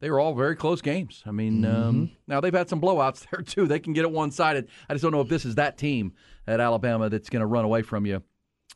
They 0.00 0.10
were 0.10 0.20
all 0.20 0.34
very 0.34 0.54
close 0.54 0.80
games. 0.80 1.22
I 1.26 1.30
mean, 1.32 1.62
Mm-hmm. 1.62 1.88
um, 1.88 2.10
now 2.26 2.40
they've 2.40 2.54
had 2.54 2.68
some 2.68 2.80
blowouts 2.80 3.26
there 3.30 3.42
too. 3.42 3.66
They 3.66 3.80
can 3.80 3.92
get 3.92 4.04
it 4.04 4.10
one 4.12 4.30
sided. 4.30 4.68
I 4.88 4.94
just 4.94 5.02
don't 5.02 5.12
know 5.12 5.20
if 5.20 5.28
this 5.28 5.44
is 5.44 5.56
that 5.56 5.76
team 5.78 6.12
at 6.46 6.60
Alabama 6.60 7.08
that's 7.08 7.28
going 7.28 7.40
to 7.40 7.46
run 7.46 7.64
away 7.64 7.82
from 7.82 8.06
you, 8.06 8.22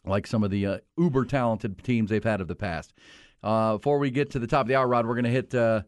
like 0.04 0.26
some 0.26 0.42
of 0.42 0.50
the 0.50 0.66
uh, 0.66 0.78
uber 0.98 1.24
talented 1.24 1.82
teams 1.84 2.10
they've 2.10 2.22
had 2.24 2.40
of 2.40 2.48
the 2.48 2.56
past. 2.56 2.92
Uh, 3.42 3.76
before 3.76 3.98
we 3.98 4.10
get 4.10 4.30
to 4.30 4.38
the 4.38 4.46
top 4.46 4.62
of 4.62 4.68
the 4.68 4.74
hour, 4.74 4.86
Rod, 4.86 5.06
we're 5.06 5.14
going 5.14 5.24
to 5.24 5.30
hit 5.30 5.54
uh, 5.54 5.82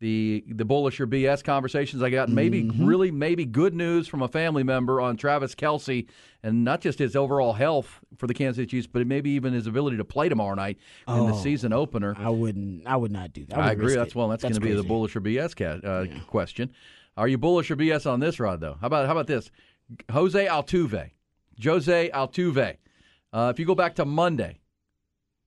the 0.00 0.44
the 0.48 0.64
bullish 0.64 1.00
or 1.00 1.06
BS 1.06 1.42
conversations. 1.42 2.02
I 2.02 2.10
got 2.10 2.28
maybe 2.28 2.64
Mm-hmm. 2.64 2.84
really 2.84 3.10
maybe 3.10 3.44
good 3.46 3.74
news 3.74 4.06
from 4.08 4.20
a 4.22 4.28
family 4.28 4.62
member 4.62 5.00
on 5.00 5.16
Travis 5.16 5.54
Kelce, 5.54 6.06
and 6.42 6.64
not 6.64 6.80
just 6.82 6.98
his 6.98 7.16
overall 7.16 7.54
health 7.54 8.00
for 8.18 8.26
the 8.26 8.34
Kansas 8.34 8.56
City 8.56 8.66
Chiefs, 8.70 8.86
but 8.86 9.06
maybe 9.06 9.30
even 9.30 9.52
his 9.54 9.66
ability 9.66 9.96
to 9.96 10.04
play 10.04 10.28
tomorrow 10.28 10.54
night 10.54 10.78
in 11.08 11.26
the 11.26 11.32
Oh. 11.32 11.42
season 11.42 11.72
opener. 11.72 12.14
I 12.18 12.28
wouldn't. 12.28 12.86
I 12.86 12.96
would 12.96 13.10
not 13.12 13.32
do 13.32 13.44
that. 13.46 13.58
I, 13.58 13.68
would 13.70 13.72
agree. 13.78 13.94
That's 13.94 14.10
it. 14.10 14.14
well. 14.16 14.28
That's, 14.28 14.42
going 14.42 14.54
to 14.54 14.60
be 14.60 14.74
the 14.74 14.82
bullish 14.82 15.16
or 15.16 15.20
BS 15.22 15.54
ca- 15.56 15.86
uh, 15.86 16.06
question. 16.26 16.72
Are 17.16 17.26
you 17.28 17.38
bullish 17.38 17.70
or 17.70 17.76
BS 17.76 18.04
on 18.10 18.20
this, 18.20 18.38
Rod? 18.38 18.60
Though, 18.60 18.76
how 18.80 18.86
about 18.88 19.06
how 19.06 19.12
about 19.12 19.26
this? 19.26 19.50
Jose 20.12 20.46
Altuve, 20.46 21.10
Jose 21.62 22.10
Altuve. 22.12 22.76
Uh, 23.32 23.50
if 23.54 23.58
you 23.58 23.64
go 23.64 23.74
back 23.74 23.94
to 23.94 24.04
Monday, 24.04 24.60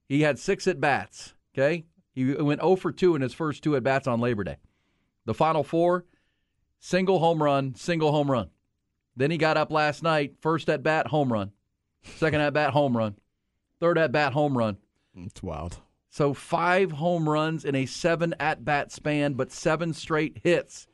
he 0.08 0.22
had 0.22 0.40
six 0.40 0.68
at 0.68 0.80
bats. 0.82 1.34
Okay, 1.56 1.86
he 2.26 2.34
went 2.34 2.62
0 2.62 2.76
for 2.76 2.92
2 2.92 3.16
in 3.16 3.22
his 3.22 3.34
first 3.34 3.64
two 3.64 3.76
at 3.76 3.84
bats 3.84 4.08
on 4.08 4.20
Labor 4.20 4.44
Day. 4.44 4.58
The 5.26 5.34
final 5.34 5.64
four, 5.64 6.06
single 6.80 7.20
home 7.20 7.42
run, 7.42 7.76
single 7.76 8.12
home 8.12 8.32
run. 8.32 8.50
Then 9.16 9.32
he 9.32 9.38
got 9.38 9.58
up 9.58 9.72
last 9.72 10.02
night, 10.02 10.36
first 10.42 10.70
at 10.70 10.84
bat, 10.84 11.08
home 11.08 11.32
run. 11.32 11.52
Second 12.04 12.42
at 12.42 12.54
bat, 12.54 12.72
home 12.72 12.96
run. 12.96 13.16
Third 13.80 13.98
at 13.98 14.12
bat, 14.12 14.34
home 14.34 14.58
run. 14.58 14.78
It's 15.16 15.44
wild. 15.44 15.80
So 16.10 16.34
five 16.34 16.92
home 16.92 17.30
runs 17.30 17.64
in 17.64 17.76
a 17.76 17.86
seven 17.86 18.34
at 18.40 18.66
bat 18.66 18.92
span, 18.92 19.34
but 19.34 19.52
seven 19.52 19.94
straight 19.94 20.40
hits. 20.44 20.88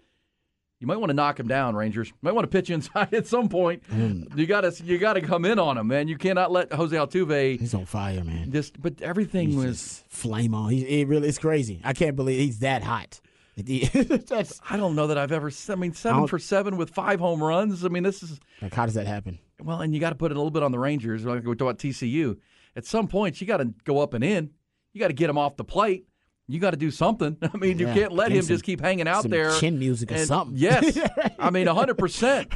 You 0.80 0.88
might 0.88 0.98
want 0.98 1.10
to 1.10 1.14
knock 1.14 1.40
him 1.40 1.48
down, 1.48 1.76
Rangers. 1.76 2.10
You 2.10 2.16
might 2.22 2.34
want 2.34 2.44
to 2.44 2.50
pitch 2.50 2.70
inside 2.70 3.14
at 3.14 3.28
some 3.28 3.48
point. 3.50 3.84
Mm. 3.90 4.38
You 4.38 4.46
got 4.46 4.62
to 4.62 4.84
you 4.84 4.98
got 4.98 5.14
to 5.14 5.22
come 5.22 5.46
in 5.46 5.58
on 5.58 5.78
him, 5.78 5.88
man. 5.88 6.08
You 6.08 6.18
cannot 6.18 6.52
let 6.52 6.72
Jose 6.74 6.96
Altuve. 6.96 7.60
He's 7.60 7.74
on 7.74 7.86
fire, 7.86 8.24
man. 8.24 8.52
Just, 8.52 8.82
but 8.82 9.02
everything 9.02 9.50
He's 9.50 9.58
was 9.58 10.04
flame 10.10 10.54
on. 10.54 10.72
He, 10.72 11.02
it 11.02 11.08
really, 11.08 11.28
it's 11.30 11.38
crazy. 11.40 11.82
I 11.84 11.94
can't 11.94 12.16
believe 12.16 12.40
he's 12.40 12.60
that 12.60 12.84
hot. 12.84 13.22
I 13.58 14.76
don't 14.78 14.96
know 14.96 15.08
that 15.08 15.18
I've 15.18 15.32
ever. 15.32 15.50
I 15.70 15.76
mean, 15.76 15.94
seven 15.94 16.20
don't- 16.22 16.28
for 16.28 16.40
seven 16.40 16.76
with 16.76 16.90
five 16.90 17.20
home 17.22 17.42
runs. 17.42 17.86
I 17.86 17.88
mean, 17.88 18.04
this 18.04 18.22
is 18.22 18.40
like, 18.62 18.74
how 18.74 18.86
does 18.86 18.96
that 18.96 19.08
happen? 19.08 19.40
well, 19.64 19.80
and 19.80 19.94
you 19.94 20.02
got 20.02 20.10
to 20.10 20.16
put 20.16 20.32
it 20.32 20.36
a 20.36 20.40
little 20.40 20.52
bit 20.52 20.62
on 20.64 20.74
the 20.74 20.80
Rangers. 20.80 21.24
Like 21.24 21.46
we 21.46 21.56
talked 21.56 21.62
about 21.62 21.78
TCU. 21.80 22.38
At 22.76 22.86
some 22.86 23.08
point, 23.08 23.40
you 23.40 23.48
got 23.48 23.58
to 23.58 23.74
go 23.86 24.00
up 24.00 24.14
and 24.14 24.24
in. 24.24 24.52
You 24.92 25.00
got 25.00 25.08
to 25.08 25.14
get 25.14 25.30
him 25.30 25.38
off 25.38 25.56
the 25.56 25.64
plate. 25.64 26.06
You 26.48 26.60
got 26.60 26.72
to 26.72 26.78
do 26.78 26.92
something. 26.92 27.38
I 27.54 27.58
mean, 27.58 27.80
you 27.80 27.88
can't 27.88 28.12
let 28.12 28.28
give 28.30 28.38
him 28.38 28.44
some- 28.44 28.54
just 28.56 28.64
keep 28.64 28.82
hanging 28.82 29.08
out 29.08 29.24
some 29.24 29.32
there. 29.32 29.52
chin 29.60 29.80
music 29.80 30.12
or 30.12 30.18
something. 30.20 30.58
Yes, 30.58 30.98
I 31.40 31.50
mean, 31.50 31.68
hundred 31.68 31.98
percent. 31.98 32.52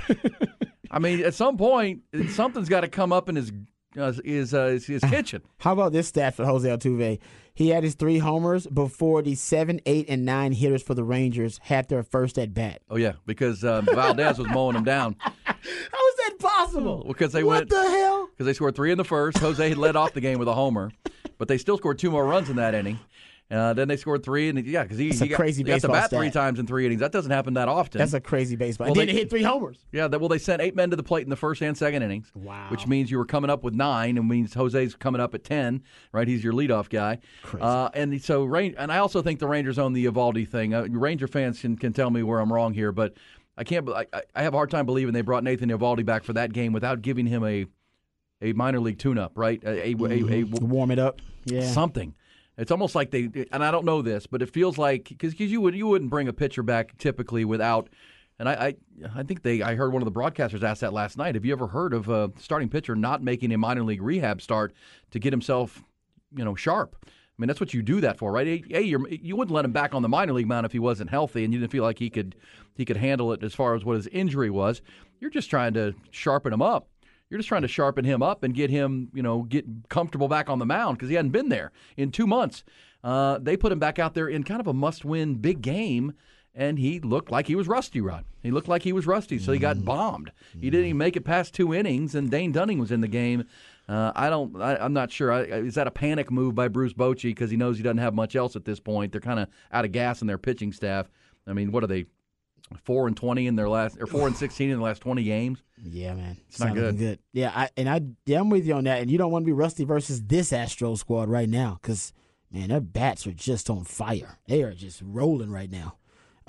I 0.92 1.00
mean, 1.00 1.24
at 1.24 1.34
some 1.34 1.58
point, 1.58 2.02
something's 2.30 2.70
got 2.70 2.82
to 2.82 2.88
come 2.88 3.12
up 3.12 3.30
in 3.30 3.36
his 3.36 3.52
uh, 3.98 4.14
his, 4.24 4.54
uh, 4.54 4.68
his 4.68 4.86
his 4.86 5.04
kitchen. 5.04 5.42
How 5.60 5.74
about 5.74 5.92
this 5.92 6.08
stat 6.08 6.36
for 6.36 6.46
Jose 6.46 6.68
Altuve? 6.70 7.20
He 7.56 7.70
had 7.70 7.84
his 7.84 7.96
three 7.96 8.20
homers 8.20 8.68
before 8.68 9.22
the 9.22 9.36
seven, 9.36 9.82
eight, 9.86 10.06
and 10.08 10.24
nine 10.24 10.52
hitters 10.54 10.82
for 10.84 10.94
the 10.94 11.04
Rangers 11.04 11.60
had 11.64 11.90
their 11.90 12.04
first 12.04 12.38
at 12.38 12.54
bat. 12.54 12.82
Oh 12.90 12.96
yeah, 12.96 13.14
because 13.26 13.64
uh, 13.64 13.82
Valdez 13.82 14.38
was 14.38 14.48
mowing 14.50 14.76
them 14.76 14.84
down. 14.84 15.16
How 15.20 15.54
is 15.56 16.16
that 16.18 16.36
possible? 16.40 17.04
Because 17.08 17.34
they 17.34 17.44
what 17.44 17.58
went 17.62 17.70
the 17.70 17.82
hell? 17.90 18.28
because 18.28 18.46
they 18.46 18.54
scored 18.54 18.76
three 18.76 18.92
in 18.92 18.98
the 18.98 19.04
first. 19.04 19.40
Jose 19.40 19.68
had 19.68 19.78
led 19.78 19.96
off 19.96 20.14
the 20.14 20.22
game 20.22 20.40
with 20.40 20.48
a 20.48 20.54
homer, 20.54 20.92
but 21.38 21.48
they 21.48 21.58
still 21.58 21.78
scored 21.78 22.00
two 22.00 22.12
more 22.12 22.26
runs 22.26 22.50
in 22.50 22.56
that 22.58 22.76
inning. 22.76 23.00
Uh, 23.52 23.74
then 23.74 23.88
they 23.88 23.98
scored 23.98 24.22
three, 24.22 24.48
and 24.48 24.64
yeah, 24.64 24.84
because 24.84 25.00
he, 25.00 25.10
he 25.10 25.26
a 25.26 25.28
got, 25.30 25.36
crazy 25.38 25.62
he 25.62 25.64
got 25.64 25.74
baseball 25.74 25.94
bat 25.94 26.12
three 26.12 26.30
times 26.30 26.60
in 26.60 26.68
three 26.68 26.86
innings. 26.86 27.02
That 27.02 27.12
doesn't 27.12 27.32
happen 27.32 27.56
that 27.56 27.68
often. 27.68 27.98
That's 27.98 28.14
a 28.14 28.22
crazy 28.22 28.56
baseball. 28.56 28.86
Well, 28.88 28.94
they- 28.94 29.08
they 29.08 29.14
hit 29.14 29.30
three 29.32 29.42
homers. 29.42 29.80
Yeah, 29.92 30.08
that, 30.08 30.20
well, 30.20 30.30
they 30.30 30.38
sent 30.38 30.62
eight 30.62 30.76
men 30.76 30.92
to 30.92 30.96
the 30.96 31.02
plate 31.02 31.24
in 31.24 31.32
the 31.32 31.36
first 31.36 31.64
and 31.64 31.76
second 31.76 32.04
innings. 32.04 32.32
Wow. 32.36 32.68
Which 32.70 32.86
means 32.86 33.10
you 33.10 33.18
were 33.18 33.26
coming 33.26 33.50
up 33.50 33.64
with 33.64 33.74
nine, 33.74 34.18
and 34.20 34.28
means 34.30 34.54
Jose's 34.54 34.94
coming 34.96 35.20
up 35.20 35.34
at 35.34 35.44
ten, 35.44 35.82
right? 36.12 36.28
He's 36.28 36.44
your 36.44 36.54
leadoff 36.54 36.90
guy. 36.90 37.18
Crazy. 37.42 37.64
Uh, 37.64 37.90
and 37.96 38.22
so, 38.22 38.54
and 38.56 38.92
I 38.92 39.00
also 39.00 39.24
think 39.24 39.40
the 39.40 39.48
Rangers 39.48 39.80
own 39.80 39.94
the 39.94 40.06
Eovaldi 40.06 40.48
thing. 40.48 40.76
Uh, 40.76 40.86
Ranger 40.88 41.28
fans 41.28 41.60
can, 41.60 41.76
can 41.76 41.92
tell 41.92 42.12
me 42.12 42.22
where 42.22 42.40
I'm 42.40 42.54
wrong 42.54 42.76
here, 42.76 42.92
but 42.92 43.16
I 43.58 43.64
can't. 43.64 43.90
I, 43.90 44.06
I- 44.36 44.44
have 44.44 44.54
a 44.54 44.58
hard 44.58 44.70
time 44.70 44.86
believing 44.86 45.14
they 45.16 45.22
brought 45.22 45.44
Nathan 45.44 45.70
Eovaldi 45.70 46.06
back 46.06 46.24
for 46.24 46.34
that 46.34 46.54
game 46.54 46.72
without 46.72 47.02
giving 47.02 47.26
him 47.26 47.44
a 47.44 47.66
a 48.42 48.54
minor 48.54 48.80
league 48.80 49.00
tune-up, 49.00 49.34
right? 49.36 49.62
A, 49.66 49.70
a, 49.70 49.74
a, 49.74 49.90
a, 49.90 49.96
Mhm. 49.96 50.62
Warm 50.62 50.92
it 50.92 51.00
up. 51.00 51.20
Yeah. 51.46 51.70
something. 51.72 52.14
It's 52.60 52.72
almost 52.72 52.94
like 52.94 53.12
they, 53.12 53.48
and 53.54 53.64
I 53.64 53.72
don't 53.72 53.86
know 53.86 54.02
this, 54.02 54.28
but 54.28 54.42
it 54.42 54.52
feels 54.52 54.78
like 54.78 55.08
because 55.08 55.40
you 55.40 55.62
would 55.62 55.74
you 55.74 55.88
wouldn't 55.88 56.12
bring 56.12 56.28
a 56.28 56.34
pitcher 56.34 56.62
back 56.62 56.98
typically 56.98 57.46
without, 57.46 57.90
and 58.38 58.50
I, 58.50 58.54
I 58.54 58.76
I 59.16 59.24
think 59.24 59.44
they 59.44 59.62
I 59.62 59.76
heard 59.76 59.94
one 59.94 60.02
of 60.02 60.14
the 60.14 60.20
broadcasters 60.20 60.62
ask 60.62 60.82
that 60.82 60.92
last 60.92 61.18
night. 61.18 61.36
Have 61.36 61.46
you 61.46 61.54
ever 61.54 61.68
heard 61.68 61.94
of 61.94 62.10
a 62.10 62.32
starting 62.38 62.68
pitcher 62.68 62.98
not 62.98 63.24
making 63.24 63.54
a 63.54 63.58
minor 63.58 63.84
league 63.84 64.02
rehab 64.02 64.42
start 64.42 64.74
to 65.12 65.20
get 65.20 65.32
himself, 65.32 65.82
you 66.36 66.44
know, 66.44 66.54
sharp? 66.54 66.98
I 67.08 67.42
mean, 67.42 67.48
that's 67.48 67.62
what 67.62 67.74
you 67.74 67.82
do 67.82 68.02
that 68.02 68.18
for, 68.18 68.34
right? 68.34 68.66
Hey, 68.70 68.82
you're, 68.82 69.08
you 69.08 69.38
wouldn't 69.38 69.56
let 69.56 69.64
him 69.64 69.72
back 69.72 69.96
on 69.96 70.02
the 70.02 70.10
minor 70.10 70.34
league 70.34 70.48
mound 70.48 70.66
if 70.66 70.74
he 70.74 70.80
wasn't 70.80 71.10
healthy, 71.10 71.46
and 71.46 71.54
you 71.54 71.62
didn't 71.62 71.72
feel 71.72 71.86
like 71.86 71.98
he 71.98 72.10
could 72.10 72.36
he 72.76 72.84
could 72.84 72.98
handle 72.98 73.32
it 73.32 73.42
as 73.42 73.56
far 73.56 73.74
as 73.74 73.86
what 73.86 73.96
his 73.96 74.08
injury 74.08 74.50
was. 74.50 74.82
You're 75.22 75.30
just 75.30 75.50
trying 75.50 75.74
to 75.76 75.96
sharpen 76.12 76.52
him 76.52 76.62
up. 76.62 76.90
You're 77.30 77.38
just 77.38 77.50
trying 77.50 77.62
to 77.62 77.68
sharpen 77.68 78.06
him 78.06 78.24
up 78.24 78.44
and 78.44 78.54
get 78.56 78.70
him, 78.70 79.10
you 79.14 79.22
know, 79.22 79.44
get 79.44 79.66
comfortable 79.90 80.28
back 80.28 80.50
on 80.50 80.60
the 80.60 80.66
mound 80.66 80.98
because 80.98 81.10
he 81.10 81.16
hadn't 81.16 81.32
been 81.32 81.50
there 81.50 81.72
in 81.96 82.12
two 82.12 82.26
months. 82.26 82.64
Uh, 83.04 83.38
they 83.38 83.56
put 83.56 83.72
him 83.72 83.80
back 83.80 84.00
out 84.00 84.14
there 84.14 84.28
in 84.28 84.44
kind 84.44 84.60
of 84.60 84.68
a 84.68 84.74
must-win 84.74 85.36
big 85.36 85.62
game, 85.62 86.14
and 86.56 86.80
he 86.80 87.00
looked 87.00 87.32
like 87.32 87.48
he 87.48 87.56
was 87.56 87.68
rusty, 87.68 88.02
Rod. 88.02 88.26
He 88.42 88.52
looked 88.52 88.68
like 88.68 88.82
he 88.82 88.94
was 88.94 89.06
rusty, 89.06 89.38
so 89.38 89.52
he 89.52 89.60
got 89.60 89.86
bombed. 89.86 90.32
He 90.60 90.70
didn't 90.70 90.88
even 90.88 90.98
make 90.98 91.16
it 91.16 91.22
past 91.22 91.54
two 91.54 91.74
innings, 91.74 92.16
and 92.16 92.32
Dane 92.32 92.52
Dunning 92.52 92.80
was 92.80 92.92
in 92.92 93.02
the 93.02 93.08
game. 93.08 93.46
Uh, 93.88 94.12
I 94.16 94.30
don't. 94.30 94.60
I, 94.62 94.76
I'm 94.78 94.94
not 94.94 95.12
sure. 95.12 95.32
I, 95.32 95.42
is 95.42 95.76
that 95.76 95.88
a 95.88 95.92
panic 95.92 96.32
move 96.32 96.56
by 96.56 96.68
Bruce 96.68 96.94
Bochy 96.94 97.24
because 97.24 97.52
he 97.52 97.58
knows 97.58 97.78
he 97.78 97.84
doesn't 97.84 97.98
have 98.00 98.14
much 98.14 98.36
else 98.36 98.56
at 98.56 98.66
this 98.66 98.80
point? 98.80 99.12
They're 99.12 99.22
kind 99.22 99.40
of 99.40 99.48
out 99.72 99.86
of 99.86 99.92
gas 99.92 100.22
in 100.22 100.28
their 100.28 100.38
pitching 100.38 100.74
staff. 100.74 101.10
I 101.48 101.54
mean, 101.54 101.72
what 101.72 101.84
are 101.84 101.88
they? 101.88 102.06
Four 102.84 103.08
and 103.08 103.18
twenty 103.18 103.48
in 103.48 103.56
their 103.56 103.68
last, 103.68 103.98
or 104.00 104.06
four 104.06 104.28
and 104.28 104.36
sixteen 104.36 104.70
in 104.70 104.78
the 104.78 104.84
last 104.84 105.02
twenty 105.02 105.24
games. 105.24 105.64
Yeah, 105.84 106.14
man. 106.14 106.38
It's 106.48 106.60
not 106.60 106.70
Not 106.70 106.78
looking 106.78 107.00
good. 107.00 107.20
Yeah, 107.34 107.52
I, 107.56 107.70
and 107.76 107.90
I, 107.90 108.02
yeah, 108.26 108.40
I'm 108.40 108.50
with 108.50 108.68
you 108.68 108.76
on 108.76 108.84
that. 108.84 109.02
And 109.02 109.10
you 109.10 109.18
don't 109.18 109.32
want 109.32 109.44
to 109.44 109.48
be 109.48 109.54
rusty 109.54 109.86
versus 109.86 110.22
this 110.24 110.54
Astro 110.54 110.96
squad 110.96 111.30
right 111.30 111.50
now 111.50 111.80
because, 111.82 112.14
man, 112.52 112.70
their 112.70 112.80
bats 112.80 113.26
are 113.26 113.32
just 113.32 113.70
on 113.70 113.86
fire. 113.86 114.38
They 114.48 114.62
are 114.62 114.74
just 114.74 115.02
rolling 115.04 115.52
right 115.52 115.72
now. 115.72 115.96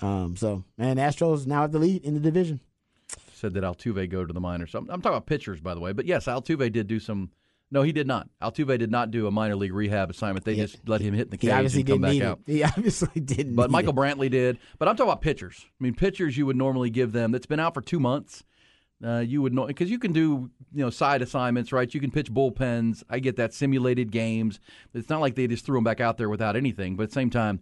Um, 0.03 0.37
so, 0.37 0.64
man, 0.77 0.97
Astros 0.97 1.47
now 1.47 1.64
at 1.64 1.73
the 1.73 1.79
lead 1.79 2.05
in 2.05 2.14
the 2.14 2.21
division. 2.21 2.61
said 3.33 3.55
that 3.55 3.64
Altuve 3.64 4.09
go 4.11 4.25
to 4.25 4.33
the 4.33 4.41
minors. 4.41 4.73
So 4.73 4.79
I'm, 4.79 4.91
I'm 4.91 5.01
talking 5.01 5.16
about 5.16 5.27
pitchers, 5.27 5.61
by 5.61 5.75
the 5.75 5.81
way. 5.81 5.93
But 5.93 6.07
yes, 6.07 6.27
Altuve 6.27 6.71
did 6.73 6.87
do 6.87 7.01
some. 7.01 7.31
No, 7.73 7.83
he 7.83 7.93
did 7.93 8.07
not. 8.07 8.29
Altuve 8.43 8.79
did 8.79 8.91
not 8.91 9.11
do 9.12 9.27
a 9.29 9.31
minor 9.31 9.55
league 9.55 9.73
rehab 9.73 10.11
assignment. 10.11 10.45
They 10.45 10.55
Yeah. 10.55 10.64
just 10.64 10.89
let 10.89 11.01
him 11.01 11.14
hit 11.14 11.27
in 11.27 11.31
the 11.31 11.37
He 11.37 11.47
cage 11.47 11.77
and 11.77 11.87
come 11.87 12.01
back 12.01 12.21
out. 12.21 12.41
it. 12.47 12.53
He 12.53 12.62
obviously 12.64 13.21
didn't. 13.21 13.55
But 13.55 13.71
Michael 13.71 13.93
it. 13.93 13.97
Brantley 13.97 14.29
did. 14.31 14.59
But 14.79 14.89
I'm 14.89 14.97
talking 14.97 15.11
about 15.11 15.21
pitchers. 15.23 15.64
I 15.81 15.85
mean, 15.85 15.95
pitchers 15.95 16.37
you 16.37 16.47
would 16.47 16.57
normally 16.57 16.91
give 16.91 17.12
them. 17.12 17.31
That's 17.31 17.47
been 17.47 17.61
out 17.61 17.75
for 17.75 17.81
two 17.81 18.01
months. 18.01 18.43
Uh, 19.03 19.21
you 19.21 19.41
would 19.41 19.55
know 19.55 19.66
because 19.66 19.91
you 19.91 19.99
can 19.99 20.12
do 20.12 20.51
you 20.75 20.83
know 20.85 20.91
side 20.91 21.23
assignments, 21.23 21.73
right? 21.73 21.95
You 21.95 22.01
can 22.01 22.11
pitch 22.11 22.31
bullpens. 22.31 23.03
I 23.09 23.18
get 23.18 23.37
that 23.37 23.55
simulated 23.55 24.11
games. 24.11 24.61
It's 24.93 25.09
not 25.09 25.21
like 25.23 25.37
they 25.37 25.47
just 25.47 25.64
threw 25.64 25.79
him 25.79 25.85
back 25.85 26.01
out 26.01 26.18
there 26.18 26.29
without 26.29 26.55
anything. 26.57 26.97
But 26.97 27.05
at 27.05 27.09
the 27.11 27.14
same 27.14 27.31
time, 27.31 27.61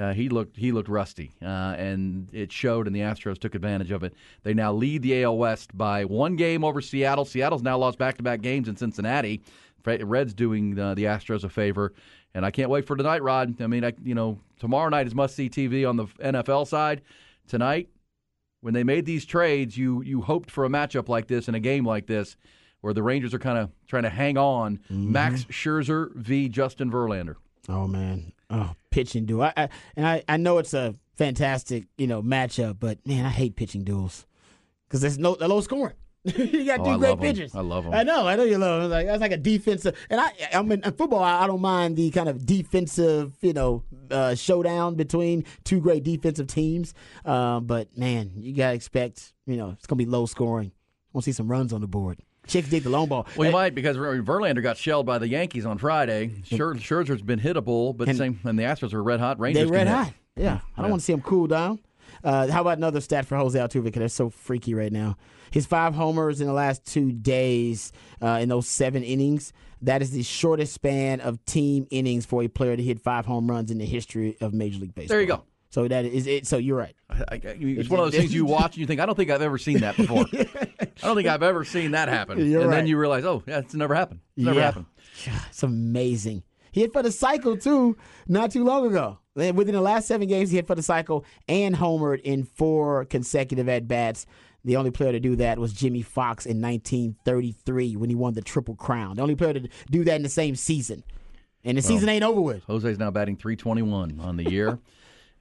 uh, 0.00 0.14
he 0.14 0.28
looked 0.30 0.56
he 0.56 0.72
looked 0.72 0.88
rusty, 0.88 1.30
uh, 1.42 1.74
and 1.76 2.28
it 2.32 2.50
showed. 2.50 2.86
And 2.86 2.96
the 2.96 3.00
Astros 3.00 3.38
took 3.38 3.54
advantage 3.54 3.90
of 3.90 4.02
it. 4.02 4.14
They 4.42 4.54
now 4.54 4.72
lead 4.72 5.02
the 5.02 5.22
AL 5.22 5.36
West 5.36 5.76
by 5.76 6.06
one 6.06 6.36
game 6.36 6.64
over 6.64 6.80
Seattle. 6.80 7.26
Seattle's 7.26 7.62
now 7.62 7.76
lost 7.76 7.98
back 7.98 8.16
to 8.16 8.22
back 8.22 8.40
games 8.40 8.68
in 8.68 8.76
Cincinnati. 8.76 9.42
Reds 9.84 10.34
doing 10.34 10.78
uh, 10.78 10.94
the 10.94 11.04
Astros 11.04 11.44
a 11.44 11.48
favor, 11.48 11.92
and 12.34 12.44
I 12.44 12.50
can't 12.50 12.70
wait 12.70 12.86
for 12.86 12.96
tonight, 12.96 13.22
Rod. 13.22 13.60
I 13.60 13.66
mean, 13.66 13.84
I, 13.84 13.92
you 14.02 14.14
know, 14.14 14.38
tomorrow 14.58 14.88
night 14.88 15.06
is 15.06 15.14
must 15.14 15.34
see 15.34 15.48
TV 15.48 15.88
on 15.88 15.96
the 15.96 16.06
NFL 16.22 16.66
side. 16.66 17.02
Tonight, 17.46 17.88
when 18.60 18.74
they 18.74 18.84
made 18.84 19.04
these 19.04 19.24
trades, 19.24 19.76
you 19.76 20.02
you 20.02 20.22
hoped 20.22 20.50
for 20.50 20.64
a 20.64 20.68
matchup 20.68 21.08
like 21.08 21.26
this 21.26 21.48
in 21.48 21.54
a 21.54 21.60
game 21.60 21.84
like 21.84 22.06
this, 22.06 22.36
where 22.80 22.94
the 22.94 23.02
Rangers 23.02 23.34
are 23.34 23.38
kind 23.38 23.58
of 23.58 23.70
trying 23.86 24.04
to 24.04 24.10
hang 24.10 24.38
on. 24.38 24.78
Mm-hmm. 24.90 25.12
Max 25.12 25.44
Scherzer 25.44 26.14
v. 26.14 26.48
Justin 26.48 26.90
Verlander. 26.90 27.36
Oh 27.68 27.86
man, 27.86 28.32
oh 28.50 28.74
pitching 28.90 29.26
duel. 29.26 29.42
I, 29.42 29.52
I 29.56 29.68
and 29.96 30.06
I, 30.06 30.22
I 30.28 30.36
know 30.36 30.58
it's 30.58 30.74
a 30.74 30.94
fantastic 31.16 31.84
you 31.98 32.06
know 32.06 32.22
matchup, 32.22 32.78
but 32.80 33.04
man, 33.06 33.24
I 33.26 33.30
hate 33.30 33.56
pitching 33.56 33.84
duels 33.84 34.26
because 34.88 35.00
there's 35.00 35.18
no 35.18 35.32
low 35.40 35.60
scoring. 35.60 35.94
you 36.24 36.66
got 36.66 36.80
Oh, 36.80 36.92
two 36.92 36.98
great 36.98 37.18
pitchers. 37.18 37.54
I 37.54 37.60
love 37.60 37.86
'em. 37.86 37.94
I 37.94 38.02
know, 38.02 38.26
I 38.26 38.36
know 38.36 38.42
you 38.42 38.58
love 38.58 38.82
'em. 38.82 38.90
Like 38.90 39.06
that's 39.06 39.20
like 39.22 39.32
a 39.32 39.38
defensive. 39.38 39.96
And 40.10 40.20
I, 40.20 40.30
I 40.52 40.60
mean, 40.62 40.82
in 40.84 40.92
football, 40.92 41.22
I, 41.22 41.44
I 41.44 41.46
don't 41.46 41.62
mind 41.62 41.96
the 41.96 42.10
kind 42.10 42.28
of 42.28 42.44
defensive, 42.44 43.36
you 43.40 43.54
know, 43.54 43.84
uh, 44.10 44.34
showdown 44.34 44.96
between 44.96 45.44
two 45.64 45.80
great 45.80 46.02
defensive 46.04 46.46
teams. 46.46 46.92
Um, 47.24 47.64
but 47.64 47.96
man, 47.96 48.32
you 48.36 48.54
gotta 48.54 48.74
expect, 48.74 49.32
you 49.46 49.56
know, 49.56 49.70
it's 49.70 49.86
gonna 49.86 49.96
be 49.98 50.04
low 50.06 50.26
scoring. 50.26 50.72
To 51.16 51.22
see 51.22 51.32
some 51.32 51.50
runs 51.50 51.72
on 51.72 51.80
the 51.80 51.88
board. 51.88 52.18
Chicks 52.46 52.68
dig 52.68 52.82
the 52.82 52.90
long 52.90 53.08
ball. 53.08 53.26
Well, 53.36 53.46
you 53.48 53.52
might 53.52 53.74
because 53.74 53.96
Verlander 53.96 54.62
got 54.62 54.76
shelled 54.76 55.06
by 55.06 55.18
the 55.18 55.28
Yankees 55.28 55.64
on 55.66 55.78
Friday. 55.78 56.28
Scher- 56.44 56.74
Scherzer's 56.76 57.22
been 57.22 57.38
hittable, 57.40 57.96
but 57.96 58.08
And- 58.08 58.18
same 58.18 58.40
and 58.44 58.58
the 58.58 58.64
Astros 58.64 58.92
are 58.92 59.02
red 59.02 59.20
hot. 59.20 59.38
Rangers 59.38 59.64
They 59.64 59.70
red 59.70 59.86
hit. 59.86 59.94
hot. 59.96 60.12
Yeah, 60.36 60.46
I 60.46 60.48
don't 60.76 60.86
Yeah. 60.86 60.90
want 60.90 61.00
to 61.00 61.04
see 61.04 61.12
him 61.12 61.20
cool 61.22 61.46
down. 61.46 61.78
Uh, 62.24 62.48
how 62.48 62.60
about 62.62 62.76
another 62.78 63.00
stat 63.00 63.24
for 63.26 63.36
Jose 63.36 63.58
Altuve? 63.58 63.84
Because 63.84 64.00
they're 64.00 64.08
so 64.08 64.30
freaky 64.30 64.74
right 64.74 64.92
now. 64.92 65.16
His 65.52 65.64
five 65.66 65.94
homers 65.94 66.40
in 66.40 66.46
the 66.46 66.52
last 66.52 66.84
two 66.84 67.12
days 67.12 67.92
uh, 68.20 68.38
in 68.42 68.48
those 68.48 68.66
seven 68.66 69.02
innings. 69.02 69.52
That 69.82 70.02
is 70.02 70.10
the 70.10 70.22
shortest 70.22 70.74
span 70.74 71.20
of 71.20 71.42
team 71.46 71.86
innings 71.90 72.26
for 72.26 72.42
a 72.42 72.48
player 72.48 72.76
to 72.76 72.82
hit 72.82 73.00
five 73.00 73.26
home 73.26 73.48
runs 73.50 73.70
in 73.70 73.78
the 73.78 73.86
history 73.86 74.36
of 74.40 74.52
Major 74.52 74.78
League 74.80 74.94
Baseball. 74.94 75.14
There 75.14 75.20
you 75.22 75.26
go. 75.26 75.44
So 75.70 75.86
that 75.88 76.04
is 76.04 76.26
it. 76.26 76.46
So 76.46 76.58
you're 76.58 76.76
right. 76.76 76.94
I, 77.08 77.22
I, 77.30 77.40
it's 77.44 77.88
one 77.88 78.00
of 78.00 78.06
those 78.06 78.14
things 78.20 78.34
you 78.34 78.44
watch 78.44 78.72
and 78.74 78.78
you 78.78 78.86
think, 78.86 79.00
I 79.00 79.06
don't 79.06 79.14
think 79.14 79.30
I've 79.30 79.40
ever 79.40 79.56
seen 79.56 79.78
that 79.80 79.96
before. 79.96 80.24
I 81.02 81.06
don't 81.06 81.16
think 81.16 81.28
I've 81.28 81.42
ever 81.42 81.64
seen 81.64 81.92
that 81.92 82.08
happen. 82.08 82.38
You're 82.50 82.62
and 82.62 82.70
right. 82.70 82.76
then 82.76 82.86
you 82.86 82.98
realize, 82.98 83.24
oh, 83.24 83.42
yeah, 83.46 83.58
it's 83.58 83.74
never 83.74 83.94
happened. 83.94 84.20
It's 84.36 84.44
never 84.46 84.58
Yeah. 84.58 84.64
happened. 84.66 84.86
God, 85.26 85.40
it's 85.48 85.62
amazing. 85.62 86.42
He 86.72 86.82
hit 86.82 86.92
for 86.92 87.02
the 87.02 87.10
cycle 87.12 87.56
too, 87.56 87.96
not 88.28 88.50
too 88.52 88.64
long 88.64 88.86
ago. 88.86 89.18
Within 89.34 89.74
the 89.74 89.80
last 89.80 90.06
seven 90.08 90.28
games, 90.28 90.50
he 90.50 90.56
hit 90.56 90.66
for 90.66 90.74
the 90.74 90.82
cycle 90.82 91.24
and 91.48 91.74
homered 91.74 92.20
in 92.20 92.44
four 92.44 93.04
consecutive 93.06 93.68
at 93.68 93.88
bats. 93.88 94.26
The 94.64 94.76
only 94.76 94.90
player 94.90 95.12
to 95.12 95.20
do 95.20 95.36
that 95.36 95.58
was 95.58 95.72
Jimmie 95.72 96.02
Foxx 96.02 96.44
in 96.46 96.60
1933 96.60 97.96
when 97.96 98.10
he 98.10 98.14
won 98.16 98.34
the 98.34 98.42
Triple 98.42 98.74
Crown. 98.76 99.16
The 99.16 99.22
only 99.22 99.34
player 99.34 99.54
to 99.54 99.68
do 99.90 100.04
that 100.04 100.16
in 100.16 100.22
the 100.22 100.28
same 100.28 100.54
season. 100.56 101.02
And 101.64 101.76
the 101.78 101.82
season 101.82 102.08
ain't 102.08 102.24
over 102.24 102.40
with. 102.40 102.64
Jose's 102.64 102.98
now 102.98 103.10
batting 103.10 103.36
321 103.36 104.20
on 104.20 104.36
the 104.36 104.50
year. 104.50 104.78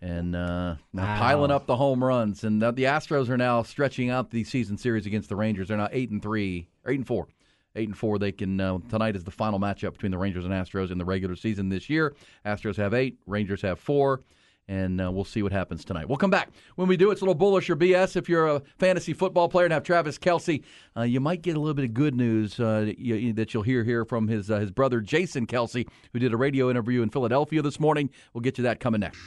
And 0.01 0.33
uh, 0.35 0.75
Wow. 0.93 1.17
piling 1.17 1.51
up 1.51 1.65
the 1.65 1.75
home 1.75 2.01
runs, 2.03 2.45
and 2.45 2.61
the, 2.61 2.71
Astros 2.71 3.27
are 3.29 3.35
now 3.37 3.63
stretching 3.63 4.09
out 4.09 4.31
the 4.31 4.45
season 4.45 4.77
series 4.77 5.05
against 5.05 5.27
the 5.27 5.35
Rangers. 5.35 5.67
They're 5.67 5.77
now 5.77 5.89
eight 5.91 6.09
and 6.09 6.21
three, 6.21 6.69
eight 6.87 6.95
and 6.99 7.05
four, 7.05 7.27
eight 7.75 7.89
and 7.89 7.97
four. 7.97 8.17
They 8.17 8.31
can 8.31 8.61
uh, 8.61 8.77
tonight 8.89 9.17
is 9.17 9.25
the 9.25 9.31
final 9.31 9.59
matchup 9.59 9.91
between 9.93 10.11
the 10.11 10.17
Rangers 10.17 10.45
and 10.45 10.53
Astros 10.53 10.89
in 10.91 10.97
the 10.99 11.03
regular 11.05 11.35
season 11.35 11.67
this 11.67 11.89
year. 11.89 12.15
Astros 12.45 12.77
have 12.77 12.93
eight, 12.93 13.17
Rangers 13.27 13.61
have 13.63 13.77
four, 13.77 14.21
and 14.69 15.01
uh, 15.01 15.11
we'll 15.11 15.25
see 15.25 15.43
what 15.43 15.51
happens 15.51 15.83
tonight. 15.83 16.07
We'll 16.07 16.17
come 16.17 16.29
back 16.31 16.49
when 16.75 16.87
we 16.87 16.95
do. 16.95 17.11
It's 17.11 17.19
a 17.19 17.25
little 17.25 17.35
bullish 17.35 17.69
or 17.69 17.75
BS. 17.75 18.15
If 18.15 18.29
you're 18.29 18.47
a 18.47 18.61
fantasy 18.77 19.11
football 19.11 19.49
player 19.49 19.65
and 19.65 19.73
have 19.73 19.83
Travis 19.83 20.17
Kelce, 20.17 20.63
uh, 20.95 21.01
you 21.01 21.19
might 21.19 21.41
get 21.41 21.57
a 21.57 21.59
little 21.59 21.73
bit 21.73 21.83
of 21.83 21.93
good 21.93 22.15
news 22.15 22.57
uh, 22.57 22.85
that 22.85 22.99
you- 22.99 23.33
that 23.33 23.53
you'll 23.53 23.63
hear 23.63 23.83
here 23.83 24.05
from 24.05 24.29
his 24.29 24.49
uh, 24.49 24.59
his 24.59 24.71
brother 24.71 25.01
Jason 25.01 25.45
Kelce, 25.45 25.85
who 26.13 26.19
did 26.19 26.31
a 26.31 26.37
radio 26.37 26.69
interview 26.69 27.01
in 27.01 27.09
Philadelphia 27.09 27.61
this 27.61 27.81
morning. 27.81 28.09
We'll 28.33 28.43
get 28.43 28.57
you 28.57 28.63
that 28.63 28.79
coming 28.79 29.01
next. 29.01 29.19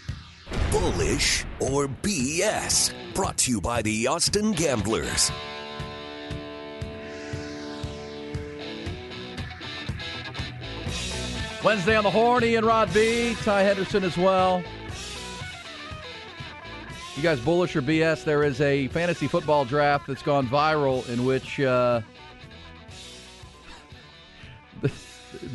Bullish 0.70 1.44
or 1.60 1.88
BS? 1.88 2.92
Brought 3.14 3.36
to 3.38 3.50
you 3.50 3.60
by 3.60 3.82
the 3.82 4.06
Austin 4.06 4.52
Gamblers. 4.52 5.30
Wednesday 11.64 11.94
on 11.94 12.02
the 12.02 12.10
Horny 12.10 12.56
and 12.56 12.66
Rod 12.66 12.92
B, 12.92 13.36
Ty 13.42 13.62
Henderson 13.62 14.02
as 14.02 14.16
well. 14.16 14.64
You 17.16 17.22
guys 17.22 17.38
bullish 17.40 17.76
or 17.76 17.82
BS? 17.82 18.24
There 18.24 18.42
is 18.42 18.60
a 18.60 18.88
fantasy 18.88 19.28
football 19.28 19.64
draft 19.64 20.06
that's 20.06 20.22
gone 20.22 20.48
viral 20.48 21.08
in 21.08 21.24
which 21.24 21.60
uh, 21.60 22.00
the, 24.82 24.90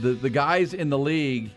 the 0.01 0.11
the 0.13 0.29
guys 0.29 0.73
in 0.73 0.89
the 0.89 0.99
league 0.99 1.51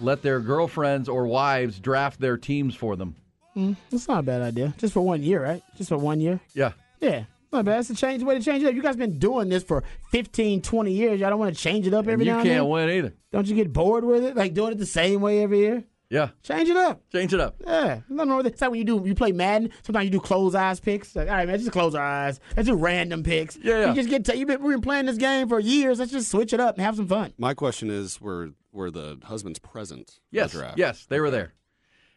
let 0.00 0.22
their 0.22 0.40
girlfriends 0.40 1.08
or 1.08 1.26
wives 1.26 1.78
draft 1.78 2.20
their 2.20 2.36
teams 2.36 2.74
for 2.74 2.96
them. 2.96 3.16
Mm, 3.56 3.76
that's 3.90 4.08
not 4.08 4.20
a 4.20 4.22
bad 4.22 4.42
idea. 4.42 4.74
Just 4.78 4.92
for 4.92 5.00
one 5.00 5.22
year, 5.22 5.42
right? 5.42 5.62
Just 5.76 5.88
for 5.88 5.98
one 5.98 6.20
year. 6.20 6.40
Yeah. 6.54 6.72
Yeah. 7.00 7.24
Not 7.52 7.64
bad. 7.64 7.80
It's 7.80 7.90
a 7.90 7.94
change 7.94 8.22
way 8.22 8.38
to 8.38 8.44
change 8.44 8.62
it 8.62 8.66
up. 8.68 8.74
You 8.74 8.82
guys 8.82 8.96
been 8.96 9.18
doing 9.18 9.48
this 9.48 9.62
for 9.62 9.82
15, 10.10 10.60
20 10.62 10.92
years. 10.92 11.18
Y'all 11.20 11.30
don't 11.30 11.38
want 11.38 11.56
to 11.56 11.60
change 11.60 11.86
it 11.86 11.94
up 11.94 12.06
every 12.06 12.24
you 12.24 12.30
now 12.30 12.38
can't 12.38 12.48
and 12.48 12.60
then? 12.60 12.68
win 12.68 12.90
either. 12.90 13.14
Don't 13.32 13.46
you 13.46 13.56
get 13.56 13.72
bored 13.72 14.04
with 14.04 14.22
it? 14.24 14.36
Like 14.36 14.54
doing 14.54 14.72
it 14.72 14.78
the 14.78 14.86
same 14.86 15.20
way 15.22 15.42
every 15.42 15.60
year? 15.60 15.84
Yeah. 16.10 16.30
Change 16.42 16.68
it 16.68 16.76
up. 16.76 17.02
Change 17.10 17.34
it 17.34 17.40
up. 17.40 17.56
Yeah. 17.66 18.00
Nothing 18.08 18.30
wrong 18.30 18.36
with 18.38 18.46
it. 18.46 18.52
It's 18.54 18.62
like 18.62 18.70
when 18.70 18.78
you 18.78 18.84
do 18.84 19.02
you 19.04 19.14
play 19.14 19.32
Madden, 19.32 19.70
sometimes 19.82 20.04
you 20.04 20.10
do 20.10 20.20
close 20.20 20.54
eyes 20.54 20.80
picks. 20.80 21.14
Like, 21.14 21.28
all 21.28 21.34
right, 21.34 21.46
man, 21.46 21.58
just 21.58 21.72
close 21.72 21.94
our 21.94 22.04
eyes. 22.04 22.40
Let's 22.56 22.68
do 22.68 22.74
random 22.74 23.22
picks. 23.22 23.56
Yeah, 23.56 23.80
yeah. 23.80 23.88
You 23.88 23.94
just 23.94 24.08
get 24.08 24.24
to, 24.26 24.36
you've 24.36 24.48
been 24.48 24.62
we've 24.62 24.74
been 24.74 24.80
playing 24.82 25.06
this 25.06 25.18
game 25.18 25.48
for 25.48 25.60
years. 25.60 25.98
Let's 25.98 26.12
just 26.12 26.30
switch 26.30 26.52
it 26.52 26.60
up 26.60 26.76
and 26.76 26.84
have 26.84 26.96
some 26.96 27.08
fun. 27.08 27.34
My 27.38 27.54
question 27.54 27.90
is, 27.90 28.20
were 28.20 28.50
were 28.78 28.90
the 28.90 29.18
husbands 29.24 29.58
present? 29.58 30.20
Yes. 30.30 30.52
the 30.52 30.58
draft? 30.60 30.78
Yes, 30.78 31.04
they 31.06 31.20
were 31.20 31.30
there. 31.30 31.52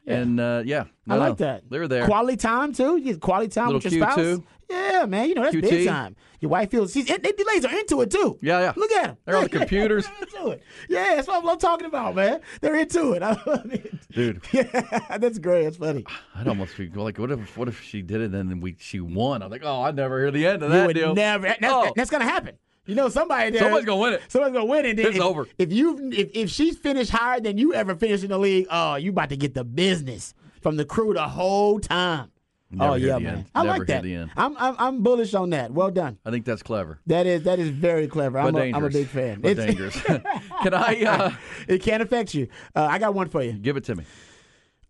And 0.07 0.39
uh, 0.39 0.63
yeah, 0.65 0.85
I 1.07 1.15
like 1.15 1.29
no, 1.39 1.45
that. 1.45 1.69
They 1.69 1.77
were 1.77 1.87
there. 1.87 2.05
Quality 2.07 2.35
time 2.37 2.73
too. 2.73 2.97
You 2.97 3.13
get 3.13 3.21
quality 3.21 3.49
time 3.49 3.67
Little 3.67 3.81
with 3.83 3.93
your 3.93 4.03
spouse. 4.03 4.17
Q2. 4.17 4.43
Yeah, 4.67 5.05
man. 5.05 5.29
You 5.29 5.35
know 5.35 5.43
that's 5.43 5.55
QT. 5.55 5.61
big 5.69 5.87
time. 5.87 6.15
Your 6.39 6.49
wife 6.49 6.71
feels. 6.71 6.91
She's, 6.93 7.05
they, 7.05 7.17
the 7.17 7.45
ladies 7.47 7.65
are 7.65 7.77
into 7.77 8.01
it 8.01 8.09
too. 8.09 8.39
Yeah, 8.41 8.61
yeah. 8.61 8.73
Look 8.75 8.91
at 8.93 9.03
them. 9.05 9.17
They're 9.25 9.35
on 9.37 9.43
the 9.43 9.49
computers. 9.59 10.07
They're 10.07 10.27
into 10.41 10.51
it. 10.53 10.63
Yeah, 10.89 11.15
that's 11.15 11.27
what 11.27 11.45
I'm 11.45 11.59
talking 11.59 11.85
about, 11.85 12.15
man. 12.15 12.39
They're 12.61 12.75
into 12.77 13.11
it. 13.13 13.21
I 13.23 13.33
love 13.45 13.71
it. 13.71 13.93
Dude, 14.11 14.41
Yeah, 14.51 15.17
that's 15.19 15.37
great. 15.37 15.65
That's 15.65 15.77
funny. 15.77 16.03
I'd 16.33 16.47
almost 16.47 16.75
be 16.77 16.89
like, 16.89 17.19
what 17.19 17.29
if 17.29 17.55
what 17.55 17.67
if 17.67 17.83
she 17.83 18.01
did 18.01 18.21
it 18.21 18.33
and 18.33 18.49
then 18.49 18.59
we 18.59 18.75
she 18.79 19.01
won? 19.01 19.43
I'm 19.43 19.51
like, 19.51 19.61
oh, 19.63 19.81
I'd 19.83 19.95
never 19.95 20.19
hear 20.19 20.31
the 20.31 20.47
end 20.47 20.63
of 20.63 20.71
You 20.71 20.77
that 20.77 20.87
would 20.87 20.95
deal. 20.95 21.13
never. 21.13 21.45
That's, 21.47 21.59
Oh. 21.63 21.93
that's 21.95 22.09
gonna 22.09 22.23
happen. 22.25 22.57
You 22.85 22.95
know, 22.95 23.09
somebody 23.09 23.51
there. 23.51 23.61
Somebody's 23.61 23.85
gonna 23.85 24.01
win 24.01 24.13
it. 24.13 24.21
Somebody's 24.27 24.53
gonna 24.53 24.65
win 24.65 24.85
it. 24.85 24.97
Then 24.97 25.05
It's 25.07 25.15
if, 25.17 25.21
over. 25.21 25.47
If 25.57 25.71
you 25.71 26.09
if, 26.11 26.31
if 26.33 26.49
she's 26.49 26.77
finished 26.77 27.11
higher 27.11 27.39
than 27.39 27.57
you 27.57 27.73
ever 27.73 27.95
finished 27.95 28.23
in 28.23 28.31
the 28.31 28.39
league, 28.39 28.65
oh, 28.71 28.95
you 28.95 29.11
about 29.11 29.29
to 29.29 29.37
get 29.37 29.53
the 29.53 29.63
business 29.63 30.33
from 30.61 30.77
the 30.77 30.85
crew 30.85 31.13
the 31.13 31.27
whole 31.27 31.79
time. 31.79 32.31
Never 32.73 32.91
oh 32.91 32.95
yeah, 32.95 33.19
man. 33.19 33.35
end. 33.35 33.45
I 33.53 33.63
Never 33.63 33.77
like 33.79 33.87
that. 33.87 34.03
the. 34.03 34.29
I'm, 34.37 34.55
I'm 34.57 34.75
I'm 34.79 35.03
bullish 35.03 35.33
on 35.33 35.49
that. 35.49 35.71
Well 35.71 35.91
done. 35.91 36.17
I 36.25 36.31
think 36.31 36.45
that's 36.45 36.63
clever. 36.63 36.99
That 37.05 37.27
is 37.27 37.43
that 37.43 37.59
is 37.59 37.69
very 37.69 38.07
clever. 38.07 38.41
But 38.41 38.47
I'm, 38.47 38.55
a, 38.55 38.59
dangerous. 38.59 38.77
I'm 38.77 38.85
a 38.85 38.89
big 38.89 39.07
fan. 39.07 39.41
But 39.41 39.51
It's- 39.51 39.67
dangerous. 39.67 40.01
Can 40.63 40.73
I 40.73 41.03
uh, 41.03 41.31
it 41.67 41.81
can't 41.83 42.01
affect 42.01 42.33
you. 42.33 42.47
Uh, 42.75 42.87
I 42.89 42.97
got 42.97 43.13
one 43.13 43.27
for 43.27 43.43
you. 43.43 43.53
give 43.53 43.75
it 43.77 43.83
to 43.85 43.95
me? 43.95 44.05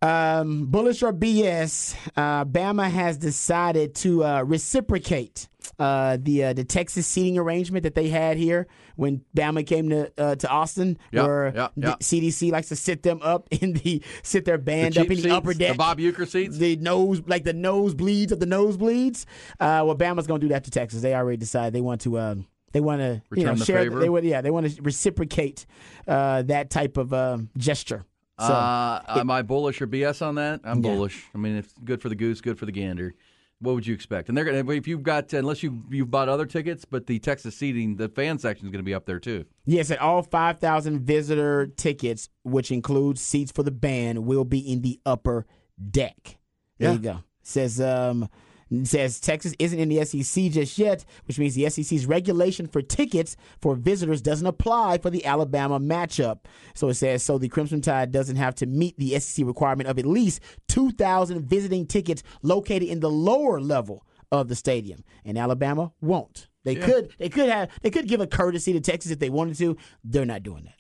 Um, 0.02 0.66
bullish 0.66 1.04
or 1.04 1.14
BS? 1.14 1.96
Uh, 2.16 2.44
Bama 2.46 2.90
has 2.90 3.18
decided 3.18 3.94
to 3.96 4.24
uh, 4.24 4.42
reciprocate 4.42 5.48
uh, 5.78 6.18
the 6.20 6.44
uh, 6.46 6.54
the 6.54 6.64
Texas 6.64 7.06
seating 7.06 7.38
arrangement 7.38 7.84
that 7.84 7.94
they 7.94 8.10
had 8.10 8.38
here 8.38 8.68
when 8.96 9.22
Bama 9.38 9.66
came 9.66 9.90
to 9.90 10.12
uh, 10.18 10.36
to 10.36 10.50
Austin, 10.50 10.98
Yeah, 11.12 11.24
where 11.28 11.54
yeah, 11.56 11.68
the. 11.78 11.92
CDC 11.98 12.52
likes 12.52 12.70
to 12.70 12.76
sit 12.76 13.04
them 13.04 13.20
up 13.22 13.48
in 13.52 13.74
the 13.74 14.02
sit 14.24 14.46
their 14.46 14.58
band 14.58 14.96
the 14.96 15.02
up 15.02 15.06
in 15.08 15.18
the 15.18 15.22
seats, 15.22 15.34
upper 15.34 15.54
deck, 15.54 15.74
the 15.74 15.78
Bob 15.78 16.00
Uecker 16.00 16.28
seats. 16.28 16.58
the 16.58 16.78
nose 16.78 17.22
like 17.28 17.44
the 17.44 17.54
nosebleeds 17.54 18.32
of 18.32 18.40
the 18.40 18.48
nosebleeds. 18.48 19.26
Uh, 19.60 19.86
well, 19.86 19.96
Bama's 19.96 20.26
going 20.26 20.42
to 20.42 20.48
do 20.48 20.54
that 20.54 20.64
to 20.64 20.72
Texas. 20.72 21.02
They 21.02 21.14
already 21.14 21.38
decided 21.38 21.74
they 21.74 21.82
want 21.82 22.02
to. 22.02 22.44
They 22.74 22.80
want 22.80 23.02
to 23.02 23.22
you 23.36 23.44
know 23.46 23.54
the 23.54 23.66
share. 23.66 23.80
favor? 23.84 24.00
They 24.00 24.10
would 24.10 24.24
yeah. 24.24 24.42
They 24.42 24.50
want 24.50 24.68
to 24.72 24.82
reciprocate 24.82 25.66
uh, 26.08 26.42
that 26.44 26.70
type 26.70 26.98
of 26.98 27.14
um, 27.14 27.50
gesture. 27.58 28.06
So 28.48 28.54
uh, 28.54 29.02
am 29.20 29.30
I 29.32 29.42
bullish 29.42 29.82
or 29.82 29.88
BS 29.88 30.26
on 30.26 30.36
that? 30.36 30.62
I'm 30.64 30.84
Yeah. 30.84 30.92
bullish. 30.96 31.24
I 31.34 31.38
mean, 31.38 31.58
if 31.58 31.74
good 31.84 32.02
for 32.02 32.10
the 32.10 32.16
goose, 32.16 32.42
good 32.42 32.58
for 32.58 32.66
the 32.66 32.72
gander. 32.72 33.14
What 33.60 33.76
would 33.76 33.86
you 33.86 33.94
expect? 33.94 34.28
And 34.28 34.36
they're 34.36 34.44
gonna 34.46 34.68
if 34.72 34.88
you've 34.88 35.04
got 35.04 35.32
unless 35.34 35.62
you 35.62 35.84
you've 35.92 36.10
bought 36.10 36.28
other 36.30 36.48
tickets, 36.48 36.84
but 36.84 37.06
the 37.06 37.20
Texas 37.20 37.56
seating, 37.56 37.96
the 37.98 38.10
fan 38.10 38.40
section 38.40 38.66
is 38.66 38.72
going 38.72 38.80
to 38.84 38.86
be 38.86 38.94
up 38.96 39.06
there 39.06 39.20
too. 39.20 39.46
Yes, 39.66 39.92
and 39.92 40.00
all 40.00 40.24
5,000 40.24 41.02
visitor 41.02 41.68
tickets, 41.68 42.30
which 42.44 42.72
includes 42.72 43.22
seats 43.22 43.52
for 43.52 43.62
the 43.62 43.70
band, 43.70 44.26
will 44.26 44.46
be 44.46 44.58
in 44.60 44.82
the 44.82 45.00
upper 45.06 45.46
deck. 45.92 46.40
There 46.80 46.90
Yeah. 46.90 46.94
you 46.96 47.00
go. 47.02 47.18
Says 47.44 47.80
um 47.80 48.28
says 48.84 49.20
Texas 49.20 49.54
isn't 49.60 49.80
in 49.80 49.90
the 49.90 50.04
SEC 50.06 50.46
just 50.52 50.78
yet, 50.78 51.06
which 51.26 51.38
means 51.38 51.56
the 51.56 51.70
SEC's 51.70 52.06
regulation 52.06 52.68
for 52.68 52.82
tickets 52.82 53.36
for 53.60 53.76
visitors 53.76 54.22
doesn't 54.22 54.48
apply 54.48 54.98
for 54.98 55.10
the 55.10 55.26
Alabama 55.26 55.80
matchup. 55.80 56.40
So 56.74 56.90
it 56.90 56.96
says 56.96 57.24
so 57.24 57.38
the 57.38 57.50
Crimson 57.50 57.82
Tide 57.82 58.12
doesn't 58.12 58.38
have 58.38 58.56
to 58.56 58.66
meet 58.66 58.98
the 58.98 59.20
SEC 59.20 59.46
requirement 59.46 59.90
of 59.90 60.00
at 60.00 60.06
least 60.06 60.42
2,000 60.70 61.42
visiting 61.42 61.86
tickets 61.86 62.24
located 62.42 62.84
in 62.84 63.00
the 63.00 63.10
lower 63.10 63.60
level 63.60 64.06
of 64.32 64.48
the 64.48 64.56
stadium, 64.56 65.04
and 65.26 65.38
Alabama 65.38 65.92
won't. 66.02 66.48
They 66.64 66.76
could 66.76 67.14
they 67.18 67.30
could 67.30 67.50
have 67.50 67.70
they 67.82 67.90
could 67.90 68.08
give 68.08 68.22
a 68.22 68.28
courtesy 68.28 68.72
to 68.74 68.80
Texas 68.80 69.12
if 69.12 69.20
they 69.20 69.30
wanted 69.30 69.58
to. 69.58 69.78
They're 70.04 70.26
not 70.26 70.44
doing 70.44 70.66
that. 70.66 70.76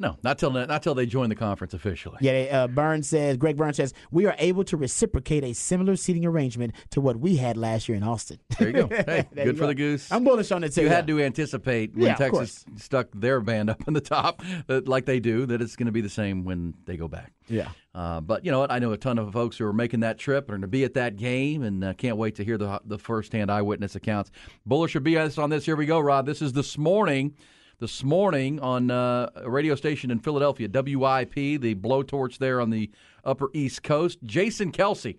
No, 0.00 0.16
not 0.22 0.38
till 0.38 0.50
not 0.50 0.82
till 0.82 0.94
they 0.94 1.04
join 1.04 1.28
the 1.28 1.34
conference 1.34 1.74
officially. 1.74 2.16
Yeah, 2.22 2.32
uh, 2.50 2.68
Burns 2.68 3.06
says, 3.06 3.36
Greg 3.36 3.58
Burns 3.58 3.76
says, 3.76 3.92
we 4.10 4.24
are 4.24 4.34
able 4.38 4.64
to 4.64 4.76
reciprocate 4.78 5.44
a 5.44 5.52
similar 5.52 5.94
seating 5.94 6.24
arrangement 6.24 6.74
to 6.92 7.02
what 7.02 7.18
we 7.20 7.36
had 7.36 7.58
last 7.58 7.86
year 7.86 7.96
in 7.96 8.02
Austin. 8.02 8.38
There 8.58 8.68
you 8.68 8.86
go. 8.86 8.88
Hey, 9.10 9.26
good 9.34 9.56
for 9.56 9.62
go. 9.62 9.66
the 9.68 9.74
goose. 9.74 10.10
I'm 10.10 10.24
bullish 10.24 10.50
on 10.52 10.64
it 10.64 10.72
too. 10.72 10.82
you 10.82 10.88
had 10.88 11.06
to 11.06 11.20
anticipate 11.20 11.94
when 11.94 12.06
Yeah, 12.06 12.14
Texas 12.14 12.64
stuck 12.76 13.08
their 13.14 13.40
band 13.40 13.68
up 13.68 13.86
in 13.86 13.92
the 13.92 14.00
top, 14.00 14.42
that, 14.68 14.88
like 14.88 15.04
they 15.04 15.20
do, 15.20 15.44
that 15.46 15.60
it's 15.60 15.76
going 15.76 15.86
to 15.86 15.92
be 15.92 16.00
the 16.00 16.08
same 16.08 16.44
when 16.44 16.72
they 16.86 16.96
go 16.96 17.06
back. 17.06 17.32
Yeah. 17.46 17.68
Uh, 17.94 18.20
but 18.22 18.44
you 18.44 18.50
know 18.50 18.60
what? 18.60 18.70
I 18.70 18.78
know 18.78 18.92
a 18.92 18.96
ton 18.96 19.18
of 19.18 19.32
folks 19.32 19.58
who 19.58 19.66
are 19.66 19.72
making 19.72 20.00
that 20.00 20.18
trip 20.18 20.44
and 20.44 20.50
are 20.50 20.56
going 20.56 20.62
to 20.62 20.68
be 20.68 20.84
at 20.84 20.94
that 20.94 21.16
game, 21.16 21.62
and 21.62 21.84
uh, 21.84 21.92
can't 21.94 22.16
wait 22.16 22.36
to 22.36 22.44
hear 22.44 22.56
the 22.56 22.80
the 22.84 22.98
firsthand 22.98 23.50
eyewitness 23.50 23.96
accounts. 23.96 24.30
Bullish 24.64 24.94
or 24.96 25.00
BS 25.00 25.42
on 25.42 25.50
this? 25.50 25.66
Here 25.66 25.76
we 25.76 25.86
go, 25.86 25.98
Rob. 26.00 26.24
This 26.24 26.40
is 26.40 26.52
this 26.52 26.78
morning. 26.78 27.34
This 27.80 28.04
morning 28.04 28.60
on 28.60 28.90
uh, 28.90 29.30
a 29.36 29.48
radio 29.50 29.74
station 29.74 30.10
in 30.10 30.18
Philadelphia, 30.18 30.68
WIP, 30.68 31.32
the 31.34 31.74
blowtorch 31.74 32.36
there 32.36 32.60
on 32.60 32.68
the 32.68 32.90
Upper 33.24 33.48
East 33.54 33.82
Coast. 33.82 34.18
Jason 34.22 34.70
Kelce 34.70 35.16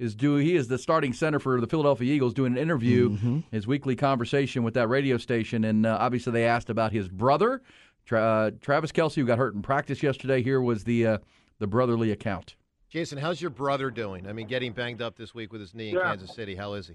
is 0.00 0.16
doing. 0.16 0.44
He 0.44 0.56
is 0.56 0.66
the 0.66 0.76
starting 0.76 1.12
center 1.12 1.38
for 1.38 1.60
the 1.60 1.68
Philadelphia 1.68 2.12
Eagles, 2.12 2.34
doing 2.34 2.50
an 2.54 2.58
interview, 2.58 3.42
his 3.52 3.68
weekly 3.68 3.94
conversation 3.94 4.64
with 4.64 4.74
that 4.74 4.88
radio 4.88 5.18
station, 5.18 5.62
and 5.62 5.86
uh, 5.86 5.96
obviously 6.00 6.32
they 6.32 6.46
asked 6.46 6.68
about 6.68 6.90
his 6.90 7.08
brother, 7.08 7.62
Tra- 8.06 8.20
uh, 8.20 8.50
Travis 8.60 8.90
Kelce, 8.90 9.14
who 9.14 9.24
got 9.24 9.38
hurt 9.38 9.54
in 9.54 9.62
practice 9.62 10.02
yesterday. 10.02 10.42
Here 10.42 10.60
was 10.60 10.82
the 10.82 11.06
uh, 11.06 11.18
the 11.60 11.68
brotherly 11.68 12.10
account. 12.10 12.56
Jason, 12.88 13.18
how's 13.18 13.40
your 13.40 13.50
brother 13.50 13.92
doing? 13.92 14.26
I 14.26 14.32
mean, 14.32 14.48
getting 14.48 14.72
banged 14.72 15.00
up 15.00 15.16
this 15.16 15.32
week 15.32 15.52
with 15.52 15.60
his 15.60 15.74
knee 15.76 15.90
in 15.90 15.94
Yeah. 15.94 16.02
Kansas 16.10 16.34
City. 16.34 16.56
How 16.56 16.72
is 16.74 16.88
he? 16.88 16.94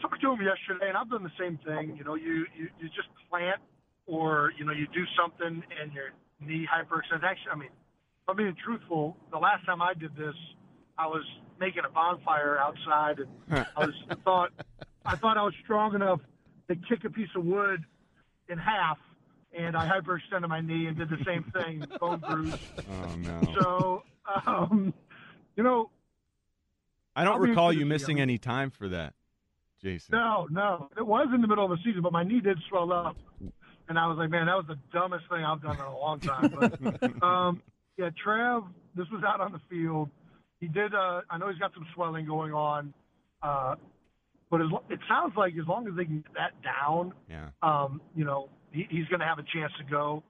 Talked 0.00 0.20
to 0.20 0.32
him 0.32 0.40
yesterday, 0.40 0.88
and 0.88 0.96
I've 0.96 1.10
done 1.10 1.22
the 1.22 1.32
same 1.38 1.58
thing. 1.64 1.96
You 1.96 2.04
know, 2.04 2.14
you, 2.14 2.46
you, 2.56 2.68
you 2.78 2.88
just 2.88 3.08
plant 3.28 3.60
or, 4.06 4.52
you 4.58 4.64
know, 4.64 4.72
you 4.72 4.86
do 4.92 5.04
something 5.20 5.62
and 5.80 5.92
your 5.92 6.10
knee 6.40 6.66
hyperextends. 6.66 7.22
Actually, 7.22 7.52
I 7.52 7.56
mean, 7.56 7.68
if 7.68 8.28
I'm 8.28 8.36
being 8.36 8.56
truthful, 8.64 9.16
the 9.30 9.38
last 9.38 9.64
time 9.66 9.82
I 9.82 9.94
did 9.94 10.16
this, 10.16 10.34
I 10.98 11.06
was 11.06 11.24
making 11.58 11.82
a 11.86 11.90
bonfire 11.90 12.58
outside, 12.58 13.18
and 13.20 13.66
I 13.76 13.86
was 13.86 13.94
thought 14.24 14.50
I 15.04 15.16
thought 15.16 15.38
I 15.38 15.42
was 15.42 15.54
strong 15.64 15.94
enough 15.94 16.20
to 16.68 16.76
kick 16.88 17.04
a 17.04 17.10
piece 17.10 17.28
of 17.36 17.44
wood 17.44 17.84
in 18.48 18.58
half, 18.58 18.98
and 19.56 19.76
I 19.76 19.88
hyperextended 19.88 20.48
my 20.48 20.60
knee 20.60 20.86
and 20.86 20.96
did 20.96 21.08
the 21.08 21.22
same 21.24 21.44
thing, 21.52 21.84
bone 22.00 22.22
bruise. 22.26 22.54
Oh 22.90 23.16
no. 23.16 23.40
So, 23.60 24.02
um, 24.46 24.92
you 25.56 25.62
know, 25.62 25.90
I 27.16 27.24
don't 27.24 27.40
recall 27.40 27.72
you 27.72 27.86
missing 27.86 28.20
any 28.20 28.38
time 28.38 28.70
for 28.70 28.88
that, 28.88 29.14
Jason. 29.82 30.12
No, 30.12 30.46
no. 30.50 30.88
It 30.96 31.06
was 31.06 31.28
in 31.34 31.40
the 31.40 31.48
middle 31.48 31.64
of 31.64 31.70
the 31.70 31.78
season, 31.84 32.02
but 32.02 32.12
my 32.12 32.22
knee 32.22 32.40
did 32.40 32.58
swell 32.68 32.92
up. 32.92 33.16
And 33.88 33.98
I 33.98 34.06
was 34.06 34.18
like, 34.18 34.30
man, 34.30 34.46
that 34.46 34.54
was 34.56 34.66
the 34.68 34.78
dumbest 34.92 35.24
thing 35.30 35.42
I've 35.44 35.62
done 35.62 35.76
in 35.76 35.82
a 35.82 35.98
long 35.98 36.20
time. 36.20 36.52
But, 36.58 37.22
um, 37.24 37.62
yeah, 37.96 38.10
Trev, 38.22 38.62
this 38.94 39.06
was 39.12 39.22
out 39.26 39.40
on 39.40 39.52
the 39.52 39.60
field. 39.68 40.10
He 40.60 40.68
did, 40.68 40.94
uh, 40.94 41.22
I 41.28 41.38
know 41.38 41.48
he's 41.48 41.58
got 41.58 41.72
some 41.74 41.86
swelling 41.94 42.26
going 42.26 42.52
on. 42.52 42.92
Uh, 43.42 43.74
but 44.50 44.60
as, 44.60 44.66
it 44.90 45.00
sounds 45.08 45.32
like 45.36 45.54
as 45.60 45.66
long 45.66 45.88
as 45.88 45.94
they 45.96 46.04
can 46.04 46.20
get 46.20 46.34
that 46.34 46.52
down, 46.62 47.12
Yeah. 47.28 47.48
um, 47.62 48.00
you 48.14 48.24
know, 48.24 48.48
he, 48.72 48.86
he's 48.90 49.06
going 49.06 49.20
to 49.20 49.26
have 49.26 49.38
a 49.38 49.44
chance 49.54 49.72
to 49.78 49.84
go. 49.90 50.22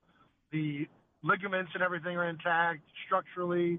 The 0.53 0.87
ligaments 1.23 1.73
and 1.75 1.83
everything 1.83 2.17
are 2.17 2.29
intact 2.29 2.81
structurally. 3.07 3.79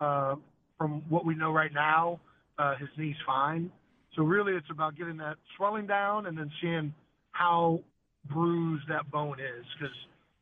Uh, 0.00 0.36
from 0.78 1.02
what 1.08 1.26
we 1.26 1.34
know 1.34 1.50
right 1.52 1.72
now, 1.74 2.20
uh, 2.58 2.76
his 2.76 2.88
knee's 2.96 3.16
fine. 3.26 3.70
So 4.18 4.24
really, 4.24 4.54
it's 4.54 4.68
about 4.68 4.96
getting 4.96 5.16
that 5.18 5.36
swelling 5.56 5.86
down 5.86 6.26
and 6.26 6.36
then 6.36 6.50
seeing 6.60 6.92
how 7.30 7.80
bruised 8.28 8.82
that 8.88 9.08
bone 9.12 9.38
is. 9.38 9.64
Because 9.78 9.94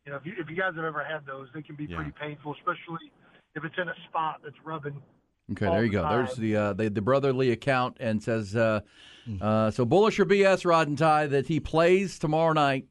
you 0.07 0.13
know, 0.13 0.17
if 0.19 0.25
you, 0.25 0.33
if 0.39 0.49
you 0.49 0.57
guys 0.57 0.73
have 0.77 0.85
ever 0.85 1.05
had 1.05 1.27
those, 1.27 1.49
they 1.55 1.61
can 1.61 1.77
be 1.77 1.85
Yeah. 1.85 1.97
pretty 1.97 2.13
painful, 2.19 2.55
especially 2.55 3.13
if 3.55 3.65
it's 3.65 3.75
in 3.77 3.89
a 3.89 3.95
spot 4.09 4.41
that's 4.43 4.57
rubbing. 4.65 5.03
Okay, 5.53 5.67
there 5.67 5.85
you 5.85 5.91
the 5.91 5.99
go. 5.99 6.09
There's 6.09 6.37
the 6.37 6.57
uh, 6.57 6.73
the, 6.73 6.89
the 6.89 7.03
brotherly 7.03 7.51
account 7.51 7.99
and 8.01 8.23
says 8.23 8.57
uh, 8.57 8.81
Hmm. 9.27 9.43
uh, 9.43 9.71
so 9.73 9.85
bullish 9.85 10.19
or 10.21 10.25
BS, 10.25 10.65
Rod 10.65 10.89
and 10.89 10.97
Ty, 10.97 11.27
that 11.27 11.49
he 11.49 11.61
plays 11.61 12.19
tomorrow 12.19 12.53
night. 12.55 12.87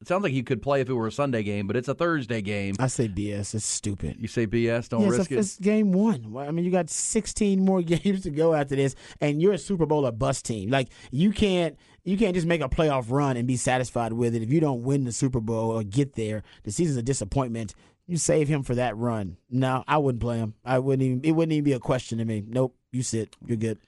It 0.00 0.06
sounds 0.06 0.22
like 0.22 0.32
he 0.32 0.44
could 0.44 0.62
play 0.62 0.80
if 0.80 0.88
it 0.88 0.92
were 0.92 1.08
a 1.08 1.12
Sunday 1.12 1.42
game, 1.42 1.66
but 1.66 1.74
it's 1.76 1.88
a 1.88 1.94
Thursday 1.94 2.40
game. 2.40 2.76
I 2.78 2.86
say 2.86 3.08
BS. 3.08 3.54
It's 3.56 3.66
stupid. 3.66 4.16
You 4.20 4.28
say 4.28 4.46
BS, 4.46 4.88
don't 4.88 5.00
Yeah, 5.00 5.08
it's, 5.08 5.18
risk 5.18 5.30
a, 5.32 5.34
it. 5.34 5.38
it's 5.40 5.58
game 5.58 5.90
one. 5.90 6.36
I 6.36 6.52
mean, 6.52 6.64
you 6.64 6.70
got 6.70 6.88
16 6.88 7.64
more 7.64 7.82
games 7.82 8.22
to 8.22 8.30
go 8.30 8.54
after 8.54 8.76
this, 8.76 8.94
and 9.20 9.42
you're 9.42 9.54
a 9.54 9.58
Super 9.58 9.86
Bowl 9.86 10.06
or 10.06 10.12
bust 10.12 10.44
team. 10.44 10.70
Like 10.70 10.88
you 11.10 11.32
can't 11.32 11.76
you 12.04 12.16
can't 12.16 12.34
just 12.34 12.46
make 12.46 12.60
a 12.60 12.68
playoff 12.68 13.06
run 13.10 13.36
and 13.36 13.48
be 13.48 13.56
satisfied 13.56 14.12
with 14.12 14.34
it. 14.36 14.42
If 14.42 14.52
you 14.52 14.60
don't 14.60 14.82
win 14.82 15.04
the 15.04 15.12
Super 15.12 15.40
Bowl 15.40 15.72
or 15.72 15.82
get 15.82 16.14
there, 16.14 16.42
the 16.62 16.70
season's 16.70 16.96
a 16.96 17.02
disappointment. 17.02 17.74
You 18.06 18.16
save 18.16 18.48
him 18.48 18.62
for 18.62 18.76
that 18.76 18.96
run. 18.96 19.36
No, 19.50 19.84
I 19.86 19.98
wouldn't 19.98 20.22
play 20.22 20.38
him. 20.38 20.54
I 20.64 20.78
wouldn't 20.78 21.02
even. 21.02 21.20
It 21.24 21.32
wouldn't 21.32 21.52
even 21.52 21.64
be 21.64 21.72
a 21.72 21.80
question 21.80 22.18
to 22.18 22.24
me. 22.24 22.42
Nope. 22.46 22.74
You 22.92 23.02
sit. 23.02 23.34
You're 23.44 23.58
good. 23.58 23.78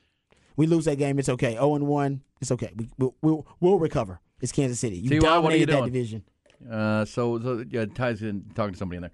We 0.57 0.67
lose 0.67 0.85
that 0.85 0.97
game. 0.97 1.19
It's 1.19 1.29
okay. 1.31 1.53
0 1.53 1.77
and 1.77 1.87
one. 1.87 2.23
It's 2.41 2.51
okay. 2.51 2.73
We, 2.77 2.89
we'll, 2.99 3.15
we'll 3.23 3.47
we'll 3.61 3.79
recover. 3.79 4.21
It's 4.41 4.53
Kansas 4.53 4.79
City. 4.81 4.97
You 4.97 5.11
T.Y., 5.11 5.39
what 5.39 5.53
are 5.53 5.57
you 5.57 5.67
dominated 5.67 5.73
that 5.73 5.85
division. 5.93 6.23
Uh, 6.71 7.05
so, 7.05 7.41
so 7.41 7.65
yeah, 7.69 7.87
Ty's 7.87 8.23
in, 8.23 8.45
talking 8.55 8.73
to 8.73 8.79
somebody 8.79 8.97
in 8.97 9.03
there. 9.03 9.13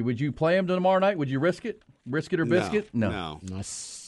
Uh, 0.00 0.02
would 0.04 0.20
you 0.20 0.32
play 0.32 0.56
him 0.56 0.66
tomorrow 0.66 0.98
night? 0.98 1.18
Would 1.18 1.28
you 1.28 1.38
risk 1.40 1.64
it? 1.64 1.82
Risk 2.06 2.32
it 2.32 2.40
or 2.40 2.44
biscuit? 2.44 2.88
No. 2.92 3.10
No. 3.10 3.40
no. 3.50 3.56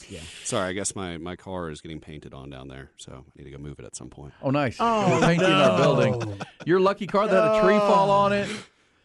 yeah. 0.09 0.19
Sorry, 0.43 0.69
I 0.69 0.73
guess 0.73 0.95
my, 0.95 1.17
my 1.17 1.35
car 1.35 1.69
is 1.69 1.81
getting 1.81 1.99
painted 1.99 2.33
on 2.33 2.49
down 2.49 2.67
there, 2.67 2.91
so 2.97 3.11
I 3.27 3.31
need 3.37 3.45
to 3.45 3.51
go 3.51 3.57
move 3.57 3.79
it 3.79 3.85
at 3.85 3.95
some 3.95 4.09
point. 4.09 4.33
Oh, 4.41 4.49
nice. 4.51 4.77
Oh, 4.79 5.09
We're 5.19 5.21
painting 5.27 5.47
our 5.51 5.77
building. 5.77 6.39
Your 6.65 6.79
lucky 6.79 7.07
car 7.07 7.27
that 7.27 7.33
had 7.43 7.59
a 7.59 7.61
tree 7.61 7.77
fall 7.77 8.09
on 8.09 8.33
it. 8.33 8.49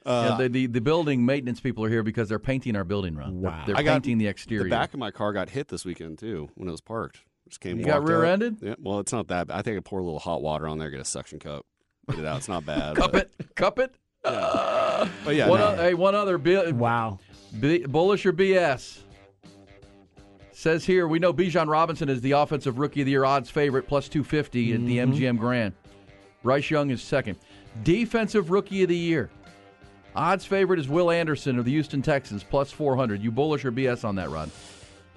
Uh, 0.05 0.27
yeah, 0.31 0.37
the, 0.43 0.49
the 0.49 0.67
the 0.67 0.81
building 0.81 1.25
maintenance 1.25 1.61
people 1.61 1.85
are 1.85 1.89
here 1.89 2.03
because 2.03 2.29
they're 2.29 2.41
painting 2.41 2.75
our 2.75 2.83
building 2.85 3.15
run. 3.15 3.41
They're- 3.41 3.51
Wow. 3.51 3.63
They're, 3.67 3.77
I 3.77 3.83
got- 3.85 3.93
painting 4.03 4.19
the 4.19 4.27
exterior. 4.27 4.65
The 4.65 4.71
back 4.71 4.93
of 4.95 4.99
my 4.99 5.11
car 5.13 5.33
got 5.33 5.51
hit 5.51 5.69
this 5.69 5.85
weekend 5.85 6.19
too 6.19 6.51
when 6.57 6.69
it 6.69 6.73
was 6.73 6.81
parked. 6.81 7.21
Just 7.53 7.61
came. 7.61 7.79
You 7.79 7.85
got 7.85 8.03
rear-ended? 8.03 8.57
Yeah. 8.63 8.77
Well, 8.79 8.99
it's 9.01 9.13
not 9.13 9.29
that. 9.29 9.49
bad. 9.49 9.59
I 9.59 9.61
think 9.61 9.77
I 9.77 9.81
pour 9.81 9.99
a 9.99 10.03
little 10.03 10.19
hot 10.19 10.41
water 10.41 10.67
on 10.67 10.79
there, 10.79 10.89
get 10.89 11.01
a 11.01 11.05
suction 11.05 11.39
cup, 11.39 11.67
get 12.09 12.21
it 12.21 12.25
out. 12.25 12.39
It's 12.39 12.49
not 12.49 12.65
bad. 12.65 12.97
Cup 12.97 13.13
but, 13.13 13.31
it. 13.39 13.55
Cup 13.55 13.79
it. 13.79 13.95
but 14.23 15.35
yeah, 15.35 15.49
one 15.51 15.61
no. 15.61 15.67
o- 15.69 15.77
hey, 15.77 15.93
one 15.93 16.15
other 16.15 16.39
bi- 16.39 16.71
Wow. 16.71 17.19
B- 17.61 17.85
bullish 17.85 18.25
or 18.25 18.33
BS. 18.33 19.01
Says 20.53 20.87
here, 20.87 21.07
we 21.07 21.19
know 21.19 21.31
Bijan 21.35 21.69
Robinson 21.69 22.09
is 22.09 22.23
the 22.23 22.31
offensive 22.33 22.79
rookie 22.79 23.03
of 23.03 23.05
the 23.05 23.11
year 23.11 23.27
odds 23.27 23.51
favorite, 23.51 23.87
plus 23.87 24.09
250 24.09 24.73
at 24.73 24.81
the 24.87 24.97
Mm-hmm. 24.99 25.13
MGM 25.13 25.39
Grand. 25.39 25.75
Bryce 26.43 26.71
Young 26.71 26.89
is 26.91 27.03
second. 27.03 27.37
Defensive 27.83 28.51
rookie 28.51 28.83
of 28.83 28.89
the 28.89 28.97
year. 28.97 29.29
Odds 30.17 30.47
favorite 30.47 30.79
is 30.81 30.89
Will 30.89 31.11
Anderson 31.11 31.59
of 31.59 31.67
the 31.67 31.71
Houston 31.73 32.01
Texans, 32.01 32.43
plus 32.45 32.73
400. 32.73 33.23
You 33.23 33.31
bullish 33.31 33.65
or 33.67 33.73
BS 33.73 34.07
on 34.07 34.15
that, 34.15 34.31
Rod? 34.31 34.51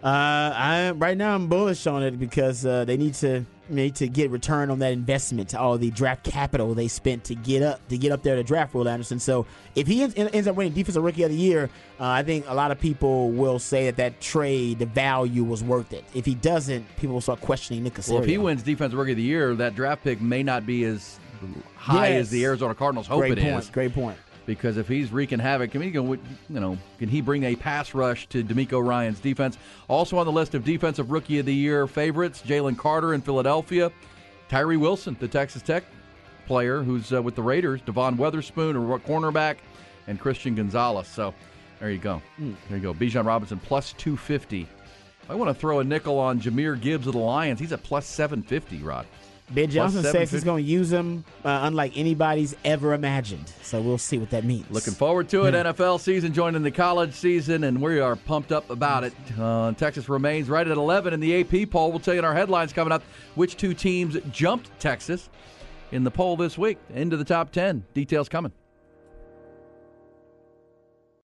Uh, 0.05 0.53
I 0.55 0.91
right 0.91 1.17
now 1.17 1.33
I'm 1.33 1.47
bullish 1.47 1.87
on 1.87 2.03
it 2.03 2.19
because 2.19 2.63
uh, 2.63 2.85
they 2.85 2.95
need 2.95 3.15
to 3.15 3.43
need 3.69 3.95
to 3.95 4.07
get 4.07 4.29
return 4.29 4.69
on 4.69 4.77
that 4.77 4.93
investment, 4.93 5.49
to 5.49 5.59
all 5.59 5.79
the 5.79 5.89
draft 5.89 6.23
capital 6.23 6.75
they 6.75 6.87
spent 6.87 7.23
to 7.23 7.33
get 7.33 7.63
up 7.63 7.87
to 7.87 7.97
get 7.97 8.11
up 8.11 8.21
there 8.21 8.35
to 8.35 8.43
draft 8.43 8.75
Will 8.75 8.87
Anderson. 8.87 9.19
So 9.19 9.47
if 9.73 9.87
he 9.87 10.03
ends, 10.03 10.13
ends 10.15 10.47
up 10.47 10.55
winning 10.55 10.73
Defensive 10.73 11.01
Rookie 11.03 11.23
of 11.23 11.31
the 11.31 11.35
Year, 11.35 11.71
uh, 11.99 12.05
I 12.05 12.21
think 12.21 12.45
a 12.47 12.53
lot 12.53 12.69
of 12.69 12.79
people 12.79 13.31
will 13.31 13.57
say 13.57 13.85
that 13.85 13.95
that 13.97 14.21
trade, 14.21 14.77
the 14.77 14.85
value 14.85 15.43
was 15.43 15.63
worth 15.63 15.91
it. 15.91 16.03
If 16.13 16.25
he 16.25 16.35
doesn't, 16.35 16.85
people 16.97 17.15
will 17.15 17.21
start 17.21 17.41
questioning 17.41 17.83
Nick 17.83 17.95
Caserio. 17.95 18.13
Well, 18.13 18.21
if 18.23 18.29
he 18.29 18.37
wins 18.37 18.61
Defensive 18.61 18.99
Rookie 18.99 19.11
of 19.13 19.17
the 19.17 19.23
Year, 19.23 19.55
that 19.55 19.73
draft 19.73 20.03
pick 20.03 20.21
may 20.21 20.43
not 20.43 20.67
be 20.67 20.83
as 20.83 21.19
high 21.75 22.09
Yes. 22.09 22.21
as 22.21 22.29
the 22.29 22.45
Arizona 22.45 22.75
Cardinals 22.75 23.07
hope 23.07 23.21
great 23.21 23.39
it 23.39 23.43
point. 23.43 23.57
is. 23.63 23.69
Great 23.71 23.93
point. 23.93 24.17
Because 24.45 24.77
if 24.77 24.87
he's 24.87 25.11
wreaking 25.11 25.39
havoc, 25.39 25.71
can 25.71 25.81
he? 25.81 25.89
You 25.89 26.19
know, 26.49 26.77
can 26.99 27.09
he 27.09 27.21
bring 27.21 27.43
a 27.43 27.55
pass 27.55 27.93
rush 27.93 28.27
to 28.27 28.43
DeMeco 28.43 28.85
Ryans 28.85 29.19
defense? 29.19 29.57
Also 29.87 30.17
on 30.17 30.25
the 30.25 30.31
list 30.31 30.53
of 30.53 30.63
defensive 30.63 31.09
rookie 31.09 31.39
of 31.39 31.45
the 31.45 31.53
year 31.53 31.87
favorites: 31.87 32.43
Jalen 32.45 32.77
Carter 32.77 33.13
in 33.15 33.21
Philadelphia, 33.21 33.91
Tyree 34.47 34.77
Wilson, 34.77 35.17
the 35.19 35.27
Texas 35.27 35.61
Tech 35.61 35.83
player 36.45 36.83
who's 36.83 37.11
uh, 37.11 37.21
with 37.21 37.33
the 37.33 37.41
Raiders, 37.41 37.81
Devon 37.81 38.17
Witherspoon, 38.17 38.75
a 38.75 38.79
cornerback, 38.99 39.57
and 40.05 40.19
Christian 40.19 40.53
Gonzalez. 40.53 41.07
So 41.07 41.33
there 41.79 41.89
you 41.89 41.97
go. 41.97 42.21
There 42.37 42.77
you 42.77 42.83
go. 42.83 42.93
Bijan 42.93 43.25
Robinson 43.25 43.59
plus 43.59 43.93
two 43.93 44.15
fifty. 44.15 44.67
I 45.27 45.33
want 45.33 45.49
to 45.49 45.59
throw 45.59 45.79
a 45.79 45.83
nickel 45.83 46.19
on 46.19 46.39
Jahmyr 46.39 46.79
Gibbs 46.79 47.07
of 47.07 47.13
the 47.13 47.19
Lions. 47.19 47.59
He's 47.59 47.71
at 47.71 47.81
plus 47.81 48.05
seven 48.05 48.43
fifty. 48.43 48.77
Rod. 48.77 49.07
Ben 49.51 49.69
Johnson 49.69 50.01
says 50.01 50.11
750. 50.11 50.35
he's 50.35 50.43
going 50.43 50.63
to 50.63 50.69
use 50.69 50.91
him 50.91 51.23
uh, 51.43 51.59
unlike 51.63 51.95
anybody's 51.95 52.55
ever 52.65 52.93
imagined. 52.93 53.51
So 53.61 53.79
we'll 53.79 53.97
see 53.99 54.17
what 54.17 54.31
that 54.31 54.43
means. 54.43 54.65
Looking 54.71 54.93
forward 54.93 55.29
to 55.29 55.45
it. 55.45 55.53
NFL 55.53 55.99
season 55.99 56.33
joining 56.33 56.63
the 56.63 56.71
college 56.71 57.13
season, 57.13 57.63
and 57.65 57.81
we 57.81 57.99
are 57.99 58.15
pumped 58.15 58.51
up 58.51 58.69
about 58.71 59.03
it. 59.03 59.13
Uh, 59.39 59.71
Texas 59.73 60.09
remains 60.09 60.49
right 60.49 60.67
at 60.67 60.75
11 60.75 61.13
in 61.13 61.19
the 61.19 61.41
AP 61.41 61.69
poll. 61.69 61.91
We'll 61.91 61.99
tell 61.99 62.15
you 62.15 62.19
in 62.19 62.25
our 62.25 62.33
headlines 62.33 62.73
coming 62.73 62.91
up 62.91 63.03
which 63.35 63.55
two 63.55 63.73
teams 63.75 64.17
jumped 64.31 64.69
Texas 64.79 65.29
in 65.91 66.03
the 66.03 66.11
poll 66.11 66.35
this 66.35 66.57
week 66.57 66.79
into 66.93 67.15
the 67.15 67.25
top 67.25 67.51
10. 67.51 67.85
Details 67.93 68.27
coming. 68.27 68.51